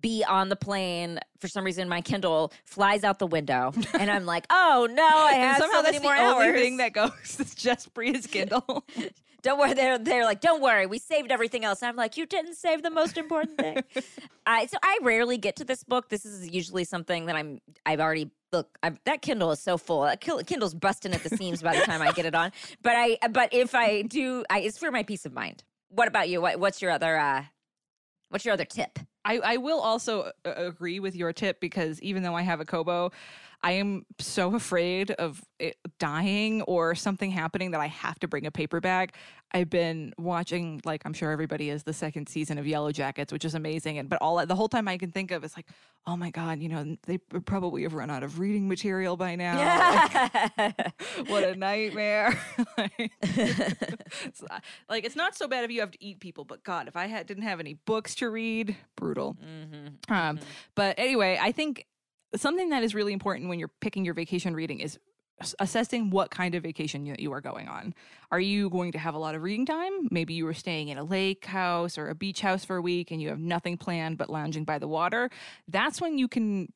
be 0.00 0.24
on 0.24 0.48
the 0.48 0.56
plane 0.56 1.18
for 1.38 1.48
some 1.48 1.64
reason 1.64 1.88
my 1.88 2.00
kindle 2.00 2.52
flies 2.64 3.04
out 3.04 3.18
the 3.18 3.26
window. 3.26 3.72
And 4.00 4.10
i'm 4.10 4.24
like 4.24 4.46
oh 4.50 4.88
no 4.90 5.02
i 5.04 5.32
have 5.32 5.58
somehow 5.58 5.78
so 5.78 5.82
many 5.82 5.98
that's 5.98 6.04
more 6.04 6.14
the 6.14 6.46
only 6.46 6.60
thing 6.60 6.76
that 6.78 6.92
goes. 6.92 7.10
It's 7.40 7.54
just 7.54 7.92
Brea's 7.92 8.26
Kindle. 8.26 8.84
don't 9.42 9.58
worry 9.58 9.72
they're, 9.74 9.98
they're 9.98 10.24
like 10.24 10.40
don't 10.40 10.60
worry 10.62 10.86
we 10.86 10.98
saved 10.98 11.30
everything 11.30 11.64
else. 11.64 11.82
And 11.82 11.88
i'm 11.88 11.96
like 11.96 12.16
you 12.16 12.26
didn't 12.26 12.54
save 12.54 12.82
the 12.82 12.90
most 12.90 13.16
important 13.18 13.58
thing. 13.58 13.82
Uh, 14.46 14.66
so 14.66 14.78
i 14.82 14.98
rarely 15.02 15.38
get 15.38 15.56
to 15.56 15.64
this 15.64 15.84
book. 15.84 16.08
This 16.08 16.24
is 16.24 16.50
usually 16.50 16.84
something 16.84 17.26
that 17.26 17.36
i'm 17.36 17.60
i've 17.84 18.00
already 18.00 18.30
look 18.52 18.78
i 18.82 18.92
that 19.04 19.22
kindle 19.22 19.50
is 19.50 19.60
so 19.60 19.76
full. 19.76 20.02
That 20.02 20.20
kindle's 20.20 20.74
busting 20.74 21.12
at 21.12 21.22
the 21.22 21.30
seams 21.30 21.62
by 21.62 21.76
the 21.76 21.84
time 21.84 22.00
i 22.00 22.12
get 22.12 22.26
it 22.26 22.34
on. 22.34 22.52
But 22.82 22.94
i 22.96 23.18
but 23.30 23.52
if 23.52 23.74
i 23.74 24.02
do 24.02 24.44
i 24.50 24.60
it's 24.60 24.78
for 24.78 24.90
my 24.90 25.02
peace 25.02 25.26
of 25.26 25.32
mind. 25.32 25.64
What 25.88 26.06
about 26.06 26.28
you? 26.28 26.40
What, 26.40 26.60
what's 26.60 26.80
your 26.80 26.90
other 26.90 27.16
uh 27.18 27.44
what's 28.30 28.44
your 28.44 28.54
other 28.54 28.64
tip 28.64 28.98
I, 29.24 29.38
I 29.38 29.56
will 29.58 29.80
also 29.80 30.32
uh, 30.44 30.52
agree 30.56 31.00
with 31.00 31.14
your 31.14 31.32
tip 31.32 31.60
because 31.60 32.00
even 32.02 32.22
though 32.22 32.34
I 32.34 32.42
have 32.42 32.60
a 32.60 32.64
Kobo, 32.64 33.12
I 33.62 33.72
am 33.72 34.06
so 34.18 34.54
afraid 34.54 35.10
of 35.12 35.42
it 35.58 35.76
dying 35.98 36.62
or 36.62 36.94
something 36.94 37.30
happening 37.30 37.72
that 37.72 37.80
I 37.80 37.88
have 37.88 38.18
to 38.20 38.28
bring 38.28 38.46
a 38.46 38.50
paper 38.50 38.80
bag. 38.80 39.12
I've 39.52 39.68
been 39.68 40.14
watching, 40.16 40.80
like 40.84 41.02
I'm 41.04 41.12
sure 41.12 41.30
everybody 41.32 41.68
is, 41.70 41.82
the 41.82 41.92
second 41.92 42.28
season 42.28 42.56
of 42.56 42.66
Yellow 42.66 42.92
Jackets, 42.92 43.32
which 43.32 43.44
is 43.44 43.54
amazing. 43.54 43.98
And 43.98 44.08
but 44.08 44.18
all 44.22 44.44
the 44.46 44.54
whole 44.54 44.68
time 44.68 44.88
I 44.88 44.96
can 44.96 45.10
think 45.10 45.30
of 45.30 45.44
is 45.44 45.54
like, 45.56 45.66
oh 46.06 46.16
my 46.16 46.30
god, 46.30 46.60
you 46.60 46.68
know, 46.70 46.96
they 47.06 47.18
probably 47.18 47.82
have 47.82 47.92
run 47.92 48.10
out 48.10 48.22
of 48.22 48.38
reading 48.38 48.66
material 48.68 49.16
by 49.18 49.34
now. 49.36 49.58
Like, 50.56 50.94
what 51.28 51.44
a 51.44 51.54
nightmare! 51.56 52.38
like, 52.78 53.12
it's, 53.22 54.42
uh, 54.48 54.60
like 54.88 55.04
it's 55.04 55.16
not 55.16 55.36
so 55.36 55.48
bad 55.48 55.64
if 55.64 55.70
you 55.70 55.80
have 55.80 55.90
to 55.90 56.02
eat 56.02 56.20
people, 56.20 56.44
but 56.44 56.62
God, 56.62 56.88
if 56.88 56.96
I 56.96 57.06
had 57.06 57.26
didn't 57.26 57.42
have 57.42 57.60
any 57.60 57.74
books 57.74 58.14
to 58.16 58.30
read, 58.30 58.76
brutal. 58.96 59.36
mm-hmm. 59.44 60.12
Um, 60.12 60.38
Mhm. 60.38 60.42
but 60.74 60.94
anyway, 60.98 61.38
I 61.40 61.52
think 61.52 61.86
something 62.36 62.70
that 62.70 62.82
is 62.82 62.94
really 62.94 63.12
important 63.12 63.48
when 63.48 63.58
you're 63.58 63.70
picking 63.80 64.04
your 64.04 64.14
vacation 64.14 64.54
reading 64.54 64.80
is 64.80 64.98
assessing 65.58 66.10
what 66.10 66.30
kind 66.30 66.54
of 66.54 66.62
vacation 66.62 67.06
you, 67.06 67.14
you 67.18 67.32
are 67.32 67.40
going 67.40 67.66
on. 67.66 67.94
Are 68.30 68.40
you 68.40 68.68
going 68.70 68.92
to 68.92 68.98
have 68.98 69.14
a 69.14 69.18
lot 69.18 69.34
of 69.34 69.42
reading 69.42 69.66
time? 69.66 70.08
Maybe 70.10 70.34
you 70.34 70.44
were 70.44 70.54
staying 70.54 70.88
in 70.88 70.98
a 70.98 71.04
lake 71.04 71.46
house 71.46 71.96
or 71.96 72.08
a 72.08 72.14
beach 72.14 72.40
house 72.40 72.64
for 72.64 72.76
a 72.76 72.82
week 72.82 73.10
and 73.10 73.22
you 73.22 73.28
have 73.28 73.38
nothing 73.38 73.76
planned 73.76 74.18
but 74.18 74.30
lounging 74.30 74.64
by 74.64 74.78
the 74.78 74.88
water. 74.88 75.30
That's 75.68 76.00
when 76.00 76.18
you 76.18 76.28
can 76.28 76.72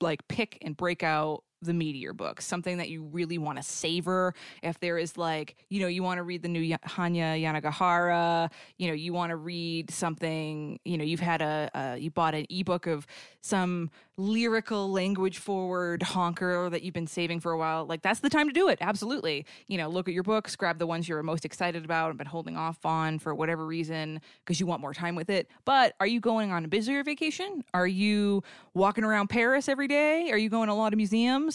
like 0.00 0.26
pick 0.28 0.58
and 0.62 0.76
break 0.76 1.02
out 1.02 1.42
the 1.62 1.72
meteor 1.72 2.12
book, 2.12 2.40
something 2.40 2.78
that 2.78 2.88
you 2.88 3.02
really 3.02 3.38
want 3.38 3.56
to 3.58 3.62
savor. 3.62 4.34
If 4.62 4.78
there 4.80 4.98
is 4.98 5.16
like, 5.16 5.56
you 5.68 5.80
know, 5.80 5.86
you 5.86 6.02
want 6.02 6.18
to 6.18 6.22
read 6.22 6.42
the 6.42 6.48
new 6.48 6.62
Hanya 6.62 7.40
Yanagihara, 7.40 8.50
you 8.76 8.88
know, 8.88 8.94
you 8.94 9.12
want 9.12 9.30
to 9.30 9.36
read 9.36 9.90
something, 9.90 10.78
you 10.84 10.98
know, 10.98 11.04
you've 11.04 11.20
had 11.20 11.42
a, 11.42 11.70
a 11.74 11.96
you 11.98 12.10
bought 12.10 12.34
an 12.34 12.46
ebook 12.50 12.86
of 12.86 13.06
some 13.40 13.90
lyrical 14.18 14.90
language 14.90 15.38
forward 15.38 16.02
honker 16.02 16.70
that 16.70 16.82
you've 16.82 16.94
been 16.94 17.06
saving 17.06 17.38
for 17.38 17.52
a 17.52 17.58
while. 17.58 17.84
Like 17.84 18.02
that's 18.02 18.20
the 18.20 18.30
time 18.30 18.48
to 18.48 18.52
do 18.52 18.68
it. 18.68 18.78
Absolutely. 18.80 19.44
You 19.68 19.78
know, 19.78 19.88
look 19.88 20.08
at 20.08 20.14
your 20.14 20.22
books, 20.22 20.56
grab 20.56 20.78
the 20.78 20.86
ones 20.86 21.08
you're 21.08 21.22
most 21.22 21.44
excited 21.44 21.84
about 21.84 22.10
and 22.10 22.18
been 22.18 22.26
holding 22.26 22.56
off 22.56 22.84
on 22.84 23.18
for 23.18 23.34
whatever 23.34 23.66
reason 23.66 24.20
because 24.44 24.58
you 24.58 24.66
want 24.66 24.80
more 24.80 24.94
time 24.94 25.14
with 25.14 25.30
it. 25.30 25.48
But 25.64 25.94
are 26.00 26.06
you 26.06 26.20
going 26.20 26.50
on 26.50 26.64
a 26.64 26.68
busier 26.68 27.04
vacation? 27.04 27.62
Are 27.74 27.86
you 27.86 28.42
walking 28.74 29.04
around 29.04 29.28
Paris 29.28 29.68
every 29.68 29.88
day? 29.88 30.30
Are 30.30 30.38
you 30.38 30.48
going 30.48 30.68
to 30.68 30.72
a 30.72 30.74
lot 30.74 30.92
of 30.92 30.96
museums? 30.96 31.45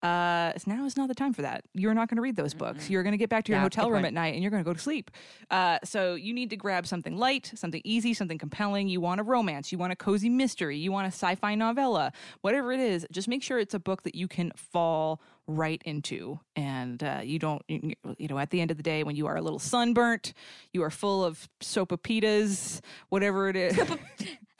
Uh, 0.00 0.52
now 0.66 0.84
is 0.84 0.96
not 0.96 1.08
the 1.08 1.14
time 1.14 1.32
for 1.32 1.42
that. 1.42 1.64
You're 1.74 1.92
not 1.94 2.08
going 2.08 2.16
to 2.16 2.22
read 2.22 2.36
those 2.36 2.54
books. 2.54 2.88
You're 2.88 3.02
going 3.02 3.12
to 3.14 3.18
get 3.18 3.28
back 3.28 3.44
to 3.46 3.52
your 3.52 3.58
Yeah, 3.58 3.64
hotel 3.64 3.86
room 3.90 4.02
point. 4.02 4.06
at 4.06 4.12
night 4.14 4.34
and 4.34 4.42
you're 4.44 4.50
going 4.52 4.62
to 4.62 4.68
go 4.68 4.72
to 4.72 4.78
sleep. 4.78 5.10
Uh, 5.50 5.78
so 5.82 6.14
you 6.14 6.32
need 6.32 6.50
to 6.50 6.56
grab 6.56 6.86
something 6.86 7.16
light, 7.16 7.50
something 7.56 7.82
easy, 7.84 8.14
something 8.14 8.38
compelling. 8.38 8.88
You 8.88 9.00
want 9.00 9.20
a 9.20 9.24
romance, 9.24 9.72
you 9.72 9.78
want 9.78 9.92
a 9.92 9.96
cozy 9.96 10.28
mystery, 10.28 10.76
you 10.78 10.92
want 10.92 11.06
a 11.08 11.10
sci-fi 11.10 11.56
novella, 11.56 12.12
whatever 12.42 12.72
it 12.72 12.78
is. 12.78 13.06
Just 13.10 13.26
make 13.26 13.42
sure 13.42 13.58
it's 13.58 13.74
a 13.74 13.80
book 13.80 14.04
that 14.04 14.14
you 14.14 14.28
can 14.28 14.52
fall 14.54 15.20
right 15.48 15.80
into, 15.86 16.38
and 16.54 17.02
uh, 17.02 17.20
you 17.24 17.38
don't. 17.38 17.62
You 17.68 17.94
you 18.18 18.28
know, 18.28 18.38
at 18.38 18.50
the 18.50 18.60
end 18.60 18.70
of 18.70 18.76
the 18.76 18.82
day, 18.82 19.02
when 19.02 19.16
you 19.16 19.26
are 19.26 19.36
a 19.36 19.40
little 19.40 19.58
sunburnt, 19.58 20.34
you 20.74 20.82
are 20.82 20.90
full 20.90 21.24
of 21.24 21.48
sopapitas, 21.60 22.80
whatever 23.08 23.48
it 23.48 23.56
is. 23.56 23.78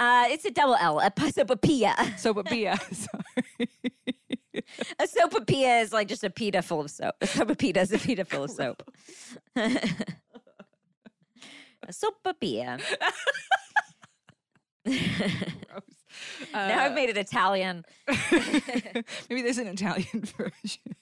Uh, 0.01 0.25
it's 0.29 0.45
a 0.47 0.51
double 0.51 0.77
L, 0.77 0.99
a 1.01 1.11
sopapilla. 1.11 1.95
Sopapilla. 2.19 2.79
Sorry. 2.95 3.69
A 4.99 5.05
sopapilla 5.05 5.83
is 5.83 5.93
like 5.93 6.09
just 6.09 6.25
a 6.25 6.31
pita 6.31 6.63
full 6.63 6.81
of 6.81 6.91
soap. 6.91 7.15
A 7.21 7.27
sopapita 7.27 7.79
is 7.79 7.93
a 7.93 7.99
pita 7.99 8.25
full 8.25 8.45
of 8.45 8.51
soap. 8.51 8.83
a 9.57 9.81
sopapilla. 11.91 12.81
Gross. 14.85 15.99
now 16.53 16.85
I've 16.85 16.95
made 16.95 17.11
it 17.11 17.17
Italian. 17.17 17.85
Maybe 19.29 19.43
there's 19.43 19.59
an 19.59 19.69
Italian 19.69 20.23
version. 20.37 20.97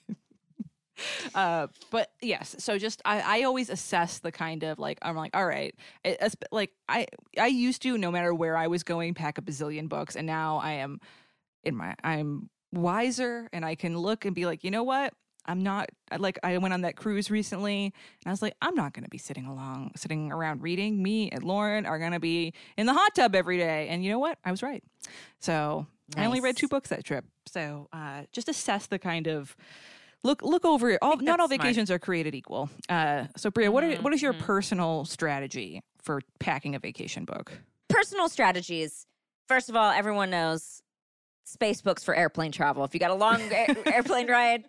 Uh, 1.35 1.67
but 1.91 2.11
yes, 2.21 2.55
so 2.59 2.77
just 2.77 3.01
I, 3.05 3.39
I 3.39 3.43
always 3.43 3.69
assess 3.69 4.19
the 4.19 4.31
kind 4.31 4.63
of 4.63 4.79
like 4.79 4.97
I'm 5.01 5.15
like 5.15 5.35
all 5.35 5.45
right, 5.45 5.75
it, 6.03 6.35
like 6.51 6.71
I 6.89 7.07
I 7.39 7.47
used 7.47 7.83
to 7.83 7.97
no 7.97 8.11
matter 8.11 8.33
where 8.33 8.57
I 8.57 8.67
was 8.67 8.83
going 8.83 9.13
pack 9.13 9.37
a 9.37 9.41
bazillion 9.41 9.89
books, 9.89 10.15
and 10.15 10.25
now 10.25 10.57
I 10.57 10.73
am 10.73 10.99
in 11.63 11.75
my 11.75 11.95
I'm 12.03 12.49
wiser 12.73 13.49
and 13.53 13.65
I 13.65 13.75
can 13.75 13.97
look 13.97 14.25
and 14.25 14.35
be 14.35 14.45
like 14.45 14.63
you 14.63 14.71
know 14.71 14.83
what 14.83 15.13
I'm 15.45 15.63
not 15.63 15.89
like 16.19 16.37
I 16.43 16.57
went 16.57 16.73
on 16.73 16.81
that 16.81 16.97
cruise 16.97 17.31
recently 17.31 17.85
and 17.85 17.93
I 18.25 18.31
was 18.31 18.41
like 18.41 18.53
I'm 18.61 18.75
not 18.75 18.93
going 18.93 19.05
to 19.05 19.09
be 19.09 19.17
sitting 19.17 19.45
along 19.45 19.91
sitting 19.95 20.31
around 20.31 20.61
reading. 20.61 21.01
Me 21.01 21.29
and 21.29 21.43
Lauren 21.43 21.85
are 21.85 21.99
going 21.99 22.11
to 22.11 22.19
be 22.19 22.53
in 22.77 22.85
the 22.85 22.93
hot 22.93 23.15
tub 23.15 23.33
every 23.33 23.57
day, 23.57 23.87
and 23.87 24.03
you 24.03 24.11
know 24.11 24.19
what 24.19 24.37
I 24.43 24.51
was 24.51 24.61
right. 24.61 24.83
So 25.39 25.87
I 26.17 26.25
only 26.25 26.41
read 26.41 26.57
two 26.57 26.67
books 26.67 26.89
that 26.89 27.03
trip. 27.05 27.23
So 27.45 27.87
uh, 27.93 28.23
just 28.33 28.49
assess 28.49 28.87
the 28.87 28.99
kind 28.99 29.27
of 29.27 29.55
look 30.23 30.41
look 30.41 30.65
over 30.65 30.89
it. 30.91 30.99
All 31.01 31.15
not 31.17 31.39
all 31.39 31.47
that's 31.47 31.55
smart. 31.55 31.67
vacations 31.67 31.91
are 31.91 31.99
created 31.99 32.35
equal. 32.35 32.69
Uh, 32.89 33.27
so 33.37 33.49
Brea, 33.49 33.69
what 33.69 33.85
are, 33.85 33.95
what 34.01 34.13
is 34.13 34.21
your 34.21 34.33
Mhm. 34.33 34.39
personal 34.39 35.05
strategy 35.05 35.81
for 36.01 36.21
packing 36.39 36.75
a 36.75 36.79
vacation 36.79 37.23
book? 37.23 37.53
Personal 37.87 38.27
strategies. 38.27 39.05
First 39.47 39.69
of 39.69 39.77
all, 39.77 39.91
everyone 39.91 40.29
knows 40.29 40.81
space 41.47 41.81
books 41.81 42.03
for 42.03 42.15
airplane 42.15 42.51
travel. 42.51 42.83
If 42.83 42.93
you 42.93 42.99
got 42.99 43.11
a 43.11 43.15
long 43.15 43.41
air- 43.51 43.75
airplane 43.85 44.29
ride, 44.29 44.65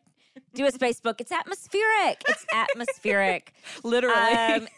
do 0.55 0.67
a 0.67 0.71
space 0.71 1.01
book. 1.01 1.21
It's 1.21 1.33
atmospheric. 1.33 2.23
It's 2.29 2.47
atmospheric. 2.55 3.53
Literally. 3.83 4.15
Um, 4.15 4.69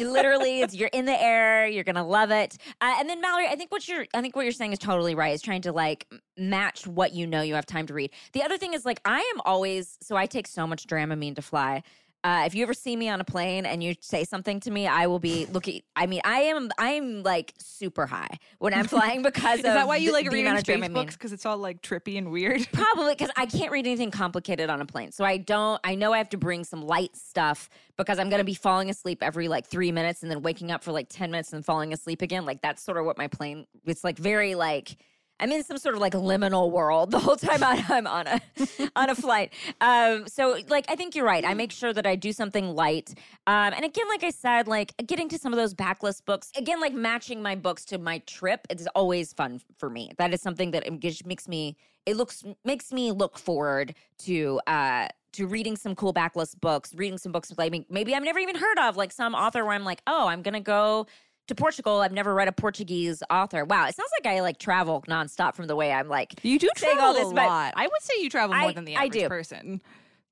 literally, 0.00 0.60
it's, 0.60 0.74
you're 0.74 0.90
in 0.92 1.04
the 1.04 1.20
air. 1.20 1.66
You're 1.66 1.84
gonna 1.84 2.06
love 2.06 2.30
it. 2.30 2.56
Uh, 2.80 2.94
and 2.98 3.08
then 3.08 3.20
Mallory, 3.20 3.48
I 3.48 3.56
think 3.56 3.72
what 3.72 3.86
you're, 3.88 4.06
I 4.14 4.20
think 4.20 4.36
what 4.36 4.42
you're 4.42 4.52
saying 4.52 4.72
is 4.72 4.78
totally 4.78 5.14
right. 5.14 5.34
Is 5.34 5.42
trying 5.42 5.62
to 5.62 5.72
like 5.72 6.06
match 6.36 6.86
what 6.86 7.12
you 7.12 7.26
know 7.26 7.42
you 7.42 7.54
have 7.54 7.66
time 7.66 7.86
to 7.86 7.94
read. 7.94 8.10
The 8.32 8.42
other 8.42 8.56
thing 8.56 8.72
is 8.74 8.84
like 8.84 9.00
I 9.04 9.18
am 9.34 9.40
always 9.44 9.98
so 10.00 10.16
I 10.16 10.26
take 10.26 10.46
so 10.46 10.66
much 10.66 10.86
Dramamine 10.86 11.34
to 11.36 11.42
fly. 11.42 11.82
Uh, 12.24 12.44
if 12.46 12.54
you 12.54 12.62
ever 12.62 12.72
see 12.72 12.96
me 12.96 13.10
on 13.10 13.20
a 13.20 13.24
plane 13.24 13.66
and 13.66 13.82
you 13.82 13.94
say 14.00 14.24
something 14.24 14.58
to 14.58 14.70
me, 14.70 14.86
I 14.86 15.06
will 15.08 15.18
be 15.18 15.44
looking. 15.44 15.82
I 15.94 16.06
mean, 16.06 16.22
I 16.24 16.40
am 16.40 16.70
I 16.78 16.92
am 16.92 17.22
like 17.22 17.52
super 17.58 18.06
high 18.06 18.38
when 18.58 18.72
I'm 18.72 18.86
flying 18.86 19.20
because 19.30 19.58
is 19.58 19.64
that 19.64 19.86
why 19.86 19.96
you 19.96 20.10
like 20.10 20.24
the 20.24 20.30
reading 20.30 20.50
of 20.50 20.60
space 20.60 20.88
books? 20.88 21.16
Because 21.16 21.34
it's 21.34 21.44
all 21.44 21.58
like 21.58 21.82
trippy 21.82 22.16
and 22.16 22.30
weird. 22.30 22.66
Probably 22.72 23.12
because 23.14 23.30
I 23.36 23.44
can't 23.44 23.70
read 23.70 23.86
anything 23.86 24.10
complicated 24.10 24.70
on 24.70 24.80
a 24.80 24.86
plane. 24.86 25.12
So 25.12 25.22
I 25.22 25.36
don't, 25.36 25.78
I 25.84 25.96
know 25.96 26.14
I 26.14 26.18
have 26.18 26.30
to 26.30 26.38
bring 26.38 26.64
some 26.64 26.80
light 26.80 27.14
stuff 27.14 27.68
because 27.98 28.18
I'm 28.18 28.30
going 28.30 28.40
to 28.40 28.44
be 28.44 28.54
falling 28.54 28.88
asleep 28.88 29.22
every 29.22 29.46
like 29.46 29.66
three 29.66 29.92
minutes 29.92 30.22
and 30.22 30.30
then 30.30 30.40
waking 30.40 30.70
up 30.70 30.82
for 30.82 30.92
like 30.92 31.08
10 31.10 31.30
minutes 31.30 31.52
and 31.52 31.62
falling 31.62 31.92
asleep 31.92 32.22
again. 32.22 32.46
Like 32.46 32.62
that's 32.62 32.82
sort 32.82 32.96
of 32.96 33.04
what 33.04 33.18
my 33.18 33.28
plane, 33.28 33.66
it's 33.84 34.02
like 34.02 34.16
very 34.16 34.54
like, 34.54 34.96
I'm 35.40 35.50
in 35.50 35.64
some 35.64 35.78
sort 35.78 35.94
of 35.94 36.00
like 36.00 36.12
liminal 36.12 36.70
world 36.70 37.10
the 37.10 37.18
whole 37.18 37.36
time 37.36 37.62
I'm 37.62 38.06
on 38.06 38.26
a 38.26 38.40
on 38.96 39.10
a 39.10 39.14
flight. 39.14 39.52
Um, 39.80 40.26
so 40.28 40.58
like 40.68 40.86
I 40.88 40.96
think 40.96 41.14
you're 41.14 41.24
right. 41.24 41.44
I 41.44 41.54
make 41.54 41.72
sure 41.72 41.92
that 41.92 42.06
I 42.06 42.16
do 42.16 42.32
something 42.32 42.74
light. 42.74 43.10
Um, 43.46 43.72
and 43.74 43.84
again, 43.84 44.08
like 44.08 44.24
I 44.24 44.30
said, 44.30 44.68
like 44.68 44.94
getting 45.06 45.28
to 45.30 45.38
some 45.38 45.52
of 45.52 45.56
those 45.56 45.74
backlist 45.74 46.24
books. 46.24 46.50
Again, 46.56 46.80
like 46.80 46.94
matching 46.94 47.42
my 47.42 47.54
books 47.54 47.84
to 47.86 47.98
my 47.98 48.18
trip. 48.26 48.66
It's 48.70 48.86
always 48.94 49.32
fun 49.32 49.60
for 49.78 49.90
me. 49.90 50.12
That 50.18 50.32
is 50.32 50.40
something 50.40 50.70
that 50.72 50.84
makes 51.26 51.48
me. 51.48 51.76
It 52.06 52.16
looks 52.16 52.44
makes 52.64 52.92
me 52.92 53.12
look 53.12 53.38
forward 53.38 53.94
to. 54.18 54.60
Uh, 54.66 55.08
to 55.32 55.48
reading 55.48 55.74
some 55.74 55.96
cool 55.96 56.14
backlist 56.14 56.60
books, 56.60 56.94
reading 56.94 57.18
some 57.18 57.32
books 57.32 57.52
like 57.58 57.86
maybe 57.90 58.14
I've 58.14 58.22
never 58.22 58.38
even 58.38 58.54
heard 58.54 58.78
of, 58.78 58.96
like 58.96 59.10
some 59.10 59.34
author 59.34 59.64
where 59.64 59.74
I'm 59.74 59.82
like, 59.82 60.00
oh, 60.06 60.28
I'm 60.28 60.42
gonna 60.42 60.60
go 60.60 61.08
to 61.48 61.54
Portugal. 61.54 62.00
I've 62.00 62.12
never 62.12 62.34
read 62.34 62.48
a 62.48 62.52
Portuguese 62.52 63.22
author. 63.30 63.64
Wow, 63.64 63.86
it 63.86 63.94
sounds 63.94 64.10
like 64.22 64.32
I 64.34 64.40
like 64.40 64.58
travel 64.58 65.02
nonstop 65.08 65.54
from 65.54 65.66
the 65.66 65.76
way 65.76 65.92
I'm 65.92 66.08
like 66.08 66.34
You 66.42 66.58
do 66.58 66.68
travel 66.76 67.02
all 67.04 67.12
this, 67.14 67.24
a 67.24 67.28
lot. 67.28 67.74
I 67.76 67.86
would 67.86 68.02
say 68.02 68.14
you 68.20 68.30
travel 68.30 68.56
more 68.56 68.68
I- 68.70 68.72
than 68.72 68.84
the 68.84 68.96
I 68.96 69.04
average 69.04 69.12
do. 69.22 69.28
person. 69.28 69.82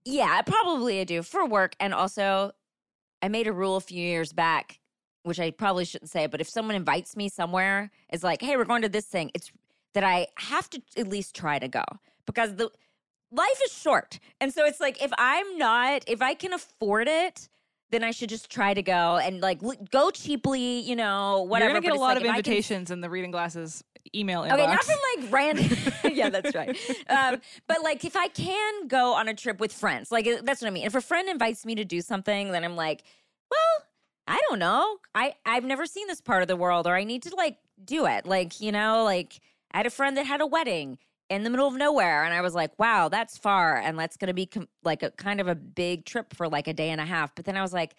Yeah, 0.05 0.43
probably 0.43 1.01
I 1.01 1.05
do 1.05 1.23
for 1.23 1.47
work. 1.47 1.77
And 1.79 1.95
also, 1.95 2.53
I 3.23 3.29
made 3.29 3.47
a 3.47 3.53
rule 3.53 3.77
a 3.77 3.81
few 3.81 4.03
years 4.03 4.33
back, 4.33 4.81
which 5.23 5.39
I 5.39 5.51
probably 5.53 5.85
shouldn't 5.85 6.11
say, 6.11 6.27
but 6.27 6.41
if 6.41 6.49
someone 6.49 6.75
invites 6.75 7.17
me 7.17 7.29
somewhere, 7.29 7.91
it's 8.09 8.25
like, 8.25 8.43
hey, 8.43 8.57
we're 8.57 8.65
going 8.65 8.83
to 8.83 8.89
this 8.89 9.07
thing, 9.07 9.31
it's 9.35 9.53
that 9.95 10.03
I 10.03 10.27
have 10.39 10.69
to 10.71 10.83
at 10.97 11.07
least 11.09 11.37
try 11.37 11.59
to 11.61 11.69
go 11.69 11.85
because 12.27 12.57
the 12.57 12.69
life 13.31 13.61
is 13.65 13.73
short. 13.73 14.19
And 14.41 14.53
so 14.53 14.65
it's 14.65 14.81
like, 14.81 15.01
if 15.03 15.13
I'm 15.19 15.57
not, 15.59 16.03
if 16.09 16.21
I 16.21 16.35
can 16.35 16.53
afford 16.53 17.07
it, 17.09 17.49
then 17.93 18.03
I 18.03 18.11
should 18.11 18.31
just 18.31 18.51
try 18.51 18.75
to 18.75 18.83
go 18.83 19.19
and 19.19 19.41
like 19.41 19.63
l- 19.63 19.77
go 19.91 20.11
cheaply, 20.11 20.81
you 20.81 20.97
know, 20.97 21.43
whatever. 21.43 21.73
You're 21.73 21.81
gonna 21.81 21.93
get 21.93 21.97
a 21.97 22.01
lot 22.01 22.09
like, 22.09 22.17
of 22.17 22.23
if 22.25 22.29
I 22.31 22.33
can 22.33 22.39
invitations 22.39 22.91
in 22.91 23.03
the 23.03 23.11
reading 23.11 23.31
glasses 23.31 23.85
email 24.15 24.43
inbox. 24.43 24.55
Okay, 24.55 24.67
not 24.67 24.83
from 24.83 24.99
like 25.17 25.33
random. 25.33 25.79
yeah, 26.13 26.31
that's 26.31 26.55
right. 26.55 26.77
Um, 27.09 27.41
but 27.69 27.83
like, 27.83 28.05
if 28.05 28.17
I 28.17 28.29
can 28.29 28.89
go 28.89 29.15
on 29.15 29.29
a 29.29 29.35
trip 29.35 29.61
with 29.61 29.73
friends, 29.73 30.11
like 30.11 30.27
that's 30.43 30.61
what 30.63 30.69
I 30.69 30.71
mean. 30.71 30.87
If 30.87 30.95
a 30.95 31.01
friend 31.01 31.29
invites 31.29 31.65
me 31.65 31.75
to 31.77 31.85
do 31.85 32.01
something, 32.01 32.51
then 32.51 32.65
I'm 32.65 32.77
like, 32.77 33.05
well, 33.51 33.87
I 34.27 34.41
don't 34.49 34.59
know. 34.59 34.97
I 35.15 35.35
I've 35.45 35.65
never 35.65 35.87
seen 35.87 36.07
this 36.09 36.21
part 36.21 36.43
of 36.43 36.49
the 36.49 36.57
world, 36.57 36.87
or 36.87 36.97
I 36.97 37.05
need 37.05 37.23
to 37.25 37.37
like 37.37 37.59
do 37.85 38.07
it. 38.07 38.27
Like 38.27 38.61
you 38.61 38.73
know, 38.73 39.05
like 39.05 39.39
I 39.71 39.79
had 39.79 39.87
a 39.87 39.91
friend 39.91 40.17
that 40.17 40.27
had 40.27 40.41
a 40.41 40.47
wedding 40.47 40.99
in 41.33 41.43
the 41.45 41.51
middle 41.51 41.67
of 41.67 41.75
nowhere, 41.75 42.25
and 42.25 42.33
I 42.35 42.41
was 42.41 42.55
like, 42.55 42.79
wow, 42.79 43.09
that's 43.09 43.37
far, 43.39 43.77
and 43.77 43.99
that's 43.99 44.17
going 44.17 44.29
to 44.29 44.35
be 44.35 44.47
com- 44.47 44.69
like 44.85 45.03
a 45.03 45.11
kind 45.11 45.41
of 45.41 45.49
a 45.49 45.55
big 45.55 46.05
trip 46.05 46.35
for 46.35 46.49
like 46.49 46.69
a 46.69 46.73
day 46.73 46.91
and 46.91 47.01
a 47.01 47.05
half. 47.05 47.35
But 47.35 47.45
then 47.45 47.57
I 47.57 47.63
was 47.63 47.73
like. 47.73 47.95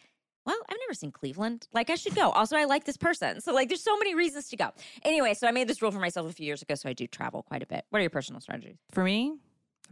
Well, 0.45 0.57
I've 0.69 0.75
never 0.81 0.93
seen 0.93 1.13
Cleveland. 1.13 1.69
Like, 1.71 1.89
I 1.89 1.95
should 1.95 2.15
go. 2.15 2.29
Also, 2.29 2.57
I 2.57 2.65
like 2.65 2.83
this 2.83 2.97
person. 2.97 3.39
So, 3.39 3.53
like, 3.53 3.69
there's 3.69 3.81
so 3.81 3.95
many 3.95 4.13
reasons 4.13 4.49
to 4.49 4.57
go. 4.57 4.71
Anyway, 5.03 5.35
so 5.35 5.47
I 5.47 5.51
made 5.51 5.69
this 5.69 5.81
rule 5.81 5.89
for 5.89 6.01
myself 6.01 6.29
a 6.29 6.33
few 6.33 6.45
years 6.45 6.61
ago. 6.61 6.75
So 6.75 6.89
I 6.89 6.91
do 6.91 7.07
travel 7.07 7.43
quite 7.43 7.63
a 7.63 7.65
bit. 7.65 7.85
What 7.91 7.99
are 7.99 8.01
your 8.01 8.09
personal 8.09 8.41
strategies? 8.41 8.75
For 8.91 9.05
me, 9.05 9.35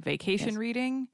vacation 0.04 0.50
Yes. 0.50 0.58
reading. 0.58 1.08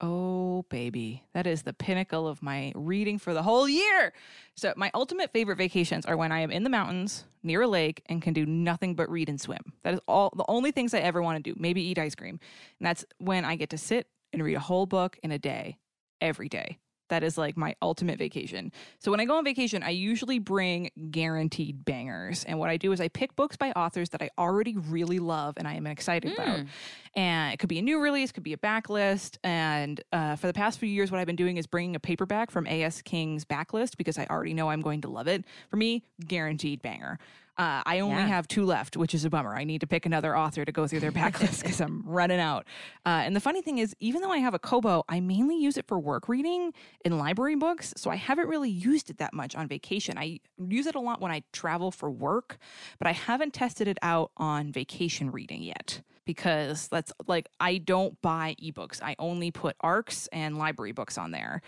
Oh, 0.00 0.64
baby. 0.68 1.24
That 1.34 1.46
is 1.46 1.62
the 1.62 1.72
pinnacle 1.72 2.28
of 2.28 2.40
my 2.40 2.72
reading 2.76 3.18
for 3.18 3.34
the 3.34 3.42
whole 3.42 3.68
year. 3.68 4.12
So, 4.54 4.72
my 4.76 4.92
ultimate 4.94 5.32
favorite 5.32 5.58
vacations 5.58 6.06
are 6.06 6.16
when 6.16 6.30
I 6.30 6.38
am 6.40 6.52
in 6.52 6.62
the 6.62 6.70
mountains 6.70 7.24
near 7.42 7.62
a 7.62 7.66
lake 7.66 8.02
and 8.06 8.22
can 8.22 8.32
do 8.32 8.46
nothing 8.46 8.94
but 8.94 9.10
read 9.10 9.28
and 9.28 9.40
swim. 9.40 9.72
That 9.82 9.94
is 9.94 10.00
all 10.06 10.32
the 10.36 10.44
only 10.46 10.70
things 10.70 10.94
I 10.94 11.00
ever 11.00 11.20
want 11.20 11.42
to 11.42 11.52
do. 11.52 11.58
Maybe 11.58 11.82
eat 11.82 11.98
ice 11.98 12.14
cream. 12.14 12.38
And 12.78 12.86
that's 12.86 13.04
when 13.18 13.44
I 13.44 13.56
get 13.56 13.70
to 13.70 13.78
sit 13.78 14.06
and 14.32 14.42
read 14.44 14.54
a 14.54 14.60
whole 14.60 14.86
book 14.86 15.18
in 15.22 15.32
a 15.32 15.38
day, 15.38 15.78
every 16.20 16.48
day. 16.48 16.78
That 17.08 17.22
is 17.22 17.38
like 17.38 17.56
my 17.56 17.74
ultimate 17.82 18.18
vacation. 18.18 18.72
So 18.98 19.10
when 19.10 19.20
I 19.20 19.24
go 19.24 19.36
on 19.36 19.44
vacation, 19.44 19.82
I 19.82 19.90
usually 19.90 20.38
bring 20.38 20.90
guaranteed 21.10 21.84
bangers. 21.84 22.44
And 22.44 22.58
what 22.58 22.70
I 22.70 22.76
do 22.76 22.92
is 22.92 23.00
I 23.00 23.08
pick 23.08 23.34
books 23.36 23.56
by 23.56 23.72
authors 23.72 24.10
that 24.10 24.22
I 24.22 24.30
already 24.38 24.76
really 24.76 25.18
love 25.18 25.54
and 25.56 25.66
I 25.66 25.74
am 25.74 25.86
excited 25.86 26.32
about. 26.32 26.60
Mm. 26.60 26.66
And 27.14 27.54
it 27.54 27.58
could 27.58 27.68
be 27.68 27.78
a 27.78 27.82
new 27.82 28.00
release, 28.00 28.32
could 28.32 28.42
be 28.42 28.52
a 28.52 28.58
backlist. 28.58 29.38
And 29.42 30.00
uh, 30.12 30.36
for 30.36 30.46
the 30.46 30.52
past 30.52 30.78
few 30.78 30.88
years, 30.88 31.10
what 31.10 31.20
I've 31.20 31.26
been 31.26 31.36
doing 31.36 31.56
is 31.56 31.66
bringing 31.66 31.96
a 31.96 32.00
paperback 32.00 32.50
from 32.50 32.66
A.S. 32.66 33.02
King's 33.02 33.44
backlist 33.44 33.96
because 33.96 34.18
I 34.18 34.26
already 34.30 34.54
know 34.54 34.70
I'm 34.70 34.82
going 34.82 35.00
to 35.02 35.08
love 35.08 35.28
it. 35.28 35.44
For 35.68 35.76
me, 35.76 36.04
guaranteed 36.26 36.82
banger. 36.82 37.18
Uh, 37.58 37.82
I 37.84 37.98
only 38.00 38.18
Yeah. 38.18 38.28
have 38.28 38.46
two 38.46 38.64
left, 38.64 38.96
which 38.96 39.14
is 39.14 39.24
a 39.24 39.30
bummer. 39.30 39.54
I 39.56 39.64
need 39.64 39.80
to 39.80 39.86
pick 39.88 40.06
another 40.06 40.36
author 40.36 40.64
to 40.64 40.70
go 40.70 40.86
through 40.86 41.00
their 41.00 41.10
backlist 41.10 41.62
because 41.62 41.80
I'm 41.80 42.02
running 42.06 42.38
out. 42.38 42.66
Uh, 43.04 43.22
and 43.24 43.34
the 43.34 43.40
funny 43.40 43.62
thing 43.62 43.78
is, 43.78 43.96
even 43.98 44.22
though 44.22 44.30
I 44.30 44.38
have 44.38 44.54
a 44.54 44.60
Kobo, 44.60 45.02
I 45.08 45.18
mainly 45.18 45.56
use 45.56 45.76
it 45.76 45.86
for 45.88 45.98
work 45.98 46.28
reading 46.28 46.72
and 47.04 47.18
library 47.18 47.56
books. 47.56 47.92
So 47.96 48.10
I 48.10 48.16
haven't 48.16 48.46
really 48.48 48.70
used 48.70 49.10
it 49.10 49.18
that 49.18 49.34
much 49.34 49.56
on 49.56 49.66
vacation. 49.66 50.16
I 50.16 50.38
use 50.68 50.86
it 50.86 50.94
a 50.94 51.00
lot 51.00 51.20
when 51.20 51.32
I 51.32 51.42
travel 51.52 51.90
for 51.90 52.08
work, 52.10 52.58
but 52.98 53.08
I 53.08 53.12
haven't 53.12 53.54
tested 53.54 53.88
it 53.88 53.98
out 54.02 54.30
on 54.36 54.70
vacation 54.70 55.32
reading 55.32 55.62
yet 55.62 56.02
because 56.26 56.86
that's 56.88 57.12
like 57.26 57.48
I 57.58 57.78
don't 57.78 58.20
buy 58.22 58.54
ebooks. 58.62 59.02
I 59.02 59.16
only 59.18 59.50
put 59.50 59.74
ARCs 59.80 60.28
and 60.30 60.58
library 60.58 60.92
books 60.92 61.18
on 61.18 61.32
there. 61.32 61.60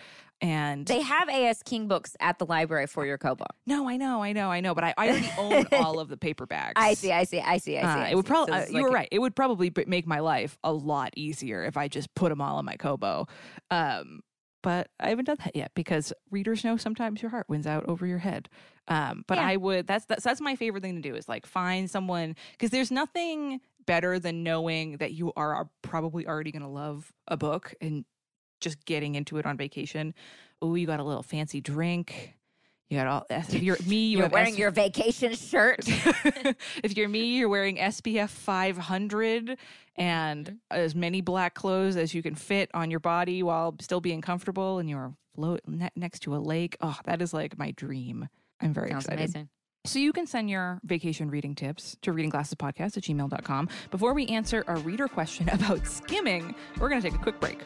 And 0.42 0.86
They 0.86 1.02
have 1.02 1.28
A.S. 1.28 1.62
King 1.62 1.86
books 1.88 2.16
at 2.20 2.38
the 2.38 2.46
library 2.46 2.86
for 2.86 3.04
your 3.04 3.18
Kobo. 3.18 3.44
no, 3.66 3.88
I 3.88 3.96
know, 3.96 4.22
I 4.22 4.32
know, 4.32 4.50
I 4.50 4.60
know, 4.60 4.74
but 4.74 4.84
I, 4.84 4.94
I 4.96 5.08
already 5.10 5.30
own 5.36 5.66
all 5.72 5.98
of 6.00 6.08
the 6.08 6.16
paperbacks. 6.16 6.72
I 6.76 6.94
see, 6.94 7.12
I 7.12 7.24
see, 7.24 7.40
I 7.40 7.58
see, 7.58 7.76
I 7.78 7.82
see. 7.82 7.86
Uh, 7.86 8.04
I 8.04 8.08
it 8.10 8.14
would 8.14 8.26
probably 8.26 8.54
So 8.54 8.60
uh, 8.62 8.66
you 8.78 8.82
were 8.82 8.88
a- 8.88 8.92
right. 8.92 9.08
It 9.12 9.18
would 9.18 9.36
probably 9.36 9.68
b- 9.70 9.84
make 9.86 10.06
my 10.06 10.20
life 10.20 10.56
a 10.64 10.72
lot 10.72 11.10
easier 11.16 11.64
if 11.64 11.76
I 11.76 11.88
just 11.88 12.14
put 12.14 12.30
them 12.30 12.40
all 12.40 12.56
on 12.56 12.64
my 12.64 12.76
Kobo. 12.76 13.26
Um, 13.70 14.20
but 14.62 14.88
I 15.00 15.08
haven't 15.08 15.24
done 15.24 15.38
that 15.44 15.56
yet 15.56 15.72
because 15.74 16.12
readers 16.30 16.64
know 16.64 16.76
sometimes 16.76 17.22
your 17.22 17.30
heart 17.30 17.48
wins 17.48 17.66
out 17.66 17.86
over 17.88 18.06
your 18.06 18.18
head. 18.18 18.48
Um, 18.88 19.24
but 19.26 19.38
Yeah. 19.38 19.46
I 19.46 19.56
would 19.56 19.86
that's 19.86 20.04
that's 20.04 20.22
that's 20.24 20.40
my 20.40 20.54
favorite 20.56 20.82
thing 20.82 20.96
to 20.96 21.00
do 21.00 21.14
is 21.14 21.28
like 21.28 21.46
find 21.46 21.90
someone 21.90 22.36
because 22.52 22.70
there's 22.70 22.90
nothing 22.90 23.60
better 23.86 24.18
than 24.18 24.42
knowing 24.42 24.98
that 24.98 25.12
you 25.12 25.32
are, 25.36 25.54
are 25.54 25.70
probably 25.82 26.26
already 26.26 26.52
going 26.52 26.62
to 26.62 26.68
love 26.68 27.10
a 27.28 27.36
book 27.38 27.74
and 27.80 28.04
just 28.60 28.84
getting 28.84 29.14
into 29.14 29.38
it 29.38 29.46
on 29.46 29.56
vacation. 29.56 30.14
Oh, 30.62 30.74
you 30.74 30.86
got 30.86 31.00
a 31.00 31.04
little 31.04 31.22
fancy 31.22 31.60
drink. 31.60 32.34
You 32.88 32.98
got 32.98 33.06
all. 33.06 33.26
If 33.30 33.54
you're 33.54 33.76
me, 33.86 34.06
you 34.08 34.18
You're 34.18 34.28
wearing 34.28 34.54
S- 34.54 34.58
your 34.58 34.70
vacation 34.72 35.34
shirt. 35.34 35.80
if 36.82 36.96
you're 36.96 37.08
me, 37.08 37.36
you're 37.38 37.48
wearing 37.48 37.76
SPF 37.76 38.28
500 38.30 39.56
and 39.96 40.46
Mm-hmm. 40.46 40.56
as 40.70 40.94
many 40.94 41.20
black 41.20 41.54
clothes 41.54 41.96
as 41.96 42.14
you 42.14 42.22
can 42.22 42.34
fit 42.34 42.70
on 42.74 42.90
your 42.90 43.00
body 43.00 43.42
while 43.42 43.74
still 43.80 44.00
being 44.00 44.20
comfortable, 44.20 44.78
and 44.78 44.88
you're 44.90 45.14
float 45.34 45.60
ne- 45.66 45.90
next 45.94 46.20
to 46.20 46.34
a 46.34 46.38
lake. 46.38 46.76
Oh, 46.80 46.96
that 47.04 47.22
is 47.22 47.32
like 47.32 47.56
my 47.58 47.70
dream. 47.72 48.28
I'm 48.60 48.72
very 48.74 48.90
Sounds 48.90 49.04
excited. 49.04 49.24
amazing. 49.24 49.48
So 49.86 49.98
you 49.98 50.12
can 50.12 50.26
send 50.26 50.50
your 50.50 50.78
vacation 50.84 51.30
reading 51.30 51.54
tips 51.54 51.96
to 52.02 52.12
readingglassespodcast 52.12 52.96
at 52.96 53.02
gmail.com. 53.04 53.68
Before 53.90 54.12
we 54.14 54.26
answer 54.26 54.64
a 54.66 54.76
reader 54.76 55.06
question 55.08 55.48
about 55.52 55.86
skimming, 55.86 56.54
we're 56.78 56.88
going 56.88 57.00
to 57.00 57.08
take 57.10 57.18
a 57.18 57.22
quick 57.22 57.40
break. 57.40 57.60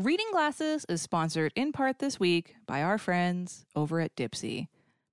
Reading 0.00 0.28
Glasses 0.32 0.86
is 0.88 1.02
sponsored 1.02 1.52
in 1.54 1.72
part 1.72 1.98
this 1.98 2.18
week 2.18 2.54
by 2.66 2.82
our 2.82 2.96
friends 2.96 3.66
over 3.76 4.00
at 4.00 4.16
Dipsea. 4.16 4.68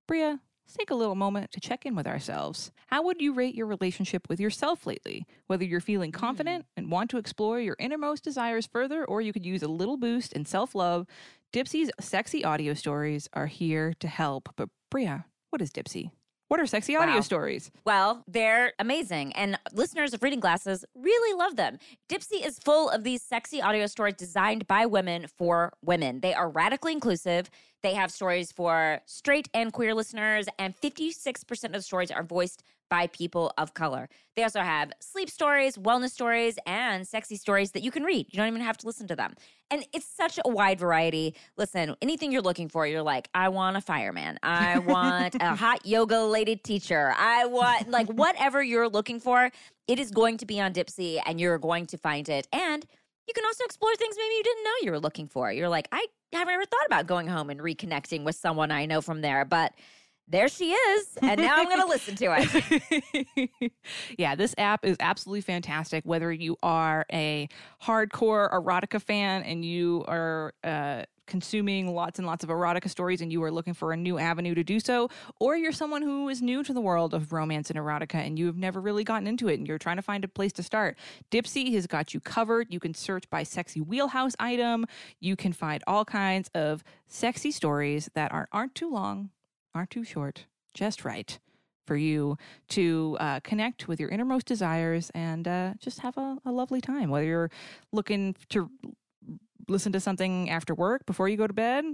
Brea, 0.06 0.28
let's 0.28 0.78
take 0.78 0.90
a 0.90 0.94
little 0.94 1.14
moment 1.14 1.52
to 1.52 1.60
check 1.60 1.84
in 1.84 1.94
with 1.94 2.06
ourselves. 2.06 2.72
How 2.86 3.02
would 3.02 3.20
you 3.20 3.34
rate 3.34 3.54
your 3.54 3.66
relationship 3.66 4.26
with 4.30 4.40
yourself 4.40 4.86
lately? 4.86 5.26
Whether 5.46 5.66
you're 5.66 5.82
feeling 5.82 6.10
hmm. 6.10 6.18
confident 6.18 6.64
and 6.74 6.90
want 6.90 7.10
to 7.10 7.18
explore 7.18 7.60
your 7.60 7.76
innermost 7.78 8.24
desires 8.24 8.66
further, 8.66 9.04
or 9.04 9.20
you 9.20 9.34
could 9.34 9.44
use 9.44 9.62
a 9.62 9.68
little 9.68 9.98
boost 9.98 10.32
in 10.32 10.46
self 10.46 10.74
love, 10.74 11.06
Dipsea's 11.52 11.90
sexy 12.00 12.42
audio 12.42 12.72
stories 12.72 13.28
are 13.34 13.46
here 13.46 13.92
to 14.00 14.08
help. 14.08 14.48
But, 14.56 14.70
Brea, 14.90 15.18
what 15.50 15.60
is 15.60 15.70
Dipsea? 15.70 16.12
What 16.48 16.60
are 16.60 16.66
sexy 16.66 16.96
audio 16.96 17.16
Wow. 17.16 17.20
stories? 17.20 17.70
Well, 17.84 18.24
they're 18.26 18.72
amazing, 18.78 19.34
and 19.34 19.58
listeners 19.74 20.14
of 20.14 20.22
Reading 20.22 20.40
Glasses 20.40 20.82
really 20.94 21.36
love 21.38 21.56
them. 21.56 21.78
Dipsea 22.08 22.42
is 22.44 22.58
full 22.58 22.88
of 22.88 23.04
these 23.04 23.22
sexy 23.22 23.60
audio 23.60 23.86
stories 23.86 24.14
designed 24.14 24.66
by 24.66 24.86
women 24.86 25.26
for 25.26 25.74
women. 25.84 26.20
They 26.20 26.32
are 26.32 26.48
radically 26.48 26.92
inclusive. 26.92 27.50
They 27.82 27.92
have 27.92 28.10
stories 28.10 28.50
for 28.50 29.02
straight 29.04 29.50
and 29.52 29.74
queer 29.74 29.94
listeners, 29.94 30.46
and 30.58 30.74
56% 30.74 31.64
of 31.66 31.72
the 31.80 31.82
stories 31.82 32.10
are 32.10 32.22
voiced 32.24 32.62
by 32.88 33.06
people 33.08 33.52
of 33.58 33.74
color. 33.74 34.08
They 34.36 34.42
also 34.44 34.60
have 34.60 34.92
sleep 35.00 35.30
stories, 35.30 35.76
wellness 35.76 36.10
stories, 36.10 36.58
and 36.66 37.06
sexy 37.06 37.36
stories 37.36 37.72
that 37.72 37.82
you 37.82 37.90
can 37.90 38.04
read. 38.04 38.26
You 38.30 38.36
don't 38.36 38.48
even 38.48 38.60
have 38.60 38.76
to 38.78 38.86
listen 38.86 39.08
to 39.08 39.16
them. 39.16 39.34
And 39.70 39.84
it's 39.92 40.06
such 40.06 40.38
a 40.44 40.48
wide 40.48 40.78
variety. 40.78 41.34
Listen, 41.56 41.96
anything 42.00 42.32
you're 42.32 42.42
looking 42.42 42.68
for, 42.68 42.86
you're 42.86 43.02
like, 43.02 43.28
I 43.34 43.48
want 43.48 43.76
a 43.76 43.80
fireman. 43.80 44.38
I 44.42 44.78
want 44.78 45.34
a 45.40 45.54
hot 45.54 45.84
yoga 45.84 46.20
lady 46.20 46.56
teacher. 46.56 47.12
I 47.16 47.46
want, 47.46 47.90
like, 47.90 48.08
whatever 48.08 48.62
you're 48.62 48.88
looking 48.88 49.20
for, 49.20 49.50
it 49.86 49.98
is 49.98 50.10
going 50.10 50.38
to 50.38 50.46
be 50.46 50.60
on 50.60 50.72
Dipsea 50.72 51.20
and 51.26 51.40
you're 51.40 51.58
going 51.58 51.86
to 51.86 51.98
find 51.98 52.28
it. 52.28 52.46
And 52.52 52.84
you 53.26 53.34
can 53.34 53.44
also 53.44 53.64
explore 53.64 53.94
things 53.96 54.16
maybe 54.16 54.34
you 54.36 54.42
didn't 54.42 54.64
know 54.64 54.70
you 54.82 54.90
were 54.90 55.00
looking 55.00 55.28
for. 55.28 55.52
You're 55.52 55.68
like, 55.68 55.88
I 55.92 56.06
haven't 56.32 56.54
ever 56.54 56.64
thought 56.64 56.86
about 56.86 57.06
going 57.06 57.26
home 57.26 57.50
and 57.50 57.60
reconnecting 57.60 58.24
with 58.24 58.36
someone 58.36 58.70
I 58.70 58.86
know 58.86 59.00
from 59.00 59.20
there, 59.20 59.44
but 59.44 59.72
there 60.28 60.48
she 60.48 60.72
is. 60.72 61.18
And 61.22 61.40
now 61.40 61.56
I'm 61.56 61.66
going 61.66 61.80
to 61.80 61.86
listen 61.86 62.14
to 62.16 62.36
it. 62.38 63.72
yeah, 64.18 64.34
this 64.34 64.54
app 64.58 64.84
is 64.84 64.96
absolutely 65.00 65.40
fantastic. 65.40 66.04
Whether 66.04 66.32
you 66.32 66.56
are 66.62 67.06
a 67.12 67.48
hardcore 67.82 68.52
erotica 68.52 69.00
fan 69.00 69.42
and 69.42 69.64
you 69.64 70.04
are 70.06 70.52
uh, 70.62 71.04
consuming 71.26 71.94
lots 71.94 72.18
and 72.18 72.26
lots 72.26 72.42
of 72.42 72.50
erotica 72.50 72.88
stories 72.88 73.20
and 73.20 73.32
you 73.32 73.42
are 73.44 73.50
looking 73.50 73.74
for 73.74 73.92
a 73.92 73.96
new 73.96 74.18
avenue 74.18 74.54
to 74.54 74.64
do 74.64 74.80
so, 74.80 75.08
or 75.38 75.56
you're 75.56 75.72
someone 75.72 76.02
who 76.02 76.28
is 76.28 76.42
new 76.42 76.62
to 76.64 76.72
the 76.72 76.80
world 76.80 77.14
of 77.14 77.32
romance 77.32 77.70
and 77.70 77.78
erotica 77.78 78.16
and 78.16 78.38
you've 78.38 78.56
never 78.56 78.80
really 78.80 79.04
gotten 79.04 79.26
into 79.26 79.48
it 79.48 79.58
and 79.58 79.68
you're 79.68 79.78
trying 79.78 79.96
to 79.96 80.02
find 80.02 80.24
a 80.24 80.28
place 80.28 80.52
to 80.52 80.62
start, 80.62 80.98
Dipsea 81.30 81.72
has 81.74 81.86
got 81.86 82.12
you 82.12 82.20
covered. 82.20 82.66
You 82.70 82.80
can 82.80 82.94
search 82.94 83.28
by 83.30 83.44
sexy 83.44 83.80
wheelhouse 83.80 84.34
item. 84.40 84.86
You 85.20 85.36
can 85.36 85.52
find 85.52 85.84
all 85.86 86.04
kinds 86.04 86.50
of 86.54 86.82
sexy 87.06 87.50
stories 87.50 88.10
that 88.14 88.32
aren't, 88.32 88.48
aren't 88.52 88.74
too 88.74 88.90
long, 88.90 89.30
aren't 89.74 89.90
too 89.90 90.04
short, 90.04 90.46
just 90.74 91.04
right 91.04 91.38
for 91.86 91.96
you 91.96 92.36
to 92.68 93.16
uh, 93.18 93.40
connect 93.40 93.88
with 93.88 93.98
your 93.98 94.10
innermost 94.10 94.46
desires 94.46 95.10
and 95.14 95.48
uh, 95.48 95.72
just 95.80 96.00
have 96.00 96.16
a, 96.18 96.36
a 96.44 96.52
lovely 96.52 96.80
time. 96.82 97.08
Whether 97.08 97.26
you're 97.26 97.50
looking 97.92 98.36
to 98.50 98.70
listen 99.68 99.92
to 99.92 100.00
something 100.00 100.50
after 100.50 100.74
work 100.74 101.06
before 101.06 101.28
you 101.28 101.36
go 101.36 101.46
to 101.46 101.54
bed, 101.54 101.84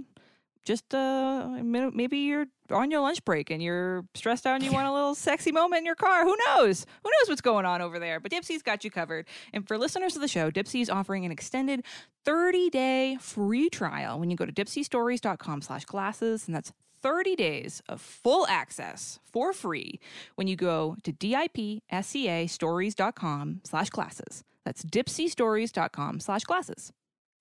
just 0.65 0.95
uh, 0.95 1.47
maybe 1.61 2.17
you're 2.17 2.47
on 2.71 2.89
your 2.89 2.99
lunch 2.99 3.23
break 3.23 3.51
and 3.51 3.61
you're 3.61 4.03
stressed 4.15 4.47
out 4.47 4.55
and 4.55 4.63
you 4.63 4.71
want 4.73 4.87
a 4.87 4.91
little 4.91 5.13
sexy 5.13 5.51
moment 5.51 5.79
in 5.79 5.85
your 5.85 5.95
car. 5.95 6.23
Who 6.23 6.35
knows? 6.47 6.85
Who 7.03 7.09
knows 7.09 7.29
what's 7.29 7.41
going 7.41 7.65
on 7.65 7.81
over 7.81 7.99
there? 7.99 8.19
But 8.19 8.31
Dipsea's 8.31 8.63
got 8.63 8.83
you 8.83 8.89
covered. 8.89 9.27
And 9.53 9.67
for 9.67 9.77
listeners 9.77 10.15
of 10.15 10.21
the 10.21 10.27
show, 10.27 10.49
Dipsea 10.49 10.81
is 10.81 10.89
offering 10.89 11.23
an 11.23 11.31
extended 11.31 11.85
30-day 12.25 13.17
free 13.21 13.69
trial 13.69 14.19
when 14.19 14.31
you 14.31 14.35
go 14.35 14.45
to 14.45 14.51
dipseastories.com 14.51 15.61
slash 15.61 15.85
glasses, 15.85 16.47
and 16.47 16.55
that's 16.55 16.73
30 17.05 17.35
days 17.35 17.83
of 17.87 18.01
full 18.01 18.47
access 18.47 19.19
for 19.31 19.53
free 19.53 19.99
when 20.33 20.47
you 20.47 20.55
go 20.55 20.97
to 21.03 21.13
dipseastories.com 21.13 23.61
slash 23.63 23.91
classes. 23.91 24.43
That's 24.63 24.83
dipseastories.com 24.83 26.19
slash 26.19 26.41
classes. 26.45 26.91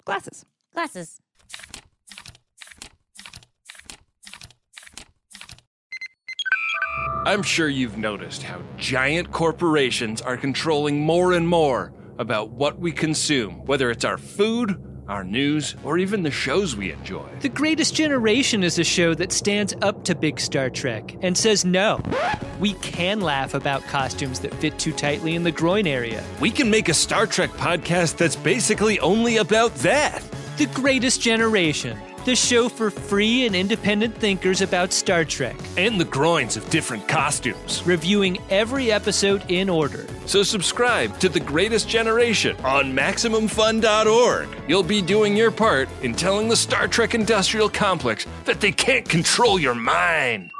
Glasses. 0.04 0.44
Glasses. 0.74 1.18
I'm 7.24 7.42
sure 7.42 7.70
you've 7.70 7.96
noticed 7.96 8.42
how 8.42 8.60
giant 8.76 9.32
corporations 9.32 10.20
are 10.20 10.36
controlling 10.36 11.00
more 11.00 11.32
and 11.32 11.48
more 11.48 11.94
about 12.18 12.50
what 12.50 12.78
we 12.78 12.92
consume, 12.92 13.64
whether 13.64 13.90
it's 13.90 14.04
our 14.04 14.18
food, 14.18 14.93
our 15.08 15.24
news, 15.24 15.74
or 15.84 15.98
even 15.98 16.22
the 16.22 16.30
shows 16.30 16.76
we 16.76 16.92
enjoy. 16.92 17.28
The 17.40 17.48
Greatest 17.48 17.94
Generation 17.94 18.62
is 18.62 18.78
a 18.78 18.84
show 18.84 19.14
that 19.14 19.32
stands 19.32 19.74
up 19.82 20.04
to 20.04 20.14
big 20.14 20.40
Star 20.40 20.70
Trek 20.70 21.16
and 21.22 21.36
says 21.36 21.64
no. 21.64 22.00
We 22.60 22.74
can 22.74 23.20
laugh 23.20 23.54
about 23.54 23.82
costumes 23.84 24.40
that 24.40 24.54
fit 24.54 24.78
too 24.78 24.92
tightly 24.92 25.34
in 25.34 25.42
the 25.42 25.52
groin 25.52 25.86
area. 25.86 26.24
We 26.40 26.50
can 26.50 26.70
make 26.70 26.88
a 26.88 26.94
Star 26.94 27.26
Trek 27.26 27.50
podcast 27.50 28.16
that's 28.16 28.36
basically 28.36 28.98
only 29.00 29.36
about 29.36 29.74
that. 29.76 30.22
The 30.56 30.66
Greatest 30.66 31.20
Generation. 31.20 31.98
The 32.24 32.34
show 32.34 32.68
for 32.68 32.90
free 32.90 33.46
and 33.46 33.54
independent 33.54 34.16
thinkers 34.16 34.60
about 34.62 34.92
Star 34.92 35.24
Trek, 35.24 35.56
And 35.76 36.00
the 36.00 36.04
groins 36.04 36.56
of 36.56 36.68
different 36.70 37.06
costumes. 37.08 37.82
reviewing 37.86 38.38
every 38.50 38.90
episode 38.92 39.42
in 39.50 39.68
order. 39.68 40.06
So 40.26 40.42
subscribe 40.42 41.18
to 41.20 41.28
The 41.28 41.40
Greatest 41.40 41.88
Generation 41.88 42.56
on 42.64 42.92
MaximumFun.org. 42.92 44.48
You'll 44.68 44.82
be 44.82 45.02
doing 45.02 45.36
your 45.36 45.50
part 45.50 45.88
in 46.02 46.14
telling 46.14 46.48
the 46.48 46.56
Star 46.56 46.88
Trek 46.88 47.14
industrial 47.14 47.68
complex 47.68 48.26
that 48.44 48.60
they 48.60 48.72
can't 48.72 49.08
control 49.08 49.58
your 49.58 49.74
mind. 49.74 50.50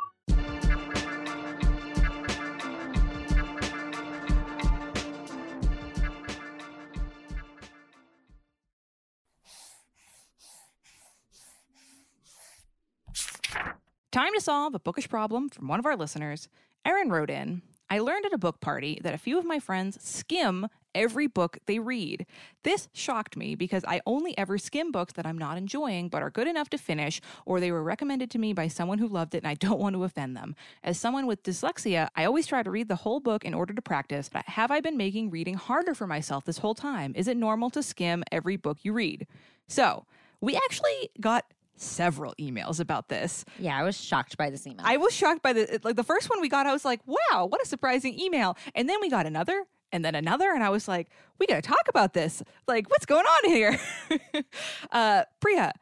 Time 14.14 14.32
to 14.32 14.40
solve 14.40 14.76
a 14.76 14.78
bookish 14.78 15.08
problem 15.08 15.48
from 15.48 15.66
one 15.66 15.80
of 15.80 15.86
our 15.86 15.96
listeners. 15.96 16.48
Erin 16.84 17.10
wrote 17.10 17.30
in 17.30 17.62
I 17.90 17.98
learned 17.98 18.24
at 18.24 18.32
a 18.32 18.38
book 18.38 18.60
party 18.60 19.00
that 19.02 19.12
a 19.12 19.18
few 19.18 19.40
of 19.40 19.44
my 19.44 19.58
friends 19.58 19.98
skim 20.00 20.68
every 20.94 21.26
book 21.26 21.58
they 21.66 21.80
read. 21.80 22.24
This 22.62 22.86
shocked 22.92 23.36
me 23.36 23.56
because 23.56 23.84
I 23.84 24.02
only 24.06 24.38
ever 24.38 24.56
skim 24.56 24.92
books 24.92 25.14
that 25.14 25.26
I'm 25.26 25.36
not 25.36 25.58
enjoying 25.58 26.10
but 26.10 26.22
are 26.22 26.30
good 26.30 26.46
enough 26.46 26.70
to 26.70 26.78
finish, 26.78 27.20
or 27.44 27.58
they 27.58 27.72
were 27.72 27.82
recommended 27.82 28.30
to 28.30 28.38
me 28.38 28.52
by 28.52 28.68
someone 28.68 28.98
who 28.98 29.08
loved 29.08 29.34
it 29.34 29.38
and 29.38 29.48
I 29.48 29.54
don't 29.54 29.80
want 29.80 29.96
to 29.96 30.04
offend 30.04 30.36
them. 30.36 30.54
As 30.84 30.96
someone 30.96 31.26
with 31.26 31.42
dyslexia, 31.42 32.06
I 32.14 32.24
always 32.24 32.46
try 32.46 32.62
to 32.62 32.70
read 32.70 32.86
the 32.86 32.94
whole 32.94 33.18
book 33.18 33.44
in 33.44 33.52
order 33.52 33.74
to 33.74 33.82
practice. 33.82 34.30
But 34.32 34.44
have 34.44 34.70
I 34.70 34.78
been 34.78 34.96
making 34.96 35.30
reading 35.30 35.54
harder 35.54 35.92
for 35.92 36.06
myself 36.06 36.44
this 36.44 36.58
whole 36.58 36.76
time? 36.76 37.14
Is 37.16 37.26
it 37.26 37.36
normal 37.36 37.68
to 37.70 37.82
skim 37.82 38.22
every 38.30 38.58
book 38.58 38.78
you 38.82 38.92
read? 38.92 39.26
So, 39.66 40.06
we 40.40 40.54
actually 40.56 41.10
got 41.20 41.46
several 41.76 42.34
emails 42.40 42.80
about 42.80 43.08
this. 43.08 43.44
Yeah, 43.58 43.76
I 43.78 43.82
was 43.82 44.00
shocked 44.00 44.36
by 44.36 44.50
this 44.50 44.66
email. 44.66 44.84
I 44.84 44.96
was 44.96 45.12
shocked 45.14 45.42
by 45.42 45.52
the 45.52 45.80
like 45.82 45.96
the 45.96 46.04
first 46.04 46.30
one 46.30 46.40
we 46.40 46.48
got. 46.48 46.66
I 46.66 46.72
was 46.72 46.84
like, 46.84 47.00
"Wow, 47.06 47.46
what 47.46 47.62
a 47.62 47.66
surprising 47.66 48.18
email!" 48.18 48.56
And 48.74 48.88
then 48.88 48.98
we 49.00 49.10
got 49.10 49.26
another, 49.26 49.64
and 49.92 50.04
then 50.04 50.14
another, 50.14 50.52
and 50.52 50.62
I 50.62 50.70
was 50.70 50.86
like, 50.88 51.08
"We 51.38 51.46
got 51.46 51.56
to 51.56 51.62
talk 51.62 51.88
about 51.88 52.14
this. 52.14 52.42
Like, 52.68 52.88
what's 52.90 53.06
going 53.06 53.26
on 53.26 53.50
here?" 53.50 53.78
uh, 54.92 55.24
Priya, 55.40 55.72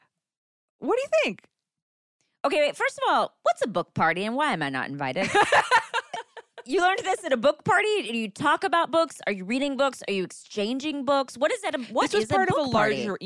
what 0.79 0.97
do 0.97 1.03
you 1.03 1.09
think? 1.25 1.43
okay, 2.45 2.59
wait. 2.61 2.77
First 2.77 2.99
of 2.99 3.05
all, 3.15 3.37
what's 3.45 3.63
a 3.63 3.69
book 3.69 3.95
party 3.95 4.25
and 4.25 4.35
why 4.35 4.53
am 4.53 4.63
I 4.63 4.69
not 4.69 4.89
invited? 4.89 5.31
you 6.67 6.81
learned 6.81 6.99
this 7.05 7.25
at 7.25 7.33
a 7.33 7.37
book 7.37 7.65
party? 7.65 8.03
Do 8.11 8.17
you 8.17 8.29
talk 8.29 8.65
about 8.65 8.91
books? 8.91 9.21
Are 9.27 9.33
you 9.33 9.45
reading 9.45 9.77
books? 9.77 10.03
Are 10.09 10.13
you 10.13 10.25
exchanging 10.25 11.05
books? 11.05 11.37
What 11.39 11.53
is 11.53 11.61
that? 11.63 11.75
A, 11.77 11.79
what 11.93 12.11
this 12.11 12.15
was 12.15 12.25
is 12.25 12.31
part 12.31 12.49
a 12.51 12.55
of 12.57 12.67
a 12.69 12.71
party? 12.73 12.97
larger 12.97 13.17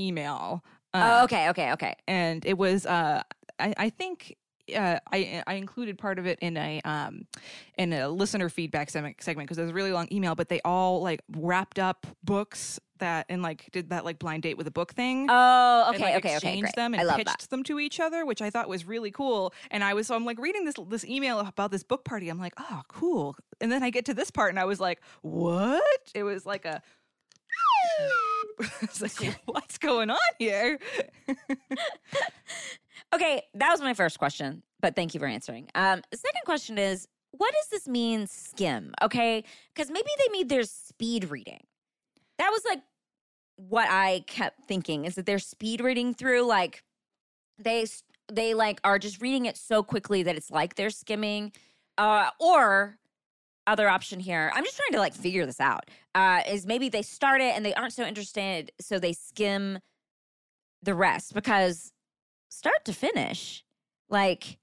email. 0.97 1.09
Oh, 1.13 1.21
Uh, 1.21 1.25
okay, 1.25 1.49
okay, 1.51 1.73
okay. 1.73 1.95
and 2.07 2.45
it 2.45 2.57
was 2.59 2.87
uh 2.87 3.23
I, 3.59 3.75
I 3.77 3.91
think 3.91 4.37
uh, 4.77 4.99
I 5.13 5.43
I 5.47 5.55
included 5.55 5.97
part 5.97 6.19
of 6.19 6.27
it 6.27 6.39
in 6.41 6.57
a 6.57 6.81
um 6.85 7.27
in 7.79 7.93
a 7.93 8.09
listener 8.09 8.49
feedback 8.49 8.91
segment 8.91 9.17
because 9.21 9.59
it 9.59 9.63
was 9.63 9.71
a 9.71 9.75
really 9.75 9.93
long 9.93 10.09
email, 10.11 10.35
but 10.35 10.49
they 10.49 10.61
all 10.65 11.03
like 11.03 11.21
wrapped 11.37 11.79
up 11.79 12.07
books 12.25 12.81
that 12.99 13.27
and 13.29 13.43
like 13.43 13.69
did 13.73 13.91
that 13.91 14.05
like 14.07 14.19
blind 14.19 14.43
date 14.43 14.57
with 14.57 14.67
a 14.67 14.71
book 14.71 14.93
thing. 14.95 15.27
Oh, 15.31 15.85
and, 15.87 15.95
okay, 15.95 16.05
like, 16.05 16.15
okay, 16.17 16.29
okay. 16.29 16.35
exchanged 16.37 16.63
Great. 16.63 16.77
them 16.77 16.95
and 16.95 17.03
I 17.03 17.05
love 17.05 17.19
pitched 17.19 17.41
that. 17.41 17.51
them 17.51 17.63
to 17.65 17.79
each 17.79 18.01
other, 18.01 18.25
which 18.27 18.41
I 18.43 18.49
thought 18.51 18.69
was 18.69 18.87
really 18.87 19.11
cool. 19.11 19.53
And 19.71 19.85
I 19.85 19.95
was 19.95 20.07
so 20.09 20.17
I'm 20.17 20.25
like 20.25 20.39
reading 20.41 20.65
this 20.65 20.75
this 20.89 21.05
email 21.05 21.39
about 21.41 21.71
this 21.71 21.85
book 21.85 22.05
party. 22.05 22.29
I'm 22.29 22.41
like, 22.41 22.55
oh, 22.59 22.83
cool. 22.89 23.37
And 23.61 23.71
then 23.71 23.83
I 23.83 23.91
get 23.91 24.05
to 24.07 24.15
this 24.15 24.31
part, 24.31 24.51
and 24.51 24.59
I 24.59 24.65
was 24.65 24.81
like, 24.81 25.01
what? 25.23 26.11
It 26.15 26.25
was 26.25 26.45
like 26.45 26.65
a. 26.65 26.83
It's 28.83 29.01
like, 29.03 29.41
what's 29.45 29.79
going 29.79 30.11
on 30.11 30.19
here? 30.39 30.79
Okay, 33.15 33.43
that 33.55 33.71
was 33.71 33.81
my 33.81 33.95
first 33.95 34.19
question, 34.19 34.63
but 34.81 34.97
thank 34.97 35.15
you 35.15 35.21
for 35.21 35.27
answering. 35.27 35.69
Um, 35.75 36.03
second 36.13 36.43
question 36.45 36.77
is, 36.77 37.07
what 37.31 37.53
does 37.53 37.69
this 37.71 37.89
mean, 37.89 38.27
skim? 38.27 38.95
Okay, 39.01 39.45
because 39.75 39.91
maybe 39.91 40.09
they 40.19 40.33
mean 40.33 40.49
there's 40.49 40.71
speed 40.71 41.31
reading. 41.31 41.61
That 42.39 42.51
was 42.51 42.63
like 42.65 42.81
what 43.57 43.89
I 43.89 44.25
kept 44.27 44.65
thinking 44.65 45.05
is 45.05 45.15
that 45.15 45.25
they're 45.25 45.39
speed 45.39 45.81
reading 45.81 46.15
through, 46.15 46.43
like 46.47 46.83
they 47.59 47.87
they 48.31 48.55
like 48.55 48.81
are 48.85 48.99
just 48.99 49.23
reading 49.23 49.47
it 49.47 49.57
so 49.57 49.83
quickly 49.83 50.23
that 50.25 50.37
it's 50.37 50.51
like 50.51 50.75
they're 50.75 50.91
skimming, 50.91 51.53
uh, 51.97 52.31
or 52.41 52.99
other 53.67 53.89
option 53.89 54.21
here. 54.21 54.51
I'm 54.55 54.65
just 54.65 54.77
trying 54.77 54.93
to 54.93 54.99
like 54.99 55.15
figure 55.15 55.47
this 55.47 55.61
out. 55.61 55.85
Uh, 56.15 56.41
is 56.49 56.67
maybe 56.67 56.89
they 56.89 57.03
start 57.03 57.41
it 57.41 57.55
and 57.55 57.65
they 57.65 57.75
aren't 57.75 57.93
so 57.93 58.05
interested, 58.05 58.73
so 58.81 58.99
they 58.99 59.13
skim 59.13 59.79
the 60.83 60.95
rest 60.95 61.35
because 61.35 61.93
start 62.49 62.85
to 62.85 62.93
finish, 62.93 63.65
like 64.09 64.59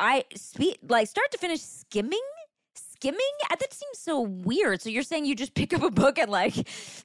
I 0.00 0.24
speed 0.34 0.78
like 0.88 1.08
start 1.08 1.30
to 1.32 1.38
finish 1.38 1.60
skimming. 1.60 2.20
Skimming? 3.04 3.20
Uh, 3.50 3.56
That 3.60 3.72
seems 3.72 3.98
so 3.98 4.20
weird. 4.20 4.80
So 4.82 4.88
you're 4.88 5.02
saying 5.02 5.26
you 5.26 5.34
just 5.34 5.54
pick 5.60 5.72
up 5.74 5.82
a 5.82 5.90
book 5.90 6.18
and 6.18 6.30
like, 6.30 6.56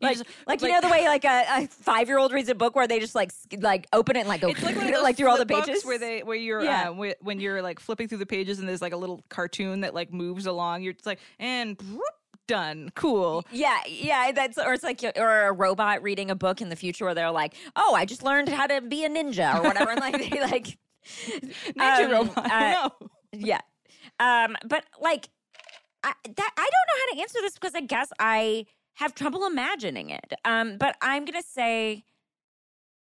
like, 0.01 0.17
just- 0.17 0.29
like, 0.47 0.61
you 0.61 0.71
know 0.71 0.81
the 0.81 0.89
way 0.89 1.05
like 1.07 1.25
a, 1.25 1.43
a 1.63 1.67
five 1.67 2.07
year 2.07 2.17
old 2.17 2.31
reads 2.31 2.49
a 2.49 2.55
book 2.55 2.75
where 2.75 2.87
they 2.87 2.99
just 2.99 3.15
like 3.15 3.31
like 3.59 3.87
open 3.93 4.15
it 4.15 4.21
and 4.21 4.29
like 4.29 4.41
go 4.41 4.47
It's 4.49 4.63
like 4.63 4.75
one 4.75 4.87
of 4.87 4.93
those 4.93 5.03
like 5.03 5.17
through 5.17 5.29
all 5.29 5.37
the 5.37 5.45
pages 5.45 5.85
where 5.85 5.97
they 5.97 6.23
where 6.23 6.37
you're 6.37 6.63
Yeah. 6.63 6.89
uh, 6.91 7.13
when 7.21 7.39
you're 7.39 7.61
like 7.61 7.79
flipping 7.79 8.07
through 8.07 8.19
the 8.19 8.25
pages 8.25 8.59
and 8.59 8.67
there's 8.69 8.81
like 8.81 8.93
a 8.93 8.97
little 8.97 9.23
cartoon 9.29 9.81
that 9.81 9.93
like 9.93 10.13
moves 10.13 10.45
along. 10.45 10.83
You're 10.83 10.93
just 10.93 11.05
like 11.05 11.19
and 11.39 11.77
whoop, 11.81 12.01
done, 12.47 12.91
cool. 12.95 13.43
Yeah, 13.51 13.77
yeah, 13.87 14.31
that's 14.31 14.57
or 14.57 14.73
it's 14.73 14.83
like 14.83 15.01
or 15.15 15.47
a 15.47 15.51
robot 15.51 16.01
reading 16.01 16.31
a 16.31 16.35
book 16.35 16.61
in 16.61 16.69
the 16.69 16.75
future 16.75 17.05
where 17.05 17.13
they're 17.13 17.29
like, 17.31 17.53
"Oh, 17.75 17.93
I 17.95 18.05
just 18.05 18.23
learned 18.23 18.49
how 18.49 18.67
to 18.67 18.81
be 18.81 19.03
a 19.05 19.09
ninja" 19.09 19.55
or 19.59 19.63
whatever, 19.63 19.91
and 19.91 19.99
like 19.99 20.17
they 20.29 20.41
like 20.41 20.77
Ninja 21.77 22.05
um, 22.05 22.11
robot. 22.11 22.37
uh, 22.37 22.49
I 22.51 22.71
know. 22.73 23.09
yeah. 23.33 23.59
Um, 24.19 24.55
but 24.65 24.83
like 25.01 25.29
I 26.03 26.13
that 26.23 26.51
I 26.57 26.69
don't 26.69 26.87
know 26.87 26.99
how 26.99 27.15
to 27.15 27.21
answer 27.21 27.39
this 27.41 27.53
because 27.53 27.75
I 27.75 27.81
guess 27.81 28.11
I 28.19 28.65
have 28.95 29.15
trouble 29.15 29.45
imagining 29.45 30.09
it. 30.09 30.33
Um, 30.45 30.77
but 30.77 30.95
I'm 31.01 31.25
gonna 31.25 31.43
say 31.43 32.03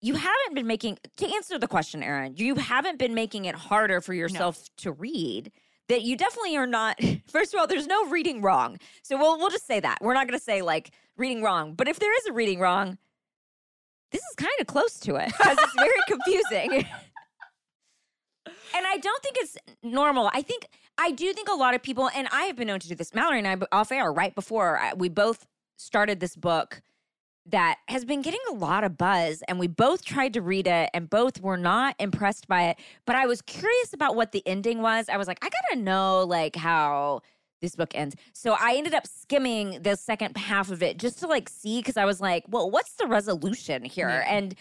you 0.01 0.15
haven't 0.15 0.56
been 0.56 0.67
making 0.67 0.97
to 1.17 1.34
answer 1.34 1.60
the 1.60 1.67
question, 1.67 2.01
Erin, 2.01 2.34
you 2.38 2.56
haven't 2.56 2.97
been 2.97 3.13
making 3.13 3.45
it 3.45 3.56
harder 3.56 4.01
for 4.01 4.13
yourself 4.13 4.63
to 4.77 4.91
read. 4.91 5.51
That 5.89 6.04
you 6.04 6.15
definitely 6.15 6.56
are 6.56 6.67
not. 6.67 6.99
First 7.27 7.54
of 7.54 7.60
all, 7.60 7.67
there's 7.67 7.88
no 7.88 8.08
reading 8.10 8.41
wrong. 8.41 8.77
So 9.04 9.17
we'll 9.17 9.38
we'll 9.38 9.49
just 9.49 9.67
say 9.67 9.80
that. 9.80 9.97
We're 10.01 10.13
not 10.13 10.27
gonna 10.27 10.39
say 10.39 10.62
like 10.62 10.91
reading 11.17 11.43
wrong. 11.43 11.73
But 11.73 11.88
if 11.88 11.99
there 11.99 12.15
is 12.17 12.25
a 12.27 12.34
reading 12.34 12.60
wrong, 12.60 12.97
this 14.12 14.21
is 14.21 14.36
kind 14.36 14.54
of 14.60 14.67
close 14.67 14.99
to 15.01 15.15
it 15.15 15.27
because 15.27 15.58
it's 15.60 15.75
very 15.75 15.99
confusing. 16.08 16.88
and 18.75 18.88
I 18.88 18.97
don't 18.97 19.23
think 19.23 19.38
it's 19.38 19.58
normal. 19.84 20.30
I 20.34 20.41
think 20.41 20.67
I 20.97 21.12
do 21.12 21.34
think 21.34 21.49
a 21.49 21.56
lot 21.56 21.73
of 21.73 21.82
people, 21.82 22.10
and 22.13 22.27
I 22.32 22.43
have 22.43 22.56
been 22.56 22.67
known 22.67 22.80
to 22.80 22.88
do 22.88 22.95
this. 22.95 23.13
Mallory 23.13 23.39
and 23.39 23.47
I 23.47 23.58
off 23.71 23.91
air 23.91 24.12
right 24.12 24.34
before 24.36 24.77
I- 24.80 24.93
we 24.93 25.10
both 25.10 25.47
started 25.77 26.19
this 26.19 26.36
book 26.36 26.82
that 27.47 27.80
has 27.88 28.06
been 28.06 28.21
getting 28.21 28.39
a 28.51 28.54
lot 28.54 28.84
of 28.84 28.97
buzz, 28.97 29.41
and 29.47 29.58
we 29.58 29.65
both 29.67 30.06
tried 30.06 30.34
to 30.34 30.41
read 30.41 30.67
it, 30.67 30.91
and 30.93 31.10
both 31.10 31.41
were 31.41 31.58
not 31.58 31.95
impressed 31.97 32.47
by 32.47 32.63
it. 32.69 32.80
But 33.06 33.15
I 33.15 33.25
was 33.25 33.41
curious 33.41 33.93
about 33.93 34.15
what 34.15 34.32
the 34.32 34.47
ending 34.47 34.82
was. 34.82 35.10
I 35.10 35.17
was 35.17 35.27
like, 35.27 35.43
I 35.43 35.49
gotta 35.49 35.82
know 35.82 36.23
like 36.23 36.56
how 36.56 37.21
this 37.62 37.75
book 37.75 37.95
ends. 37.95 38.15
So 38.34 38.56
I 38.60 38.75
ended 38.75 38.93
up 38.93 39.08
skimming 39.08 39.82
the 39.82 39.95
second 39.95 40.38
half 40.38 40.69
of 40.71 40.82
it 40.84 40.97
just 40.97 41.19
to 41.19 41.27
like 41.27 41.49
see 41.49 41.80
because 41.80 41.97
I 41.97 42.06
was 42.06 42.19
like, 42.21 42.43
well, 42.47 42.69
what's 42.69 42.93
the 42.93 43.08
resolution 43.08 43.84
here? 43.86 44.10
Yeah. 44.10 44.36
And 44.36 44.56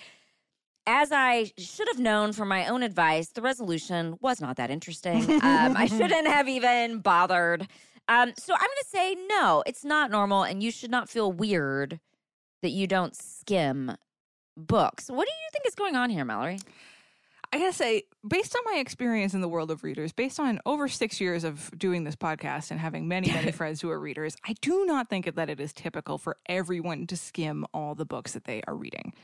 as 0.87 1.11
I 1.13 1.53
should 1.57 1.89
have 1.89 1.99
known 1.99 2.33
from 2.33 2.49
my 2.49 2.67
own 2.67 2.83
advice, 2.83 3.29
the 3.29 3.43
resolution 3.43 4.17
was 4.21 4.41
not 4.41 4.57
that 4.57 4.71
interesting. 4.71 5.31
um, 5.43 5.77
I 5.77 5.87
shouldn't 5.87 6.27
have 6.27 6.49
even 6.49 6.99
bothered. 6.99 7.69
Um, 8.09 8.33
so 8.37 8.55
I'm 8.55 8.61
going 8.61 8.69
to 8.81 8.89
say 8.89 9.17
no, 9.29 9.63
it's 9.67 9.85
not 9.85 10.11
normal, 10.11 10.43
and 10.43 10.63
you 10.63 10.71
should 10.71 10.91
not 10.91 11.09
feel 11.09 11.31
weird 11.31 12.01
that 12.63 12.71
you 12.71 12.87
don't 12.87 13.15
skim 13.15 13.97
books. 14.57 15.09
What 15.09 15.27
do 15.27 15.33
you 15.33 15.49
think 15.53 15.67
is 15.67 15.75
going 15.75 15.97
on 15.97 16.11
here, 16.11 16.25
Mallory? 16.25 16.59
I 17.53 17.59
gotta 17.59 17.73
say, 17.73 18.05
based 18.27 18.55
on 18.55 18.63
my 18.73 18.79
experience 18.79 19.35
in 19.35 19.41
the 19.41 19.49
world 19.49 19.73
of 19.73 19.83
readers, 19.83 20.13
based 20.13 20.39
on 20.39 20.61
over 20.67 20.87
six 20.87 21.21
years 21.21 21.43
of 21.43 21.71
doing 21.77 22.05
this 22.05 22.15
podcast 22.15 22.71
and 22.71 22.79
having 22.79 23.09
many, 23.09 23.29
many 23.33 23.51
friends 23.61 23.81
who 23.81 23.91
are 23.91 23.99
readers, 23.99 24.37
I 24.47 24.55
do 24.61 24.85
not 24.87 25.11
think 25.11 25.35
that 25.35 25.51
it 25.51 25.59
is 25.61 25.73
typical 25.73 26.17
for 26.17 26.37
everyone 26.47 27.09
to 27.09 27.17
skim 27.17 27.67
all 27.75 27.97
the 27.97 28.05
books 28.07 28.33
that 28.35 28.45
they 28.45 28.63
are 28.69 28.77
reading. 28.77 29.15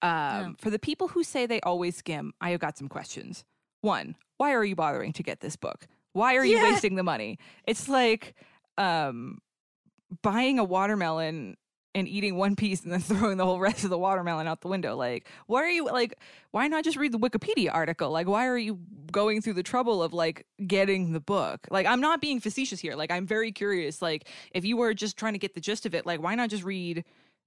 Um, 0.00 0.54
For 0.60 0.70
the 0.70 0.78
people 0.78 1.08
who 1.08 1.24
say 1.24 1.46
they 1.46 1.60
always 1.62 1.96
skim, 1.96 2.32
I 2.40 2.50
have 2.50 2.60
got 2.60 2.78
some 2.78 2.88
questions. 2.88 3.44
One, 3.80 4.14
why 4.36 4.52
are 4.52 4.64
you 4.64 4.76
bothering 4.76 5.12
to 5.14 5.22
get 5.24 5.40
this 5.40 5.56
book? 5.56 5.86
Why 6.12 6.36
are 6.36 6.44
you 6.44 6.58
Yeah. 6.58 6.70
wasting 6.70 6.94
the 6.94 7.02
money? 7.02 7.38
It's 7.66 7.88
like 7.88 8.34
um, 8.78 9.38
buying 10.22 10.58
a 10.58 10.64
watermelon 10.64 11.56
and 11.94 12.08
eating 12.08 12.36
one 12.36 12.56
piece 12.56 12.82
and 12.82 12.92
then 12.92 13.00
throwing 13.00 13.36
the 13.36 13.44
whole 13.44 13.58
rest 13.58 13.84
of 13.84 13.90
the 13.90 13.98
watermelon 13.98 14.46
out 14.46 14.60
the 14.60 14.68
window. 14.68 14.96
Like, 14.96 15.26
why 15.46 15.62
are 15.62 15.68
you 15.68 15.84
like, 15.84 16.18
why 16.50 16.68
not 16.68 16.84
just 16.84 16.96
read 16.96 17.12
the 17.12 17.18
Wikipedia 17.18 17.72
article? 17.72 18.10
Like, 18.10 18.28
why 18.28 18.46
are 18.46 18.58
you 18.58 18.78
going 19.10 19.42
through 19.42 19.54
the 19.54 19.62
trouble 19.62 20.02
of 20.02 20.12
like 20.12 20.46
getting 20.66 21.12
the 21.12 21.20
book? 21.20 21.66
Like, 21.70 21.86
I'm 21.86 22.00
not 22.00 22.20
being 22.20 22.40
facetious 22.40 22.80
here. 22.80 22.94
Like, 22.94 23.10
I'm 23.10 23.26
very 23.26 23.52
curious. 23.52 24.02
Like, 24.02 24.28
if 24.52 24.64
you 24.64 24.76
were 24.76 24.94
just 24.94 25.16
trying 25.16 25.34
to 25.34 25.38
get 25.38 25.54
the 25.54 25.60
gist 25.60 25.86
of 25.86 25.94
it, 25.94 26.06
like, 26.06 26.22
why 26.22 26.34
not 26.34 26.50
just 26.50 26.64
read 26.64 27.04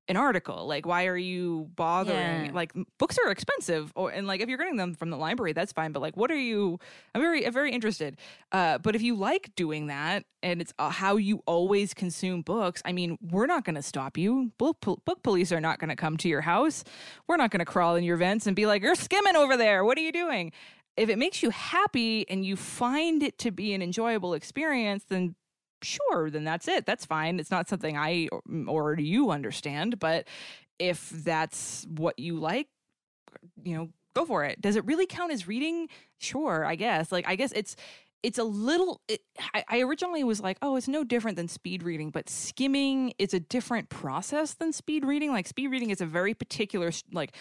an 0.07 0.17
article? 0.17 0.67
Like, 0.67 0.85
why 0.85 1.05
are 1.07 1.17
you 1.17 1.69
bothering? 1.75 2.45
Yeah. 2.45 2.51
Like, 2.53 2.73
books 2.99 3.17
are 3.23 3.31
expensive, 3.31 3.91
or 3.95 4.11
and 4.11 4.27
like 4.27 4.41
if 4.41 4.49
you're 4.49 4.57
getting 4.57 4.77
them 4.77 4.93
from 4.93 5.09
the 5.09 5.17
library, 5.17 5.53
that's 5.53 5.71
fine. 5.71 5.91
But 5.91 6.01
like, 6.01 6.15
what 6.15 6.31
are 6.31 6.37
you? 6.37 6.79
I'm 7.13 7.21
very, 7.21 7.45
I'm 7.45 7.53
very 7.53 7.71
interested. 7.71 8.17
Uh, 8.51 8.77
but 8.77 8.95
if 8.95 9.01
you 9.01 9.15
like 9.15 9.55
doing 9.55 9.87
that 9.87 10.25
and 10.43 10.61
it's 10.61 10.73
uh, 10.77 10.89
how 10.89 11.17
you 11.17 11.41
always 11.45 11.93
consume 11.93 12.41
books, 12.41 12.81
I 12.85 12.91
mean, 12.91 13.17
we're 13.21 13.47
not 13.47 13.65
going 13.65 13.75
to 13.75 13.81
stop 13.81 14.17
you. 14.17 14.51
Book, 14.57 14.77
pol- 14.81 15.01
book 15.05 15.23
police 15.23 15.51
are 15.51 15.61
not 15.61 15.79
going 15.79 15.89
to 15.89 15.95
come 15.95 16.17
to 16.17 16.29
your 16.29 16.41
house. 16.41 16.83
We're 17.27 17.37
not 17.37 17.51
going 17.51 17.59
to 17.59 17.65
crawl 17.65 17.95
in 17.95 18.03
your 18.03 18.17
vents 18.17 18.47
and 18.47 18.55
be 18.55 18.65
like, 18.65 18.81
"You're 18.81 18.95
skimming 18.95 19.35
over 19.35 19.57
there. 19.57 19.83
What 19.83 19.97
are 19.97 20.01
you 20.01 20.11
doing?" 20.11 20.51
If 20.97 21.09
it 21.09 21.17
makes 21.17 21.43
you 21.43 21.49
happy 21.49 22.25
and 22.29 22.45
you 22.45 22.55
find 22.55 23.21
it 23.21 23.37
to 23.39 23.51
be 23.51 23.73
an 23.73 23.81
enjoyable 23.81 24.33
experience, 24.33 25.03
then 25.09 25.35
sure, 25.85 26.29
then 26.29 26.43
that's 26.43 26.67
it. 26.67 26.85
That's 26.85 27.05
fine. 27.05 27.39
It's 27.39 27.51
not 27.51 27.69
something 27.69 27.97
I 27.97 28.27
or, 28.31 28.41
or 28.67 28.99
you 28.99 29.31
understand, 29.31 29.99
but 29.99 30.27
if 30.79 31.09
that's 31.09 31.85
what 31.89 32.19
you 32.19 32.37
like, 32.37 32.67
you 33.63 33.75
know, 33.75 33.89
go 34.15 34.25
for 34.25 34.43
it. 34.43 34.61
Does 34.61 34.75
it 34.75 34.85
really 34.85 35.05
count 35.05 35.31
as 35.31 35.47
reading? 35.47 35.89
Sure, 36.19 36.65
I 36.65 36.75
guess. 36.75 37.11
Like, 37.11 37.27
I 37.27 37.35
guess 37.35 37.51
it's 37.53 37.75
it's 38.23 38.39
a 38.39 38.43
little. 38.43 39.01
It, 39.07 39.21
I, 39.53 39.63
I 39.69 39.79
originally 39.81 40.23
was 40.23 40.41
like, 40.41 40.57
oh, 40.61 40.75
it's 40.77 40.87
no 40.87 41.03
different 41.03 41.37
than 41.37 41.47
speed 41.47 41.83
reading, 41.83 42.09
but 42.09 42.27
skimming 42.27 43.13
is 43.19 43.33
a 43.33 43.39
different 43.39 43.89
process 43.89 44.55
than 44.55 44.73
speed 44.73 45.05
reading. 45.05 45.31
Like, 45.31 45.47
speed 45.47 45.67
reading 45.67 45.91
is 45.91 46.01
a 46.01 46.05
very 46.05 46.33
particular 46.33 46.91
like 47.11 47.35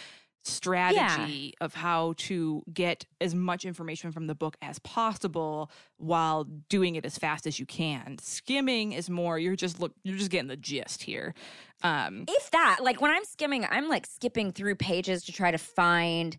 strategy 0.45 1.55
of 1.61 1.75
how 1.75 2.15
to 2.19 2.63
get 2.73 3.07
as 3.21 3.35
much 3.35 3.65
information 3.65 4.13
from 4.13 4.27
the 4.27 4.35
book 4.35 4.57
as 4.63 4.79
possible 4.81 5.71
while 5.97 6.45
doing 6.69 6.97
it 6.97 7.05
as 7.07 7.17
fast 7.19 7.47
as 7.47 7.59
you 7.59 7.67
can. 7.67 8.19
Skimming 8.19 8.93
is 8.93 9.09
more 9.09 9.39
you're 9.39 9.57
just 9.57 9.81
look 9.81 9.93
you're 10.05 10.19
just 10.19 10.31
getting 10.31 10.49
the 10.49 10.57
gist 10.57 11.03
here. 11.03 11.35
Um 11.83 12.25
if 12.29 12.51
that 12.51 12.79
like 12.83 13.01
when 13.01 13.11
i'm 13.11 13.25
skimming 13.25 13.67
i'm 13.71 13.89
like 13.89 14.07
skipping 14.07 14.53
through 14.53 14.75
pages 14.77 15.25
to 15.25 15.33
try 15.33 15.51
to 15.51 15.59
find 15.59 16.39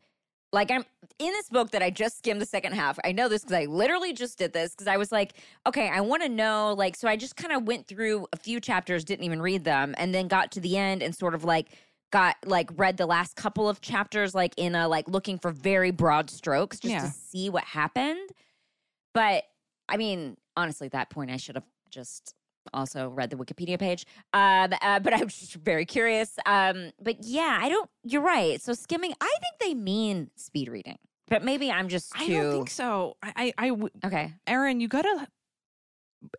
like 0.52 0.72
i'm 0.72 0.86
in 1.20 1.32
this 1.32 1.50
book 1.50 1.72
that 1.72 1.84
i 1.84 1.90
just 1.90 2.18
skimmed 2.18 2.42
the 2.42 2.46
second 2.46 2.74
half 2.74 2.98
i 3.04 3.12
know 3.12 3.28
this 3.28 3.44
because 3.44 3.58
i 3.58 3.66
literally 3.66 4.14
just 4.14 4.38
did 4.38 4.54
this 4.54 4.72
because 4.72 4.88
i 4.88 4.98
was 4.98 5.12
like 5.12 5.34
okay 5.68 5.90
i 5.90 6.00
want 6.02 6.24
to 6.24 6.30
know 6.30 6.74
like 6.78 6.96
so 6.96 7.08
i 7.08 7.16
just 7.16 7.36
kind 7.36 7.54
of 7.54 7.68
went 7.68 7.88
through 7.88 8.26
a 8.34 8.38
few 8.38 8.60
chapters 8.60 9.04
didn't 9.04 9.26
even 9.26 9.42
read 9.42 9.64
them 9.64 9.94
and 9.98 10.16
then 10.16 10.28
got 10.28 10.52
to 10.52 10.60
the 10.60 10.78
end 10.78 11.04
and 11.04 11.16
sort 11.16 11.36
of 11.36 11.44
like 11.44 11.68
got 12.12 12.36
like 12.46 12.70
read 12.78 12.98
the 12.98 13.06
last 13.06 13.36
couple 13.36 13.68
of 13.68 13.82
chapters 13.82 14.34
like 14.34 14.54
in 14.58 14.76
a 14.76 14.88
like 14.88 15.08
looking 15.10 15.38
for 15.38 15.52
very 15.52 15.92
broad 15.92 16.30
strokes 16.30 16.80
just 16.80 16.94
Yeah. 16.94 17.02
to 17.02 17.08
see 17.08 17.50
what 17.50 17.64
happened 17.64 18.30
but 19.14 19.44
i 19.90 19.98
mean 19.98 20.38
honestly 20.56 20.86
at 20.86 20.92
that 20.94 21.10
point 21.10 21.32
i 21.32 21.38
should 21.38 21.56
have 21.56 21.66
just 21.90 22.34
also 22.74 23.10
read 23.10 23.30
the 23.30 23.36
Wikipedia 23.36 23.78
page. 23.78 24.08
Um, 24.34 24.74
uh, 24.82 25.00
but 25.00 25.14
I 25.14 25.24
was 25.24 25.38
just 25.38 25.54
very 25.54 25.86
curious. 25.86 26.36
Um, 26.48 26.90
but 27.00 27.18
yeah, 27.24 27.60
I 27.62 27.70
don't. 27.70 27.88
You're 28.04 28.24
right. 28.24 28.60
So 28.60 28.74
skimming, 28.74 29.14
I 29.22 29.26
think 29.40 29.60
they 29.62 29.76
mean 29.76 30.32
speed 30.36 30.70
reading, 30.70 30.98
but 31.28 31.44
maybe 31.44 31.72
I'm 31.72 31.90
just 31.90 32.12
too. 32.14 32.24
I 32.24 32.28
don't 32.42 32.52
think 32.52 32.70
so. 32.72 33.18
I 33.22 33.34
I, 33.36 33.54
I 33.60 33.68
w- 33.70 33.90
Okay. 34.04 34.34
Erin, 34.48 34.80
you 34.80 34.88
gotta 34.88 35.28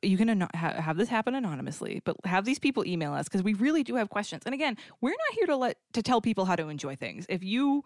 you 0.03 0.17
can 0.17 0.41
ha- 0.41 0.49
have 0.55 0.97
this 0.97 1.09
happen 1.09 1.35
anonymously, 1.35 2.03
but 2.05 2.17
have 2.25 2.45
these 2.45 2.59
people 2.59 2.87
email 2.87 3.13
us 3.13 3.25
because 3.25 3.43
we 3.43 3.55
really 3.55 3.83
do 3.83 3.97
have 3.97 4.11
questions. 4.11 4.43
And 4.47 4.55
again, 4.55 4.77
we're 5.01 5.11
not 5.11 5.35
here 5.35 5.47
to 5.47 5.57
let 5.57 5.79
to 5.93 6.03
tell 6.03 6.21
people 6.21 6.45
how 6.45 6.57
to 6.57 6.69
enjoy 6.69 6.97
things. 6.97 7.27
If 7.29 7.43
you 7.43 7.85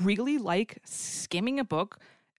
really 0.00 0.38
like 0.38 0.78
skimming 0.84 1.60
a 1.60 1.64
book 1.64 1.98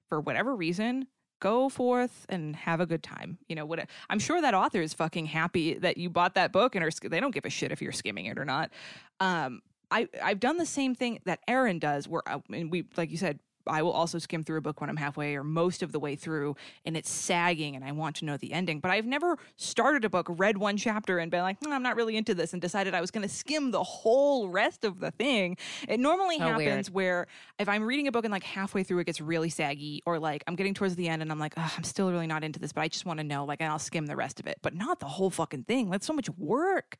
for 0.09 0.19
whatever 0.19 0.55
reason, 0.55 1.07
go 1.39 1.69
forth 1.69 2.25
and 2.29 2.55
have 2.55 2.79
a 2.79 2.85
good 2.85 3.03
time. 3.03 3.37
You 3.47 3.55
know 3.55 3.65
what? 3.65 3.87
I'm 4.09 4.19
sure 4.19 4.41
that 4.41 4.53
author 4.53 4.81
is 4.81 4.93
fucking 4.93 5.25
happy 5.25 5.73
that 5.75 5.97
you 5.97 6.09
bought 6.09 6.35
that 6.35 6.51
book 6.51 6.75
and 6.75 6.83
are, 6.83 6.91
they 7.09 7.19
don't 7.19 7.33
give 7.33 7.45
a 7.45 7.49
shit 7.49 7.71
if 7.71 7.81
you're 7.81 7.91
skimming 7.91 8.25
it 8.27 8.37
or 8.37 8.45
not. 8.45 8.71
Um, 9.19 9.61
I 9.89 10.07
I've 10.23 10.39
done 10.39 10.57
the 10.57 10.65
same 10.65 10.95
thing 10.95 11.19
that 11.25 11.39
Erin 11.47 11.79
does, 11.79 12.07
where 12.07 12.21
I, 12.25 12.41
and 12.53 12.71
we 12.71 12.85
like 12.95 13.11
you 13.11 13.17
said. 13.17 13.39
I 13.67 13.81
will 13.81 13.91
also 13.91 14.17
skim 14.19 14.43
through 14.43 14.57
a 14.57 14.61
book 14.61 14.81
when 14.81 14.89
I'm 14.89 14.97
halfway 14.97 15.35
or 15.35 15.43
most 15.43 15.83
of 15.83 15.91
the 15.91 15.99
way 15.99 16.15
through 16.15 16.55
and 16.85 16.95
it's 16.97 17.09
sagging 17.09 17.75
and 17.75 17.83
I 17.85 17.91
want 17.91 18.15
to 18.17 18.25
know 18.25 18.37
the 18.37 18.53
ending. 18.53 18.79
But 18.79 18.91
I've 18.91 19.05
never 19.05 19.37
started 19.55 20.05
a 20.05 20.09
book, 20.09 20.27
read 20.29 20.57
one 20.57 20.77
chapter, 20.77 21.19
and 21.19 21.29
been 21.31 21.41
like, 21.43 21.57
"Hmm, 21.63 21.71
I'm 21.71 21.83
not 21.83 21.95
really 21.95 22.17
into 22.17 22.33
this, 22.33 22.53
and 22.53 22.61
decided 22.61 22.93
I 22.93 23.01
was 23.01 23.11
going 23.11 23.27
to 23.27 23.33
skim 23.33 23.71
the 23.71 23.83
whole 23.83 24.49
rest 24.49 24.83
of 24.83 24.99
the 24.99 25.11
thing. 25.11 25.57
It 25.87 25.99
normally 25.99 26.37
So 26.37 26.45
weird. 26.55 26.67
happens 26.69 26.91
where 26.91 27.27
if 27.59 27.69
I'm 27.69 27.83
reading 27.83 28.07
a 28.07 28.11
book 28.11 28.25
and 28.25 28.31
like 28.31 28.43
halfway 28.43 28.83
through 28.83 28.99
it 28.99 29.05
gets 29.05 29.21
really 29.21 29.49
saggy, 29.49 30.01
or 30.05 30.19
like 30.19 30.43
I'm 30.47 30.55
getting 30.55 30.73
towards 30.73 30.95
the 30.95 31.07
end 31.07 31.21
and 31.21 31.31
I'm 31.31 31.39
like, 31.39 31.53
I'm 31.57 31.83
still 31.83 32.11
really 32.11 32.27
not 32.27 32.43
into 32.43 32.59
this, 32.59 32.73
but 32.73 32.81
I 32.81 32.87
just 32.87 33.05
want 33.05 33.19
to 33.19 33.23
know, 33.23 33.45
like, 33.45 33.61
and 33.61 33.71
I'll 33.71 33.79
skim 33.79 34.05
the 34.05 34.15
rest 34.15 34.39
of 34.39 34.47
it, 34.47 34.57
but 34.61 34.73
not 34.73 34.99
the 34.99 35.07
whole 35.07 35.29
fucking 35.29 35.63
thing. 35.63 35.89
That's 35.89 36.05
so 36.05 36.13
much 36.13 36.29
work. 36.37 36.97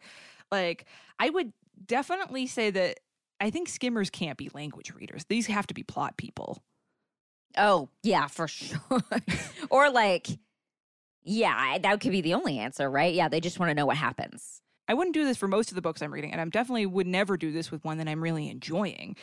Like, 0.51 0.85
I 1.19 1.29
would 1.29 1.53
definitely 1.85 2.45
say 2.47 2.69
that 2.71 2.99
I 3.41 3.49
think 3.49 3.67
skimmers 3.67 4.11
can't 4.11 4.37
be 4.37 4.49
language 4.53 4.93
readers. 4.93 5.25
These 5.27 5.47
have 5.47 5.65
to 5.67 5.73
be 5.73 5.83
plot 5.83 6.15
people. 6.15 6.61
Oh 7.57 7.89
yeah, 8.03 8.27
for 8.27 8.47
sure. 8.47 8.77
or 9.69 9.89
like, 9.89 10.27
yeah, 11.23 11.77
that 11.79 11.99
could 11.99 12.11
be 12.11 12.21
the 12.21 12.35
only 12.35 12.59
answer, 12.59 12.89
right? 12.89 13.13
Yeah, 13.13 13.27
they 13.27 13.41
just 13.41 13.59
want 13.59 13.71
to 13.71 13.75
know 13.75 13.87
what 13.87 13.97
happens. 13.97 14.61
I 14.87 14.93
wouldn't 14.93 15.13
do 15.13 15.25
this 15.25 15.37
for 15.37 15.47
most 15.47 15.69
of 15.71 15.75
the 15.75 15.81
books 15.81 16.01
I'm 16.01 16.13
reading, 16.13 16.31
and 16.31 16.39
I 16.39 16.45
definitely 16.45 16.85
would 16.85 17.07
never 17.07 17.35
do 17.35 17.51
this 17.51 17.71
with 17.71 17.83
one 17.83 17.97
that 17.97 18.07
I'm 18.07 18.21
really 18.21 18.49
enjoying. 18.49 19.15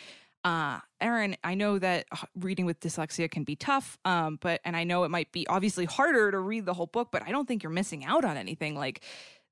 Uh, 0.45 0.79
Erin, 1.01 1.37
I 1.43 1.55
know 1.55 1.79
that 1.79 2.07
reading 2.37 2.64
with 2.64 2.81
dyslexia 2.81 3.31
can 3.31 3.45
be 3.45 3.57
tough, 3.57 3.99
um, 4.05 4.39
but 4.41 4.61
and 4.64 4.77
I 4.77 4.85
know 4.85 5.05
it 5.05 5.11
might 5.11 5.31
be 5.31 5.47
obviously 5.47 5.85
harder 5.85 6.31
to 6.31 6.39
read 6.39 6.64
the 6.64 6.75
whole 6.75 6.87
book, 6.87 7.09
but 7.12 7.23
I 7.23 7.31
don't 7.31 7.47
think 7.47 7.62
you're 7.62 7.71
missing 7.71 8.05
out 8.05 8.25
on 8.25 8.37
anything. 8.37 8.75
Like 8.75 9.03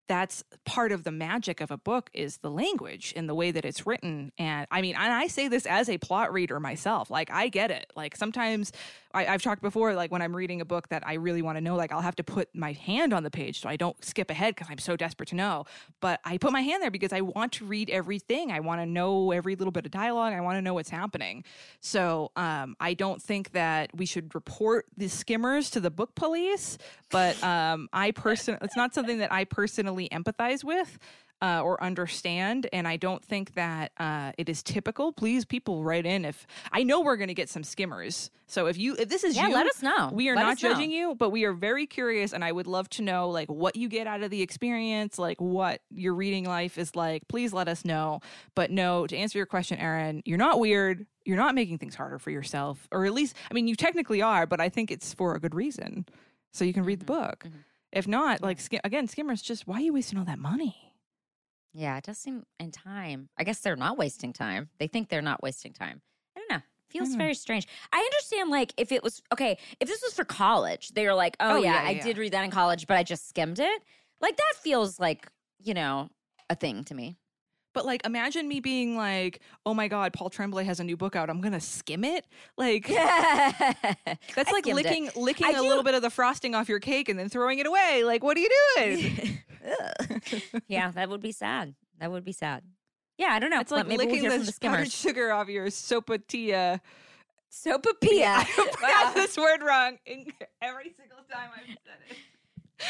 that's 0.09 0.45
part 0.65 0.93
of 0.93 1.05
the 1.05 1.11
magic 1.11 1.61
of 1.61 1.71
a 1.71 1.77
book 1.77 2.11
is 2.13 2.39
the 2.39 2.51
language 2.51 3.13
and 3.17 3.29
the 3.29 3.35
way 3.35 3.51
that 3.51 3.65
it's 3.65 3.87
written. 3.87 4.33
And 4.39 4.67
I 4.71 4.81
mean, 4.81 4.95
and 4.97 5.13
I 5.13 5.27
say 5.27 5.49
this 5.49 5.67
as 5.67 5.89
a 5.89 5.99
plot 5.99 6.33
reader 6.33 6.61
myself. 6.61 7.11
Like 7.11 7.31
I 7.31 7.49
get 7.49 7.71
it. 7.71 7.93
Like 7.97 8.17
sometimes 8.17 8.73
I, 9.17 9.33
I've 9.33 9.43
talked 9.43 9.63
before, 9.63 9.95
like 9.95 10.13
when 10.13 10.21
I'm 10.21 10.37
reading 10.37 10.61
a 10.61 10.67
book 10.67 10.91
that 10.91 11.03
I 11.07 11.15
really 11.15 11.41
want 11.41 11.57
to 11.57 11.63
know, 11.63 11.75
like 11.75 11.91
I'll 11.91 12.03
have 12.03 12.17
to 12.17 12.25
put 12.25 12.55
my 12.55 12.73
hand 12.73 13.15
on 13.15 13.23
the 13.23 13.31
page 13.31 13.61
so 13.63 13.69
I 13.69 13.77
don't 13.77 14.05
skip 14.05 14.31
ahead 14.31 14.55
because 14.55 14.69
I'm 14.71 14.79
so 14.79 14.95
desperate 14.95 15.31
to 15.31 15.35
know. 15.35 15.65
But 16.01 16.21
I 16.23 16.37
put 16.37 16.53
my 16.53 16.61
hand 16.61 16.83
there 16.83 16.91
because 16.91 17.15
I 17.15 17.23
want 17.23 17.53
to 17.53 17.65
read 17.65 17.89
everything. 17.89 18.53
I 18.53 18.61
want 18.61 18.83
to 18.83 18.87
know 18.87 19.33
every 19.33 19.57
little 19.57 19.73
bit 19.73 19.87
of 19.87 19.91
dialogue. 19.91 20.35
I 20.35 20.43
want 20.43 20.59
to 20.59 20.63
know 20.63 20.75
what's 20.75 20.91
happening. 20.91 21.45
So 21.81 22.31
um, 22.37 22.77
I 22.79 22.93
don't 22.93 23.23
think 23.23 23.53
that 23.53 23.91
we 23.95 24.05
should 24.05 24.35
report 24.35 24.85
the 24.99 25.09
skimmers 25.09 25.71
to 25.71 25.81
the 25.81 25.91
book 25.91 26.15
police. 26.15 26.77
But 27.11 27.43
um, 27.43 27.89
I 27.95 28.11
person, 28.11 28.59
it's 28.61 28.77
not 28.77 28.93
something 28.93 29.19
that 29.19 29.33
I 29.33 29.45
personally 29.45 30.11
empathize 30.11 30.63
with. 30.63 30.99
Uh, 31.43 31.61
or 31.61 31.81
understand, 31.85 32.67
and 32.73 32.89
I 32.89 32.97
don't 32.97 33.23
think 33.23 33.55
that 33.57 33.93
uh, 33.99 34.33
it 34.39 34.49
is 34.49 34.63
typical. 34.63 35.13
Please, 35.13 35.45
people, 35.45 35.85
write 35.85 36.07
in 36.07 36.25
if 36.25 36.47
I 36.73 36.83
know 36.83 37.03
we're 37.03 37.19
going 37.19 37.29
to 37.29 37.35
get 37.35 37.51
some 37.51 37.63
skimmers. 37.63 38.31
So 38.47 38.69
if 38.69 38.79
you, 38.79 38.97
if 38.99 39.11
this 39.11 39.23
is 39.23 39.37
Yeah, 39.37 39.49
you, 39.49 39.55
let 39.55 39.67
us 39.67 39.83
know. 39.83 40.09
we 40.15 40.31
are 40.31 40.35
Let 40.35 40.43
not 40.45 40.53
us 40.55 40.63
know. 40.63 40.71
judging 40.73 40.91
you, 40.91 41.15
but 41.15 41.29
we 41.29 41.45
are 41.45 41.53
very 41.53 41.87
curious, 41.87 42.33
and 42.33 42.43
I 42.43 42.51
would 42.53 42.67
love 42.67 42.89
to 42.91 43.03
know 43.03 43.29
like 43.29 43.51
what 43.51 43.77
you 43.77 43.87
get 43.91 44.07
out 44.07 44.23
of 44.23 44.31
the 44.31 44.41
experience, 44.41 45.19
like 45.19 45.39
what 45.39 45.83
your 45.91 46.15
reading 46.15 46.47
life 46.47 46.79
is 46.79 46.97
like. 46.97 47.29
Please 47.29 47.53
let 47.53 47.69
us 47.69 47.85
know. 47.85 48.21
But 48.55 48.71
no, 48.71 49.07
to 49.07 49.15
answer 49.15 49.37
your 49.39 49.45
question, 49.47 49.79
Erin, 49.79 50.23
you're 50.25 50.39
not 50.39 50.59
weird. 50.59 51.05
You're 51.27 51.37
not 51.37 51.55
making 51.55 51.77
things 51.77 51.95
harder 51.97 52.19
for 52.19 52.31
yourself, 52.31 52.89
or 52.91 53.05
at 53.05 53.13
least, 53.13 53.37
I 53.51 53.55
mean, 53.55 53.69
you 53.69 53.77
technically 53.77 54.23
are, 54.23 54.47
but 54.47 54.59
I 54.59 54.71
think 54.71 54.91
it's 54.91 55.13
for 55.13 55.35
a 55.35 55.39
good 55.41 55.55
reason, 55.55 56.07
so 56.53 56.65
you 56.65 56.73
can 56.73 56.85
read 56.85 57.01
the 57.01 57.05
book. 57.05 57.45
mhm. 57.47 57.53
If 57.93 58.09
not, 58.09 58.41
like 58.43 58.59
skim- 58.59 58.81
again, 58.85 59.07
skimmers, 59.07 59.43
just 59.43 59.67
why 59.67 59.77
are 59.77 59.81
you 59.83 59.93
wasting 59.93 60.19
all 60.19 60.25
that 60.25 60.39
money? 60.39 60.86
Yeah, 61.79 61.99
it 61.99 62.05
does 62.05 62.17
seem 62.17 62.45
in 62.59 62.71
time. 62.71 63.29
I 63.37 63.45
guess 63.45 63.61
they're 63.61 63.77
not 63.77 63.99
wasting 63.99 64.33
time. 64.33 64.71
They 64.79 64.87
think 64.87 65.11
they're 65.11 65.21
not 65.21 65.43
wasting 65.43 65.75
time. 65.75 66.01
I 66.35 66.41
don't 66.41 66.51
know. 66.51 66.63
Feels 66.89 67.11
know. 67.11 67.19
very 67.19 67.35
strange. 67.35 67.69
I 67.93 67.99
understand, 67.99 68.51
like, 68.51 68.73
if 68.79 68.93
it 68.93 69.03
was 69.03 69.21
okay, 69.31 69.59
if 69.79 69.87
this 69.87 70.01
was 70.03 70.15
for 70.15 70.25
college, 70.25 70.89
they 70.95 71.05
were 71.05 71.13
like, 71.13 71.37
oh, 71.39 71.57
Oh, 71.57 71.57
yeah, 71.57 71.83
yeah, 71.83 71.89
I 71.89 71.91
yeah. 71.91 72.03
did 72.03 72.17
read 72.17 72.33
that 72.33 72.45
in 72.45 72.51
college, 72.51 72.87
but 72.87 72.97
I 72.97 73.03
just 73.03 73.29
skimmed 73.29 73.59
it. 73.59 73.83
Like, 74.23 74.39
that 74.39 74.55
feels 74.63 74.99
like, 74.99 75.29
you 75.63 75.75
know, 75.75 76.09
a 76.49 76.55
thing 76.55 76.83
to 76.85 76.95
me. 76.95 77.19
But 77.77 77.85
like, 77.85 78.07
imagine 78.07 78.49
me 78.49 78.61
being 78.61 78.97
like, 78.97 79.41
"Oh 79.67 79.75
my 79.75 79.87
God, 79.87 80.15
Paul 80.15 80.31
Tremblay 80.31 80.65
has 80.65 80.81
a 80.81 80.85
new 80.85 80.97
book 80.97 81.15
out. 81.15 81.29
I'm 81.29 81.43
gonna 81.43 81.61
skim 81.61 82.05
it." 82.05 82.25
Like, 82.57 82.89
That's 82.89 84.51
like 84.51 84.65
licking 84.65 85.11
licking 85.15 85.47
I 85.47 85.51
a 85.51 85.57
do- 85.57 85.69
little 85.69 85.83
bit 85.83 85.93
of 85.93 86.01
the 86.01 86.09
frosting 86.09 86.55
off 86.55 86.71
your 86.71 86.81
cake 86.81 87.11
and 87.11 87.19
then 87.19 87.29
throwing 87.29 87.59
it 87.59 87.67
away. 87.67 88.03
Like, 88.03 88.25
what 88.25 88.39
are 88.39 88.41
you 88.41 88.49
doing? 88.77 89.39
yeah, 90.69 90.91
that 90.93 91.11
would 91.11 91.21
be 91.21 91.33
sad. 91.33 91.75
That 91.99 92.11
would 92.11 92.25
be 92.25 92.33
sad. 92.33 92.63
Yeah, 93.19 93.29
I 93.33 93.41
don't 93.41 93.51
know. 93.51 93.61
it's 93.61 93.71
like 93.71 93.87
maybe 93.87 94.07
we'll 94.07 94.15
licking 94.15 94.31
the 94.31 94.39
the 94.39 94.59
powdered 94.59 94.91
sugar 94.91 95.31
off 95.31 95.49
your 95.49 95.67
sopapilla. 95.67 96.81
Sopapilla. 97.53 98.37
I 98.39 98.71
pronounce 98.73 99.15
this 99.15 99.37
word 99.37 99.61
wrong 99.63 99.99
in- 100.07 100.33
every 100.63 100.95
single 100.97 101.19
time 101.31 101.51
I've 101.55 101.67
said 101.67 101.99
it. 102.09 102.17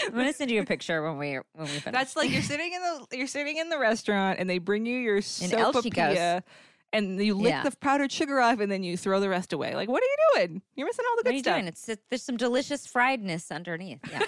I'm 0.06 0.12
gonna 0.12 0.32
send 0.32 0.50
you 0.50 0.60
a 0.60 0.64
picture 0.64 1.02
when 1.02 1.18
we 1.18 1.34
when 1.34 1.44
we 1.62 1.66
finish. 1.66 1.92
That's 1.98 2.16
like 2.16 2.30
you're 2.30 2.42
sitting 2.42 2.72
in 2.72 2.80
the 2.82 3.16
you're 3.16 3.26
sitting 3.26 3.56
in 3.56 3.68
the 3.68 3.78
restaurant 3.78 4.38
and 4.40 4.48
they 4.50 4.58
bring 4.58 4.84
you 4.86 4.96
your 4.98 5.18
sopapilla 5.20 6.42
and 6.92 7.20
you 7.22 7.34
lick 7.34 7.50
Yeah. 7.50 7.62
the 7.62 7.76
powdered 7.76 8.10
sugar 8.12 8.40
off 8.40 8.58
and 8.60 8.70
then 8.70 8.82
you 8.82 8.96
throw 8.96 9.20
the 9.20 9.28
rest 9.28 9.52
away. 9.52 9.74
Like, 9.74 9.88
what 9.88 10.02
are 10.02 10.06
you 10.06 10.16
doing? 10.48 10.62
You're 10.76 10.86
missing 10.86 11.04
all 11.10 11.16
the 11.16 11.20
what 11.20 11.26
are 11.26 11.30
good 11.30 11.34
you 11.36 11.42
stuff. 11.42 11.54
doing? 11.56 11.66
It's 11.68 11.88
there's 12.10 12.22
some 12.22 12.36
delicious 12.36 12.86
friedness 12.86 13.50
underneath. 13.50 14.00
Yeah. 14.10 14.22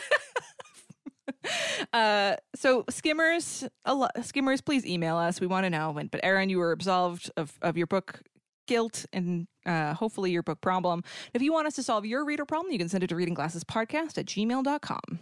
uh, 1.93 2.37
So 2.55 2.85
skimmers, 2.91 3.65
a 3.85 3.95
lo- 3.95 4.09
skimmers, 4.23 4.61
please 4.61 4.85
email 4.87 5.17
us. 5.17 5.41
We 5.41 5.47
want 5.47 5.65
to 5.65 5.71
know. 5.71 5.91
When, 5.93 6.09
but 6.09 6.21
Erin, 6.23 6.49
you 6.51 6.59
were 6.59 6.73
absolved 6.73 7.31
of, 7.37 7.57
of 7.63 7.77
your 7.77 7.87
book 7.87 8.21
guilt 8.69 9.05
and 9.13 9.49
uh, 9.67 9.95
hopefully 9.95 10.31
your 10.31 10.45
book 10.45 10.61
problem. 10.61 11.03
If 11.35 11.43
you 11.43 11.53
want 11.53 11.67
us 11.67 11.75
to 11.75 11.83
solve 11.83 12.07
your 12.07 12.25
reader 12.25 12.45
problem, 12.45 12.71
you 12.71 12.79
can 12.79 12.89
send 12.89 13.03
it 13.03 13.09
to 13.09 13.17
readingglassespodcast 13.17 14.17
at 14.17 14.27
gmail.com. 14.27 15.19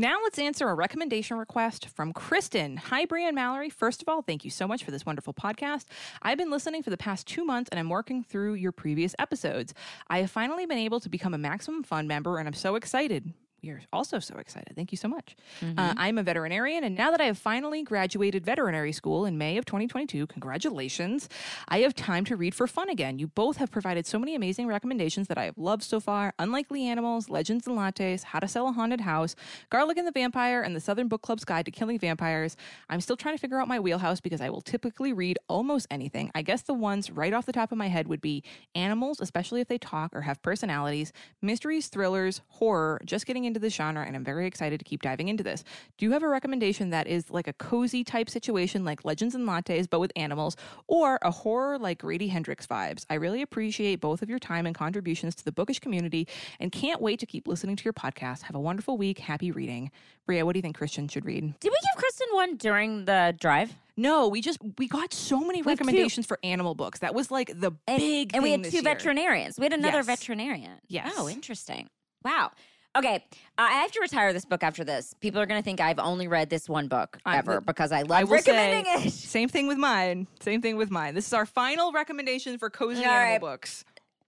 Now 0.00 0.18
let's 0.22 0.38
answer 0.38 0.68
a 0.68 0.74
recommendation 0.74 1.38
request 1.38 1.88
from 1.88 2.12
Kristen. 2.12 2.76
Hi, 2.76 3.04
Brea 3.04 3.26
and 3.26 3.34
Mallory. 3.34 3.68
First 3.68 4.00
of 4.00 4.08
all, 4.08 4.22
thank 4.22 4.44
you 4.44 4.50
so 4.50 4.68
much 4.68 4.84
for 4.84 4.92
this 4.92 5.04
wonderful 5.04 5.34
podcast. 5.34 5.86
I've 6.22 6.38
been 6.38 6.52
listening 6.52 6.84
for 6.84 6.90
the 6.90 6.96
past 6.96 7.26
two 7.26 7.44
months 7.44 7.68
and 7.72 7.80
I'm 7.80 7.88
working 7.88 8.22
through 8.22 8.54
your 8.54 8.70
previous 8.70 9.16
episodes. 9.18 9.74
I 10.06 10.20
have 10.20 10.30
finally 10.30 10.66
been 10.66 10.78
able 10.78 11.00
to 11.00 11.08
become 11.08 11.34
a 11.34 11.38
Maximum 11.38 11.82
Fun 11.82 12.06
member 12.06 12.38
and 12.38 12.46
I'm 12.46 12.54
so 12.54 12.76
excited. 12.76 13.34
We 13.62 13.70
are 13.70 13.80
also 13.92 14.20
so 14.20 14.36
excited. 14.38 14.74
Thank 14.76 14.92
you 14.92 14.98
so 14.98 15.08
much. 15.08 15.34
Uh, 15.76 15.94
I'm 15.96 16.16
a 16.16 16.22
veterinarian, 16.22 16.84
and 16.84 16.96
now 16.96 17.10
that 17.10 17.20
I 17.20 17.24
have 17.24 17.38
finally 17.38 17.82
graduated 17.82 18.44
veterinary 18.44 18.92
school 18.92 19.26
in 19.26 19.36
May 19.36 19.56
of 19.56 19.64
2022, 19.64 20.28
congratulations, 20.28 21.28
I 21.66 21.80
have 21.80 21.94
time 21.94 22.24
to 22.26 22.36
read 22.36 22.54
for 22.54 22.68
fun 22.68 22.88
again. 22.88 23.18
You 23.18 23.26
both 23.26 23.56
have 23.56 23.70
provided 23.70 24.06
so 24.06 24.18
many 24.18 24.36
amazing 24.36 24.68
recommendations 24.68 25.26
that 25.26 25.38
I 25.38 25.44
have 25.44 25.58
loved 25.58 25.82
so 25.82 25.98
far 25.98 26.34
Unlikely 26.38 26.86
Animals, 26.86 27.28
Legends 27.28 27.66
and 27.66 27.76
Lattes, 27.76 28.22
How 28.22 28.38
to 28.38 28.46
Sell 28.46 28.68
a 28.68 28.72
Haunted 28.72 29.00
House, 29.00 29.34
Garlic 29.70 29.98
and 29.98 30.06
the 30.06 30.12
Vampire, 30.12 30.62
and 30.62 30.76
the 30.76 30.80
Southern 30.80 31.08
Book 31.08 31.22
Club's 31.22 31.44
Guide 31.44 31.64
to 31.64 31.72
Killing 31.72 31.98
Vampires. 31.98 32.56
I'm 32.88 33.00
still 33.00 33.16
trying 33.16 33.34
to 33.34 33.40
figure 33.40 33.60
out 33.60 33.66
my 33.66 33.80
wheelhouse 33.80 34.20
because 34.20 34.40
I 34.40 34.50
will 34.50 34.60
typically 34.60 35.12
read 35.12 35.38
almost 35.48 35.88
anything. 35.90 36.30
I 36.34 36.42
guess 36.42 36.62
the 36.62 36.74
ones 36.74 37.10
right 37.10 37.32
off 37.32 37.46
the 37.46 37.52
top 37.52 37.72
of 37.72 37.78
my 37.78 37.88
head 37.88 38.06
would 38.06 38.20
be 38.20 38.44
animals, 38.76 39.20
especially 39.20 39.60
if 39.60 39.66
they 39.66 39.78
talk 39.78 40.14
or 40.14 40.22
have 40.22 40.40
personalities, 40.42 41.12
mysteries, 41.42 41.88
thrillers, 41.88 42.40
horror, 42.48 43.00
just 43.04 43.26
getting 43.26 43.47
into 43.48 43.58
this 43.58 43.74
genre, 43.74 44.04
and 44.06 44.14
I'm 44.14 44.22
very 44.22 44.46
excited 44.46 44.78
to 44.78 44.84
keep 44.84 45.02
diving 45.02 45.26
into 45.26 45.42
this. 45.42 45.64
Do 45.96 46.06
you 46.06 46.12
have 46.12 46.22
a 46.22 46.28
recommendation 46.28 46.90
that 46.90 47.08
is 47.08 47.28
like 47.30 47.48
a 47.48 47.52
cozy 47.52 48.04
type 48.04 48.30
situation 48.30 48.84
like 48.84 49.04
Legends 49.04 49.34
and 49.34 49.48
Lattes, 49.48 49.90
but 49.90 49.98
with 49.98 50.12
animals, 50.14 50.56
or 50.86 51.18
a 51.22 51.32
horror 51.32 51.76
like 51.80 51.98
Grady 51.98 52.28
Hendrix 52.28 52.64
vibes? 52.68 53.04
I 53.10 53.14
really 53.14 53.42
appreciate 53.42 54.00
both 54.00 54.22
of 54.22 54.30
your 54.30 54.38
time 54.38 54.64
and 54.66 54.74
contributions 54.76 55.34
to 55.34 55.44
the 55.44 55.50
bookish 55.50 55.80
community 55.80 56.28
and 56.60 56.70
can't 56.70 57.02
wait 57.02 57.18
to 57.18 57.26
keep 57.26 57.48
listening 57.48 57.74
to 57.74 57.82
your 57.84 57.92
podcast. 57.94 58.42
Have 58.42 58.54
a 58.54 58.60
wonderful 58.60 58.96
week. 58.96 59.18
Happy 59.18 59.50
reading. 59.50 59.90
Brea, 60.26 60.42
what 60.44 60.52
do 60.52 60.58
you 60.58 60.62
think 60.62 60.76
Kristen 60.76 61.08
should 61.08 61.24
read? 61.24 61.58
Did 61.58 61.70
we 61.72 61.78
give 61.82 61.96
Kristen 61.96 62.26
one 62.32 62.56
during 62.56 63.06
the 63.06 63.34
drive? 63.40 63.74
No, 63.96 64.28
we 64.28 64.40
just 64.42 64.58
we 64.78 64.86
got 64.86 65.12
so 65.12 65.40
many 65.40 65.62
We 65.62 65.72
recommendations 65.72 66.24
for 66.26 66.38
animal 66.44 66.76
books. 66.76 67.00
That 67.00 67.14
was 67.14 67.32
like 67.32 67.48
the 67.58 67.72
And, 67.88 67.98
big 67.98 68.30
and 68.34 68.42
we 68.44 68.52
had 68.52 68.62
two 68.62 68.70
year. 68.70 68.82
veterinarians. 68.82 69.58
We 69.58 69.64
had 69.64 69.72
another 69.72 69.96
Yes. 69.98 70.06
veterinarian. 70.06 70.72
Yes. 70.86 71.14
Oh, 71.16 71.28
interesting. 71.28 71.88
Wow. 72.24 72.52
Okay, 72.98 73.24
uh, 73.56 73.62
I 73.62 73.72
have 73.74 73.92
to 73.92 74.00
retire 74.00 74.32
this 74.32 74.44
book 74.44 74.62
after 74.62 74.84
this. 74.84 75.14
People 75.20 75.40
are 75.40 75.46
going 75.46 75.60
to 75.60 75.64
think 75.64 75.80
I've 75.80 75.98
only 75.98 76.26
read 76.28 76.50
this 76.50 76.68
one 76.68 76.88
book 76.88 77.18
I- 77.24 77.38
ever 77.38 77.60
because 77.60 77.92
I 77.92 78.00
I 78.00 78.02
love 78.02 78.28
will 78.28 78.36
recommending 78.36 78.84
say, 78.84 79.04
it. 79.08 79.12
Same 79.12 79.48
thing 79.48 79.66
with 79.68 79.78
mine. 79.78 80.26
Same 80.40 80.60
thing 80.62 80.76
with 80.76 80.90
mine. 80.90 81.14
This 81.14 81.26
is 81.26 81.32
our 81.32 81.46
final 81.46 81.92
recommendation 81.92 82.58
for 82.58 82.70
cozy 82.70 83.04
All 83.04 83.10
animal 83.10 83.32
right. 83.32 83.40
books. 83.40 83.84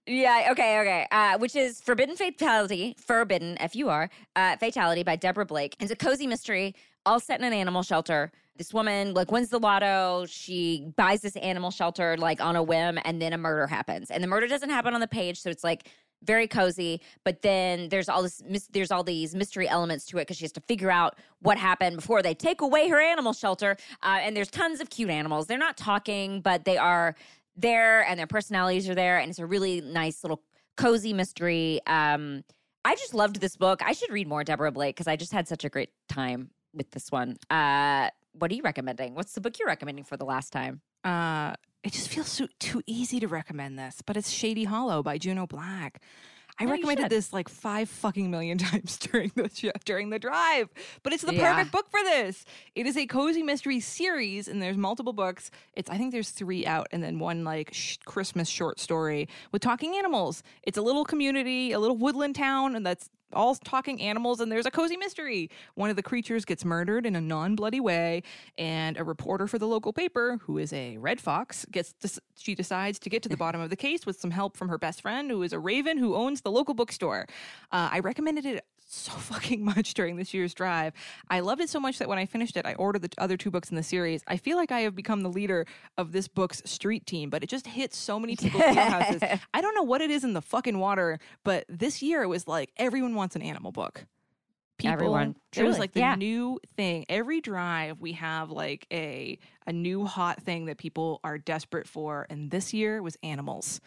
Yeah, 0.07 0.47
okay, 0.51 0.79
okay. 0.79 1.07
Uh, 1.11 1.37
which 1.37 1.55
is 1.55 1.79
Furbidden 1.81 2.17
Fatality, 2.17 2.95
Furbidden, 3.07 3.57
F 3.59 3.75
U 3.75 3.89
R, 3.89 4.09
uh, 4.35 4.57
Fatality 4.57 5.03
by 5.03 5.15
Deborah 5.15 5.45
Blake. 5.45 5.75
It's 5.79 5.91
a 5.91 5.95
cozy 5.95 6.25
mystery, 6.25 6.73
all 7.05 7.19
set 7.19 7.39
in 7.39 7.45
an 7.45 7.53
animal 7.53 7.83
shelter. 7.83 8.31
This 8.57 8.73
woman, 8.73 9.13
like, 9.13 9.31
wins 9.31 9.49
the 9.49 9.59
lotto. 9.59 10.25
She 10.27 10.91
buys 10.95 11.21
this 11.21 11.35
animal 11.37 11.71
shelter, 11.71 12.17
like, 12.17 12.41
on 12.41 12.55
a 12.55 12.61
whim, 12.61 12.99
and 13.05 13.21
then 13.21 13.33
a 13.33 13.37
murder 13.37 13.65
happens. 13.65 14.11
And 14.11 14.23
the 14.23 14.27
murder 14.27 14.47
doesn't 14.47 14.69
happen 14.69 14.93
on 14.93 14.99
the 15.01 15.07
page, 15.07 15.39
so 15.41 15.49
it's 15.49 15.63
like 15.63 15.87
very 16.23 16.47
cozy. 16.47 17.01
But 17.23 17.41
then 17.41 17.89
there's 17.89 18.09
all 18.09 18.23
this, 18.23 18.41
there's 18.71 18.91
all 18.91 19.03
these 19.03 19.35
mystery 19.35 19.67
elements 19.67 20.05
to 20.07 20.17
it 20.17 20.21
because 20.21 20.37
she 20.37 20.45
has 20.45 20.51
to 20.53 20.61
figure 20.61 20.91
out 20.91 21.17
what 21.41 21.57
happened 21.57 21.97
before 21.97 22.21
they 22.21 22.33
take 22.33 22.61
away 22.61 22.89
her 22.89 23.01
animal 23.01 23.33
shelter. 23.33 23.77
Uh, 24.03 24.19
and 24.21 24.35
there's 24.35 24.49
tons 24.49 24.79
of 24.79 24.89
cute 24.89 25.09
animals. 25.09 25.47
They're 25.47 25.57
not 25.57 25.77
talking, 25.77 26.41
but 26.41 26.65
they 26.65 26.77
are 26.77 27.15
there 27.57 28.01
and 28.07 28.17
their 28.17 28.27
personalities 28.27 28.87
are 28.89 28.95
there 28.95 29.19
and 29.19 29.29
it's 29.29 29.39
a 29.39 29.45
really 29.45 29.81
nice 29.81 30.23
little 30.23 30.41
cozy 30.77 31.11
mystery 31.11 31.81
um 31.85 32.43
i 32.85 32.95
just 32.95 33.13
loved 33.13 33.41
this 33.41 33.57
book 33.57 33.81
i 33.85 33.91
should 33.91 34.09
read 34.09 34.25
more 34.25 34.41
deborah 34.43 34.71
blake 34.71 34.95
because 34.95 35.05
i 35.07 35.17
just 35.17 35.33
had 35.33 35.49
such 35.49 35.65
a 35.65 35.69
great 35.69 35.89
time 36.07 36.49
with 36.73 36.89
this 36.91 37.11
one 37.11 37.35
uh 37.49 38.09
what 38.31 38.49
are 38.49 38.55
you 38.55 38.63
recommending 38.63 39.13
what's 39.15 39.33
the 39.33 39.41
book 39.41 39.59
you're 39.59 39.67
recommending 39.67 40.05
for 40.05 40.15
the 40.15 40.25
last 40.25 40.53
time 40.53 40.81
Uh, 41.03 41.53
it 41.83 41.93
just 41.93 42.09
feels 42.09 42.27
so, 42.27 42.47
too 42.59 42.81
easy 42.85 43.19
to 43.19 43.27
recommend 43.27 43.77
this, 43.79 44.01
but 44.05 44.17
it's 44.17 44.29
Shady 44.29 44.63
Hollow 44.65 45.01
by 45.03 45.17
Juneau 45.17 45.47
Black. 45.47 46.01
I 46.59 46.65
recommended 46.65 47.09
this 47.09 47.33
like 47.33 47.49
five 47.49 47.89
fucking 47.89 48.29
million 48.29 48.57
times 48.59 48.97
during 48.97 49.31
the 49.35 49.49
sh- 49.51 49.71
during 49.83 50.11
the 50.11 50.19
drive, 50.19 50.69
but 51.01 51.11
it's 51.11 51.23
the 51.23 51.33
Yeah. 51.33 51.53
perfect 51.55 51.71
book 51.71 51.89
for 51.89 52.03
this. 52.03 52.45
It 52.75 52.85
is 52.85 52.97
a 52.97 53.07
cozy 53.07 53.41
mystery 53.41 53.79
series, 53.79 54.47
and 54.47 54.61
there's 54.61 54.77
multiple 54.77 55.13
books. 55.13 55.49
It's 55.73 55.89
I 55.89 55.97
think 55.97 56.11
there's 56.11 56.29
three 56.29 56.65
out, 56.67 56.87
and 56.91 57.01
then 57.01 57.17
one 57.17 57.43
like 57.43 57.73
sh- 57.73 57.97
Christmas 58.05 58.47
short 58.47 58.79
story 58.79 59.27
with 59.51 59.63
talking 59.63 59.95
animals. 59.95 60.43
It's 60.61 60.77
a 60.77 60.81
little 60.83 61.05
community, 61.05 61.71
a 61.71 61.79
little 61.79 61.97
woodland 61.97 62.35
town, 62.35 62.75
and 62.75 62.85
that's 62.85 63.09
all 63.33 63.55
talking 63.55 64.01
animals 64.01 64.39
and 64.39 64.51
there's 64.51 64.65
a 64.65 64.71
cozy 64.71 64.97
mystery. 64.97 65.49
One 65.75 65.89
of 65.89 65.95
the 65.95 66.03
creatures 66.03 66.45
gets 66.45 66.65
murdered 66.65 67.05
in 67.05 67.15
a 67.15 67.21
non-bloody 67.21 67.79
way 67.79 68.23
and 68.57 68.97
a 68.97 69.03
reporter 69.03 69.47
for 69.47 69.59
the 69.59 69.67
local 69.67 69.93
paper 69.93 70.39
who 70.43 70.57
is 70.57 70.73
a 70.73 70.97
red 70.97 71.19
fox 71.19 71.65
gets 71.71 71.93
to, 72.01 72.21
she 72.37 72.55
decides 72.55 72.99
to 72.99 73.09
get 73.09 73.23
to 73.23 73.29
the 73.29 73.37
bottom 73.45 73.61
of 73.61 73.69
the 73.69 73.75
case 73.75 74.05
with 74.05 74.19
some 74.19 74.31
help 74.31 74.57
from 74.57 74.69
her 74.69 74.77
best 74.77 75.01
friend 75.01 75.29
who 75.31 75.43
is 75.43 75.53
a 75.53 75.59
raven 75.59 75.97
who 75.97 76.15
owns 76.15 76.41
the 76.41 76.51
local 76.51 76.73
bookstore. 76.73 77.27
Uh, 77.71 77.89
I 77.91 77.99
recommended 77.99 78.45
it 78.45 78.65
so 78.91 79.11
fucking 79.17 79.63
much 79.63 79.93
during 79.93 80.15
this 80.15 80.33
year's 80.33 80.53
drive. 80.53 80.93
I 81.29 81.39
loved 81.39 81.61
it 81.61 81.69
so 81.69 81.79
much 81.79 81.99
that 81.99 82.09
when 82.09 82.17
I 82.17 82.25
finished 82.25 82.57
it, 82.57 82.65
I 82.65 82.73
ordered 82.73 83.01
the 83.01 83.09
other 83.17 83.37
two 83.37 83.51
books 83.51 83.69
in 83.69 83.75
the 83.75 83.83
series. 83.83 84.23
I 84.27 84.37
feel 84.37 84.57
like 84.57 84.71
I 84.71 84.81
have 84.81 84.95
become 84.95 85.21
the 85.21 85.29
leader 85.29 85.65
of 85.97 86.11
this 86.11 86.27
book's 86.27 86.61
street 86.65 87.05
team, 87.05 87.29
but 87.29 87.43
it 87.43 87.47
just 87.47 87.67
hits 87.67 87.97
so 87.97 88.19
many 88.19 88.35
people's 88.37 88.63
houses. 88.63 89.21
I 89.53 89.61
don't 89.61 89.75
know 89.75 89.83
what 89.83 90.01
it 90.01 90.11
is 90.11 90.23
in 90.23 90.33
the 90.33 90.41
fucking 90.41 90.77
water, 90.77 91.19
but 91.43 91.65
this 91.69 92.01
year 92.01 92.23
it 92.23 92.27
was 92.27 92.47
like 92.47 92.71
everyone 92.77 93.15
wants 93.15 93.35
an 93.35 93.41
animal 93.41 93.71
book. 93.71 94.05
People, 94.77 94.93
Everyone, 94.93 95.35
it 95.55 95.63
was 95.63 95.77
like 95.77 95.91
the 95.91 95.99
yeah. 95.99 96.15
new 96.15 96.59
thing. 96.75 97.05
Every 97.07 97.39
drive 97.39 98.01
we 98.01 98.13
have 98.13 98.49
like 98.49 98.87
a 98.91 99.37
a 99.67 99.71
new 99.71 100.05
hot 100.05 100.41
thing 100.41 100.65
that 100.65 100.79
people 100.79 101.19
are 101.23 101.37
desperate 101.37 101.87
for, 101.87 102.25
and 102.31 102.49
this 102.49 102.73
year 102.73 103.03
was 103.03 103.15
animals. 103.21 103.79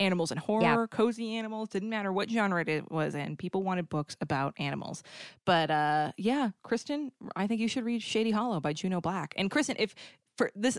Animals 0.00 0.30
and 0.30 0.40
horror, 0.40 0.62
cozy 0.88 1.36
animals, 1.36 1.68
didn't 1.68 1.90
matter 1.90 2.12
what 2.12 2.30
genre 2.30 2.64
it 2.66 2.90
was 2.90 3.14
in. 3.14 3.36
People 3.36 3.62
wanted 3.62 3.88
books 3.88 4.16
about 4.20 4.54
animals. 4.58 5.02
But 5.44 5.70
uh 5.70 6.12
yeah, 6.16 6.50
Kristen, 6.62 7.12
I 7.36 7.46
think 7.46 7.60
you 7.60 7.68
should 7.68 7.84
read 7.84 8.02
Shady 8.02 8.30
Hollow 8.30 8.60
by 8.60 8.72
Juneau 8.72 9.00
Black. 9.00 9.34
And 9.36 9.50
Kristen, 9.50 9.76
if 9.78 9.94
for 10.36 10.50
this 10.54 10.78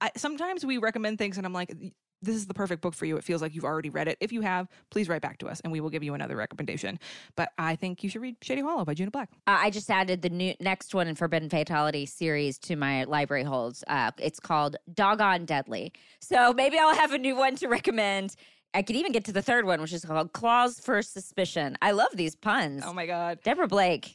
I, 0.00 0.10
sometimes 0.16 0.64
we 0.64 0.78
recommend 0.78 1.18
things 1.18 1.36
and 1.38 1.46
I'm 1.46 1.52
like 1.52 1.74
this 2.22 2.36
is 2.36 2.46
the 2.46 2.54
perfect 2.54 2.82
book 2.82 2.94
for 2.94 3.06
you. 3.06 3.16
It 3.16 3.24
feels 3.24 3.42
like 3.42 3.54
you've 3.54 3.64
already 3.64 3.90
read 3.90 4.08
it. 4.08 4.18
If 4.20 4.32
you 4.32 4.40
have, 4.40 4.68
please 4.90 5.08
write 5.08 5.22
back 5.22 5.38
to 5.38 5.48
us 5.48 5.60
and 5.60 5.72
we 5.72 5.80
will 5.80 5.90
give 5.90 6.02
you 6.02 6.14
another 6.14 6.36
recommendation. 6.36 6.98
But 7.36 7.50
I 7.58 7.76
think 7.76 8.02
you 8.02 8.10
should 8.10 8.22
read 8.22 8.36
Shady 8.42 8.62
Hollow 8.62 8.84
by 8.84 8.94
Juneau 8.94 9.10
Black. 9.10 9.30
Uh, 9.46 9.58
I 9.60 9.70
just 9.70 9.90
added 9.90 10.22
the 10.22 10.30
new 10.30 10.54
next 10.60 10.94
one 10.94 11.08
in 11.08 11.14
Furbidden 11.14 11.50
Fatality 11.50 12.06
series 12.06 12.58
to 12.60 12.76
my 12.76 13.04
library 13.04 13.44
holds. 13.44 13.84
Uh, 13.86 14.10
it's 14.18 14.40
called 14.40 14.76
Doggone 14.92 15.44
Deadly. 15.44 15.92
So 16.20 16.52
maybe 16.52 16.78
I'll 16.78 16.94
have 16.94 17.12
a 17.12 17.18
new 17.18 17.36
one 17.36 17.56
to 17.56 17.68
recommend. 17.68 18.34
I 18.74 18.82
could 18.82 18.96
even 18.96 19.12
get 19.12 19.24
to 19.24 19.32
the 19.32 19.42
third 19.42 19.64
one, 19.64 19.80
which 19.80 19.92
is 19.92 20.04
called 20.04 20.32
Claws 20.32 20.78
for 20.78 21.00
Suspicion. 21.02 21.78
I 21.80 21.92
love 21.92 22.10
these 22.14 22.36
puns. 22.36 22.82
Oh 22.84 22.92
my 22.92 23.06
God. 23.06 23.38
Deborah 23.42 23.66
Blake, 23.66 24.14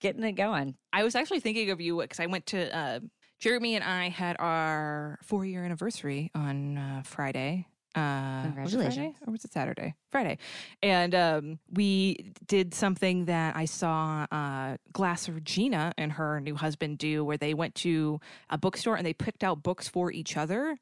getting 0.00 0.22
it 0.22 0.32
going. 0.32 0.74
I 0.92 1.02
was 1.02 1.14
actually 1.14 1.40
thinking 1.40 1.70
of 1.70 1.80
you 1.80 2.00
because 2.00 2.20
I 2.20 2.26
went 2.26 2.46
to 2.46 2.76
uh, 2.76 3.00
Jeremy 3.38 3.74
and 3.74 3.84
I 3.84 4.08
had 4.08 4.36
our 4.38 5.18
four 5.22 5.44
year 5.44 5.64
anniversary 5.64 6.30
on 6.34 6.78
uh, 6.78 7.02
Friday. 7.04 7.66
Uh, 7.94 7.98
was 7.98 8.74
it 8.74 8.76
Friday 8.76 8.76
Congratulations. 8.84 9.16
or 9.26 9.32
was 9.32 9.44
it 9.44 9.52
Saturday? 9.52 9.94
Friday, 10.10 10.36
and 10.82 11.14
um, 11.14 11.58
we 11.72 12.32
did 12.46 12.74
something 12.74 13.24
that 13.24 13.56
I 13.56 13.64
saw 13.64 14.26
uh, 14.30 14.76
Glass 14.92 15.30
Regina 15.30 15.94
and 15.96 16.12
her 16.12 16.38
new 16.40 16.56
husband 16.56 16.98
do, 16.98 17.24
where 17.24 17.38
they 17.38 17.54
went 17.54 17.74
to 17.76 18.20
a 18.50 18.58
bookstore 18.58 18.96
and 18.96 19.06
they 19.06 19.14
picked 19.14 19.42
out 19.42 19.62
books 19.62 19.88
for 19.88 20.12
each 20.12 20.36
other. 20.36 20.78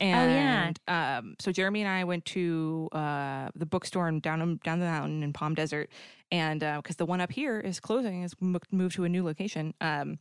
Yeah. 0.00 0.66
And 0.66 0.80
um, 0.88 1.36
so 1.38 1.52
Jeremy 1.52 1.82
and 1.82 1.90
I 1.90 2.04
went 2.04 2.24
to 2.26 2.88
uh, 2.92 3.50
the 3.54 3.66
bookstore 3.66 4.10
down 4.10 4.60
down 4.64 4.80
the 4.80 4.86
mountain 4.86 5.22
in 5.22 5.32
Palm 5.32 5.54
Desert, 5.54 5.90
and 6.32 6.60
because 6.60 6.96
the 6.96 7.06
one 7.06 7.20
up 7.20 7.32
here 7.32 7.58
is 7.58 7.80
closing, 7.80 8.22
is 8.22 8.34
mo- 8.40 8.60
moved 8.70 8.94
to 8.96 9.04
a 9.04 9.08
new 9.08 9.24
location. 9.24 9.74
Um, 9.80 10.18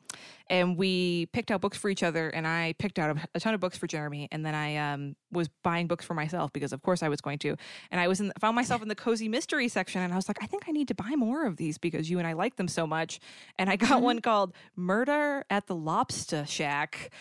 and 0.50 0.78
we 0.78 1.28
picked 1.28 1.52
out 1.52 1.62
books 1.62 1.78
for 1.78 1.90
each 1.90 2.02
other, 2.02 2.30
and 2.30 2.48
I 2.48 2.74
picked 2.80 2.98
out 2.98 3.16
a, 3.16 3.28
a 3.36 3.40
ton 3.40 3.54
of 3.54 3.60
books 3.60 3.78
for 3.78 3.86
Jeremy, 3.86 4.28
and 4.32 4.46
then 4.46 4.56
I 4.56 4.78
um, 4.78 5.16
was 5.32 5.50
buying 5.64 5.88
books 5.88 6.06
for 6.06 6.16
myself 6.16 6.52
because, 6.52 6.74
of 6.74 6.82
course, 6.82 7.04
I 7.04 7.10
was 7.10 7.22
going 7.22 7.38
to. 7.40 7.56
And 7.92 8.02
I 8.02 8.08
was 8.08 8.20
in, 8.20 8.34
found 8.40 8.56
myself 8.56 8.82
in 8.82 8.88
the 8.88 8.96
cozy 8.96 9.30
mystery 9.30 9.68
section, 9.68 10.02
and 10.02 10.12
I 10.12 10.16
was 10.16 10.28
like, 10.28 10.42
I 10.42 10.48
think 10.48 10.64
I 10.68 10.72
need 10.72 10.88
to 10.88 10.96
buy 10.96 11.14
more 11.16 11.46
of 11.46 11.58
these 11.58 11.78
because 11.78 12.10
you 12.10 12.18
and 12.18 12.28
I 12.28 12.34
like 12.34 12.56
them 12.56 12.68
so 12.68 12.88
much. 12.88 13.20
And 13.58 13.70
I 13.70 13.76
got 13.76 14.02
one 14.02 14.20
called 14.20 14.54
"Murder 14.76 15.46
at 15.50 15.68
the 15.68 15.76
Lobster 15.76 16.46
Shack." 16.48 17.12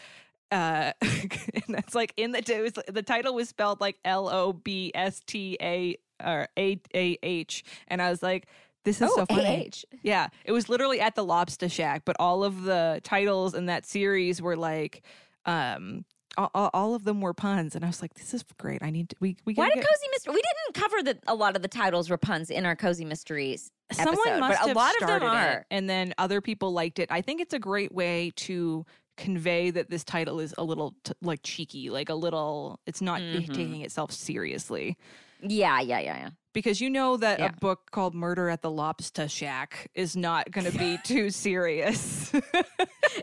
Uh 0.50 0.92
and 1.02 1.64
that's 1.68 1.94
like 1.94 2.12
in 2.16 2.32
the 2.32 2.38
it 2.38 2.62
was, 2.62 2.84
the 2.88 3.02
title 3.02 3.34
was 3.34 3.48
spelled 3.48 3.80
like 3.80 3.98
L 4.04 4.28
O 4.28 4.52
B 4.52 4.90
S 4.94 5.20
T 5.26 5.56
A 5.60 5.96
or 6.24 6.48
A 6.58 6.80
A 6.94 7.18
H 7.22 7.64
and 7.88 8.00
I 8.00 8.10
was 8.10 8.22
like 8.22 8.46
This 8.84 9.00
is 9.02 9.10
oh, 9.12 9.16
so 9.16 9.26
funny. 9.26 9.68
AH. 9.70 9.84
Yeah, 10.02 10.28
it 10.44 10.52
was 10.52 10.68
literally 10.68 11.00
at 11.00 11.14
the 11.14 11.24
Lobster 11.24 11.68
Shack, 11.68 12.02
but 12.04 12.16
all 12.18 12.44
of 12.44 12.62
the 12.62 13.00
titles 13.04 13.54
in 13.54 13.66
that 13.66 13.84
series 13.84 14.40
were 14.40 14.56
like, 14.56 15.02
um, 15.44 16.04
all, 16.38 16.70
all- 16.72 16.94
of 16.94 17.04
them 17.04 17.20
were 17.20 17.34
puns, 17.34 17.74
and 17.74 17.84
I 17.84 17.88
was 17.88 18.00
like, 18.00 18.14
"This 18.14 18.32
is 18.32 18.44
great. 18.58 18.82
I 18.82 18.90
need 18.90 19.10
to, 19.10 19.16
we 19.20 19.36
we 19.44 19.54
Why 19.54 19.66
did 19.68 19.74
get, 19.74 19.84
Cozy 19.86 20.08
Mystery? 20.12 20.34
We 20.34 20.40
didn't 20.42 20.74
cover 20.82 21.02
that 21.02 21.18
a 21.26 21.34
lot 21.34 21.56
of 21.56 21.62
the 21.62 21.68
titles 21.68 22.08
were 22.08 22.16
puns 22.16 22.48
in 22.48 22.64
our 22.64 22.76
Cozy 22.76 23.04
Mysteries 23.04 23.70
someone 23.92 24.14
episode, 24.14 24.40
must 24.40 24.58
but 24.60 24.64
a 24.64 24.68
have 24.68 24.76
lot 24.76 24.94
of 24.94 25.00
them 25.00 25.08
started 25.08 25.26
are. 25.26 25.52
it, 25.60 25.66
and 25.70 25.90
then 25.90 26.14
other 26.16 26.40
people 26.40 26.72
liked 26.72 26.98
it. 27.00 27.08
I 27.10 27.20
think 27.22 27.40
it's 27.40 27.54
a 27.54 27.58
great 27.58 27.92
way 27.92 28.32
to 28.36 28.86
convey 29.18 29.70
that 29.70 29.90
this 29.90 30.02
title 30.04 30.40
is 30.40 30.54
a 30.56 30.64
little 30.64 30.94
t- 31.04 31.12
like 31.20 31.40
cheeky, 31.42 31.90
like 31.90 32.08
a 32.08 32.14
little. 32.14 32.80
It's 32.86 33.02
not 33.02 33.20
Mhm. 33.20 33.46
taking 33.54 33.82
itself 33.82 34.12
seriously. 34.12 34.96
Yeah, 35.42 35.80
yeah, 35.80 36.00
yeah, 36.00 36.16
yeah. 36.18 36.30
because 36.54 36.80
you 36.80 36.90
know 36.90 37.16
that 37.18 37.38
Yeah. 37.38 37.46
a 37.50 37.52
book 37.60 37.90
called 37.92 38.14
Murder 38.14 38.48
at 38.48 38.62
the 38.62 38.70
Lobster 38.70 39.28
Shack 39.28 39.88
is 39.94 40.16
not 40.16 40.50
going 40.50 40.64
to 40.72 40.76
be 40.76 40.98
too 41.04 41.30
serious. 41.30 42.32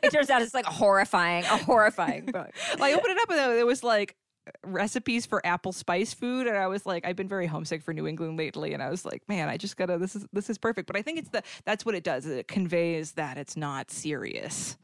It 0.03 0.11
turns 0.11 0.29
out 0.29 0.41
it's 0.41 0.53
like 0.53 0.67
a 0.67 0.71
horrifying, 0.71 1.43
a 1.45 1.57
horrifying 1.57 2.25
book. 2.25 2.49
I 2.81 2.93
opened 2.93 3.09
it 3.11 3.17
up 3.21 3.29
and 3.31 3.57
it 3.57 3.65
was 3.65 3.83
like 3.83 4.15
recipes 4.63 5.25
for 5.25 5.43
apple 5.45 5.71
spice 5.71 6.13
food 6.13 6.45
and 6.47 6.55
I 6.57 6.67
was 6.67 6.85
like 6.85 7.05
I've 7.05 7.15
been 7.15 7.27
very 7.27 7.47
homesick 7.47 7.81
for 7.81 7.93
New 7.93 8.05
England 8.07 8.37
lately 8.37 8.73
and 8.73 8.83
I 8.83 8.89
was 8.91 9.03
like 9.05 9.23
man 9.27 9.49
I 9.49 9.57
just 9.57 9.75
got 9.77 9.87
to 9.87 9.97
this 9.97 10.15
is 10.15 10.25
this 10.33 10.49
is 10.51 10.57
perfect 10.59 10.85
but 10.87 10.95
I 10.95 11.01
think 11.01 11.17
it's 11.17 11.29
the 11.29 11.41
that's 11.65 11.83
what 11.85 11.95
it 11.95 12.03
does 12.03 12.25
it 12.27 12.47
conveys 12.47 13.13
that 13.13 13.37
it's 13.37 13.57
not 13.57 13.89
serious. 13.89 14.77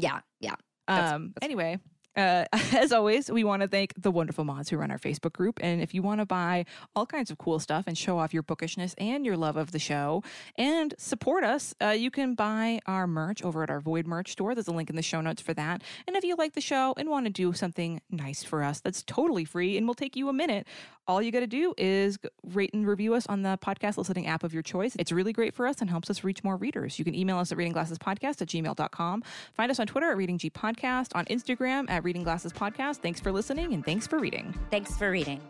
Yeah, 0.00 0.20
yeah. 0.40 0.54
That's- 0.88 1.12
Um 1.12 1.32
that's 1.34 1.44
anyway, 1.44 1.78
uh, 2.16 2.44
as 2.72 2.92
always, 2.92 3.30
we 3.30 3.44
want 3.44 3.62
to 3.62 3.68
thank 3.68 3.94
the 4.00 4.10
wonderful 4.10 4.44
mods 4.44 4.68
who 4.70 4.76
run 4.76 4.90
our 4.90 4.98
Facebook 4.98 5.32
group. 5.32 5.58
And 5.62 5.80
if 5.80 5.94
you 5.94 6.02
want 6.02 6.20
to 6.20 6.26
buy 6.26 6.64
all 6.94 7.06
kinds 7.06 7.30
of 7.30 7.38
cool 7.38 7.58
stuff 7.58 7.84
and 7.86 7.96
show 7.96 8.18
off 8.18 8.34
your 8.34 8.42
bookishness 8.42 8.94
and 8.98 9.24
your 9.24 9.36
love 9.36 9.56
of 9.56 9.72
the 9.72 9.78
show 9.78 10.22
and 10.56 10.94
support 10.98 11.44
us, 11.44 11.74
uh, 11.82 11.88
you 11.88 12.10
can 12.10 12.34
buy 12.34 12.80
our 12.86 13.06
merch 13.06 13.42
over 13.42 13.62
at 13.62 13.70
our 13.70 13.80
Void 13.80 14.06
merch 14.06 14.32
store. 14.32 14.54
There's 14.54 14.68
a 14.68 14.72
link 14.72 14.90
in 14.90 14.96
the 14.96 15.02
show 15.02 15.20
notes 15.20 15.40
for 15.42 15.54
that. 15.54 15.82
And 16.06 16.16
if 16.16 16.24
you 16.24 16.36
like 16.36 16.54
the 16.54 16.60
show 16.60 16.94
and 16.96 17.08
want 17.08 17.26
to 17.26 17.30
do 17.30 17.52
something 17.52 18.00
nice 18.10 18.42
for 18.42 18.62
us, 18.62 18.80
that's 18.80 19.02
totally 19.02 19.44
free 19.44 19.76
and 19.76 19.86
will 19.86 19.94
take 19.94 20.16
you 20.16 20.28
a 20.28 20.32
minute. 20.32 20.66
All 21.06 21.20
you 21.20 21.32
got 21.32 21.40
to 21.40 21.46
do 21.48 21.74
is 21.76 22.18
rate 22.44 22.72
and 22.72 22.86
review 22.86 23.14
us 23.14 23.26
on 23.26 23.42
the 23.42 23.58
podcast 23.60 23.96
listening 23.96 24.28
app 24.28 24.44
of 24.44 24.54
your 24.54 24.62
choice. 24.62 24.94
It's 24.96 25.10
really 25.10 25.32
great 25.32 25.54
for 25.54 25.66
us 25.66 25.80
and 25.80 25.90
helps 25.90 26.08
us 26.08 26.22
reach 26.22 26.44
more 26.44 26.56
readers. 26.56 27.00
You 27.00 27.04
can 27.04 27.16
email 27.16 27.38
us 27.38 27.50
at 27.50 27.58
readingglassespodcast 27.58 28.42
at 28.42 28.48
gmail.com. 28.48 29.24
Find 29.54 29.70
us 29.70 29.80
on 29.80 29.88
Twitter 29.88 30.10
at 30.10 30.16
Reading 30.16 30.38
G 30.38 30.50
Podcast, 30.50 31.08
on 31.16 31.24
Instagram 31.24 31.90
at 32.00 32.04
Reading 32.04 32.24
Glasses 32.24 32.52
Podcast. 32.52 32.96
Thanks 32.96 33.20
for 33.20 33.30
listening 33.30 33.74
and 33.74 33.84
thanks 33.84 34.06
for 34.06 34.18
reading. 34.18 34.54
Thanks 34.70 34.96
for 34.96 35.10
reading. 35.10 35.40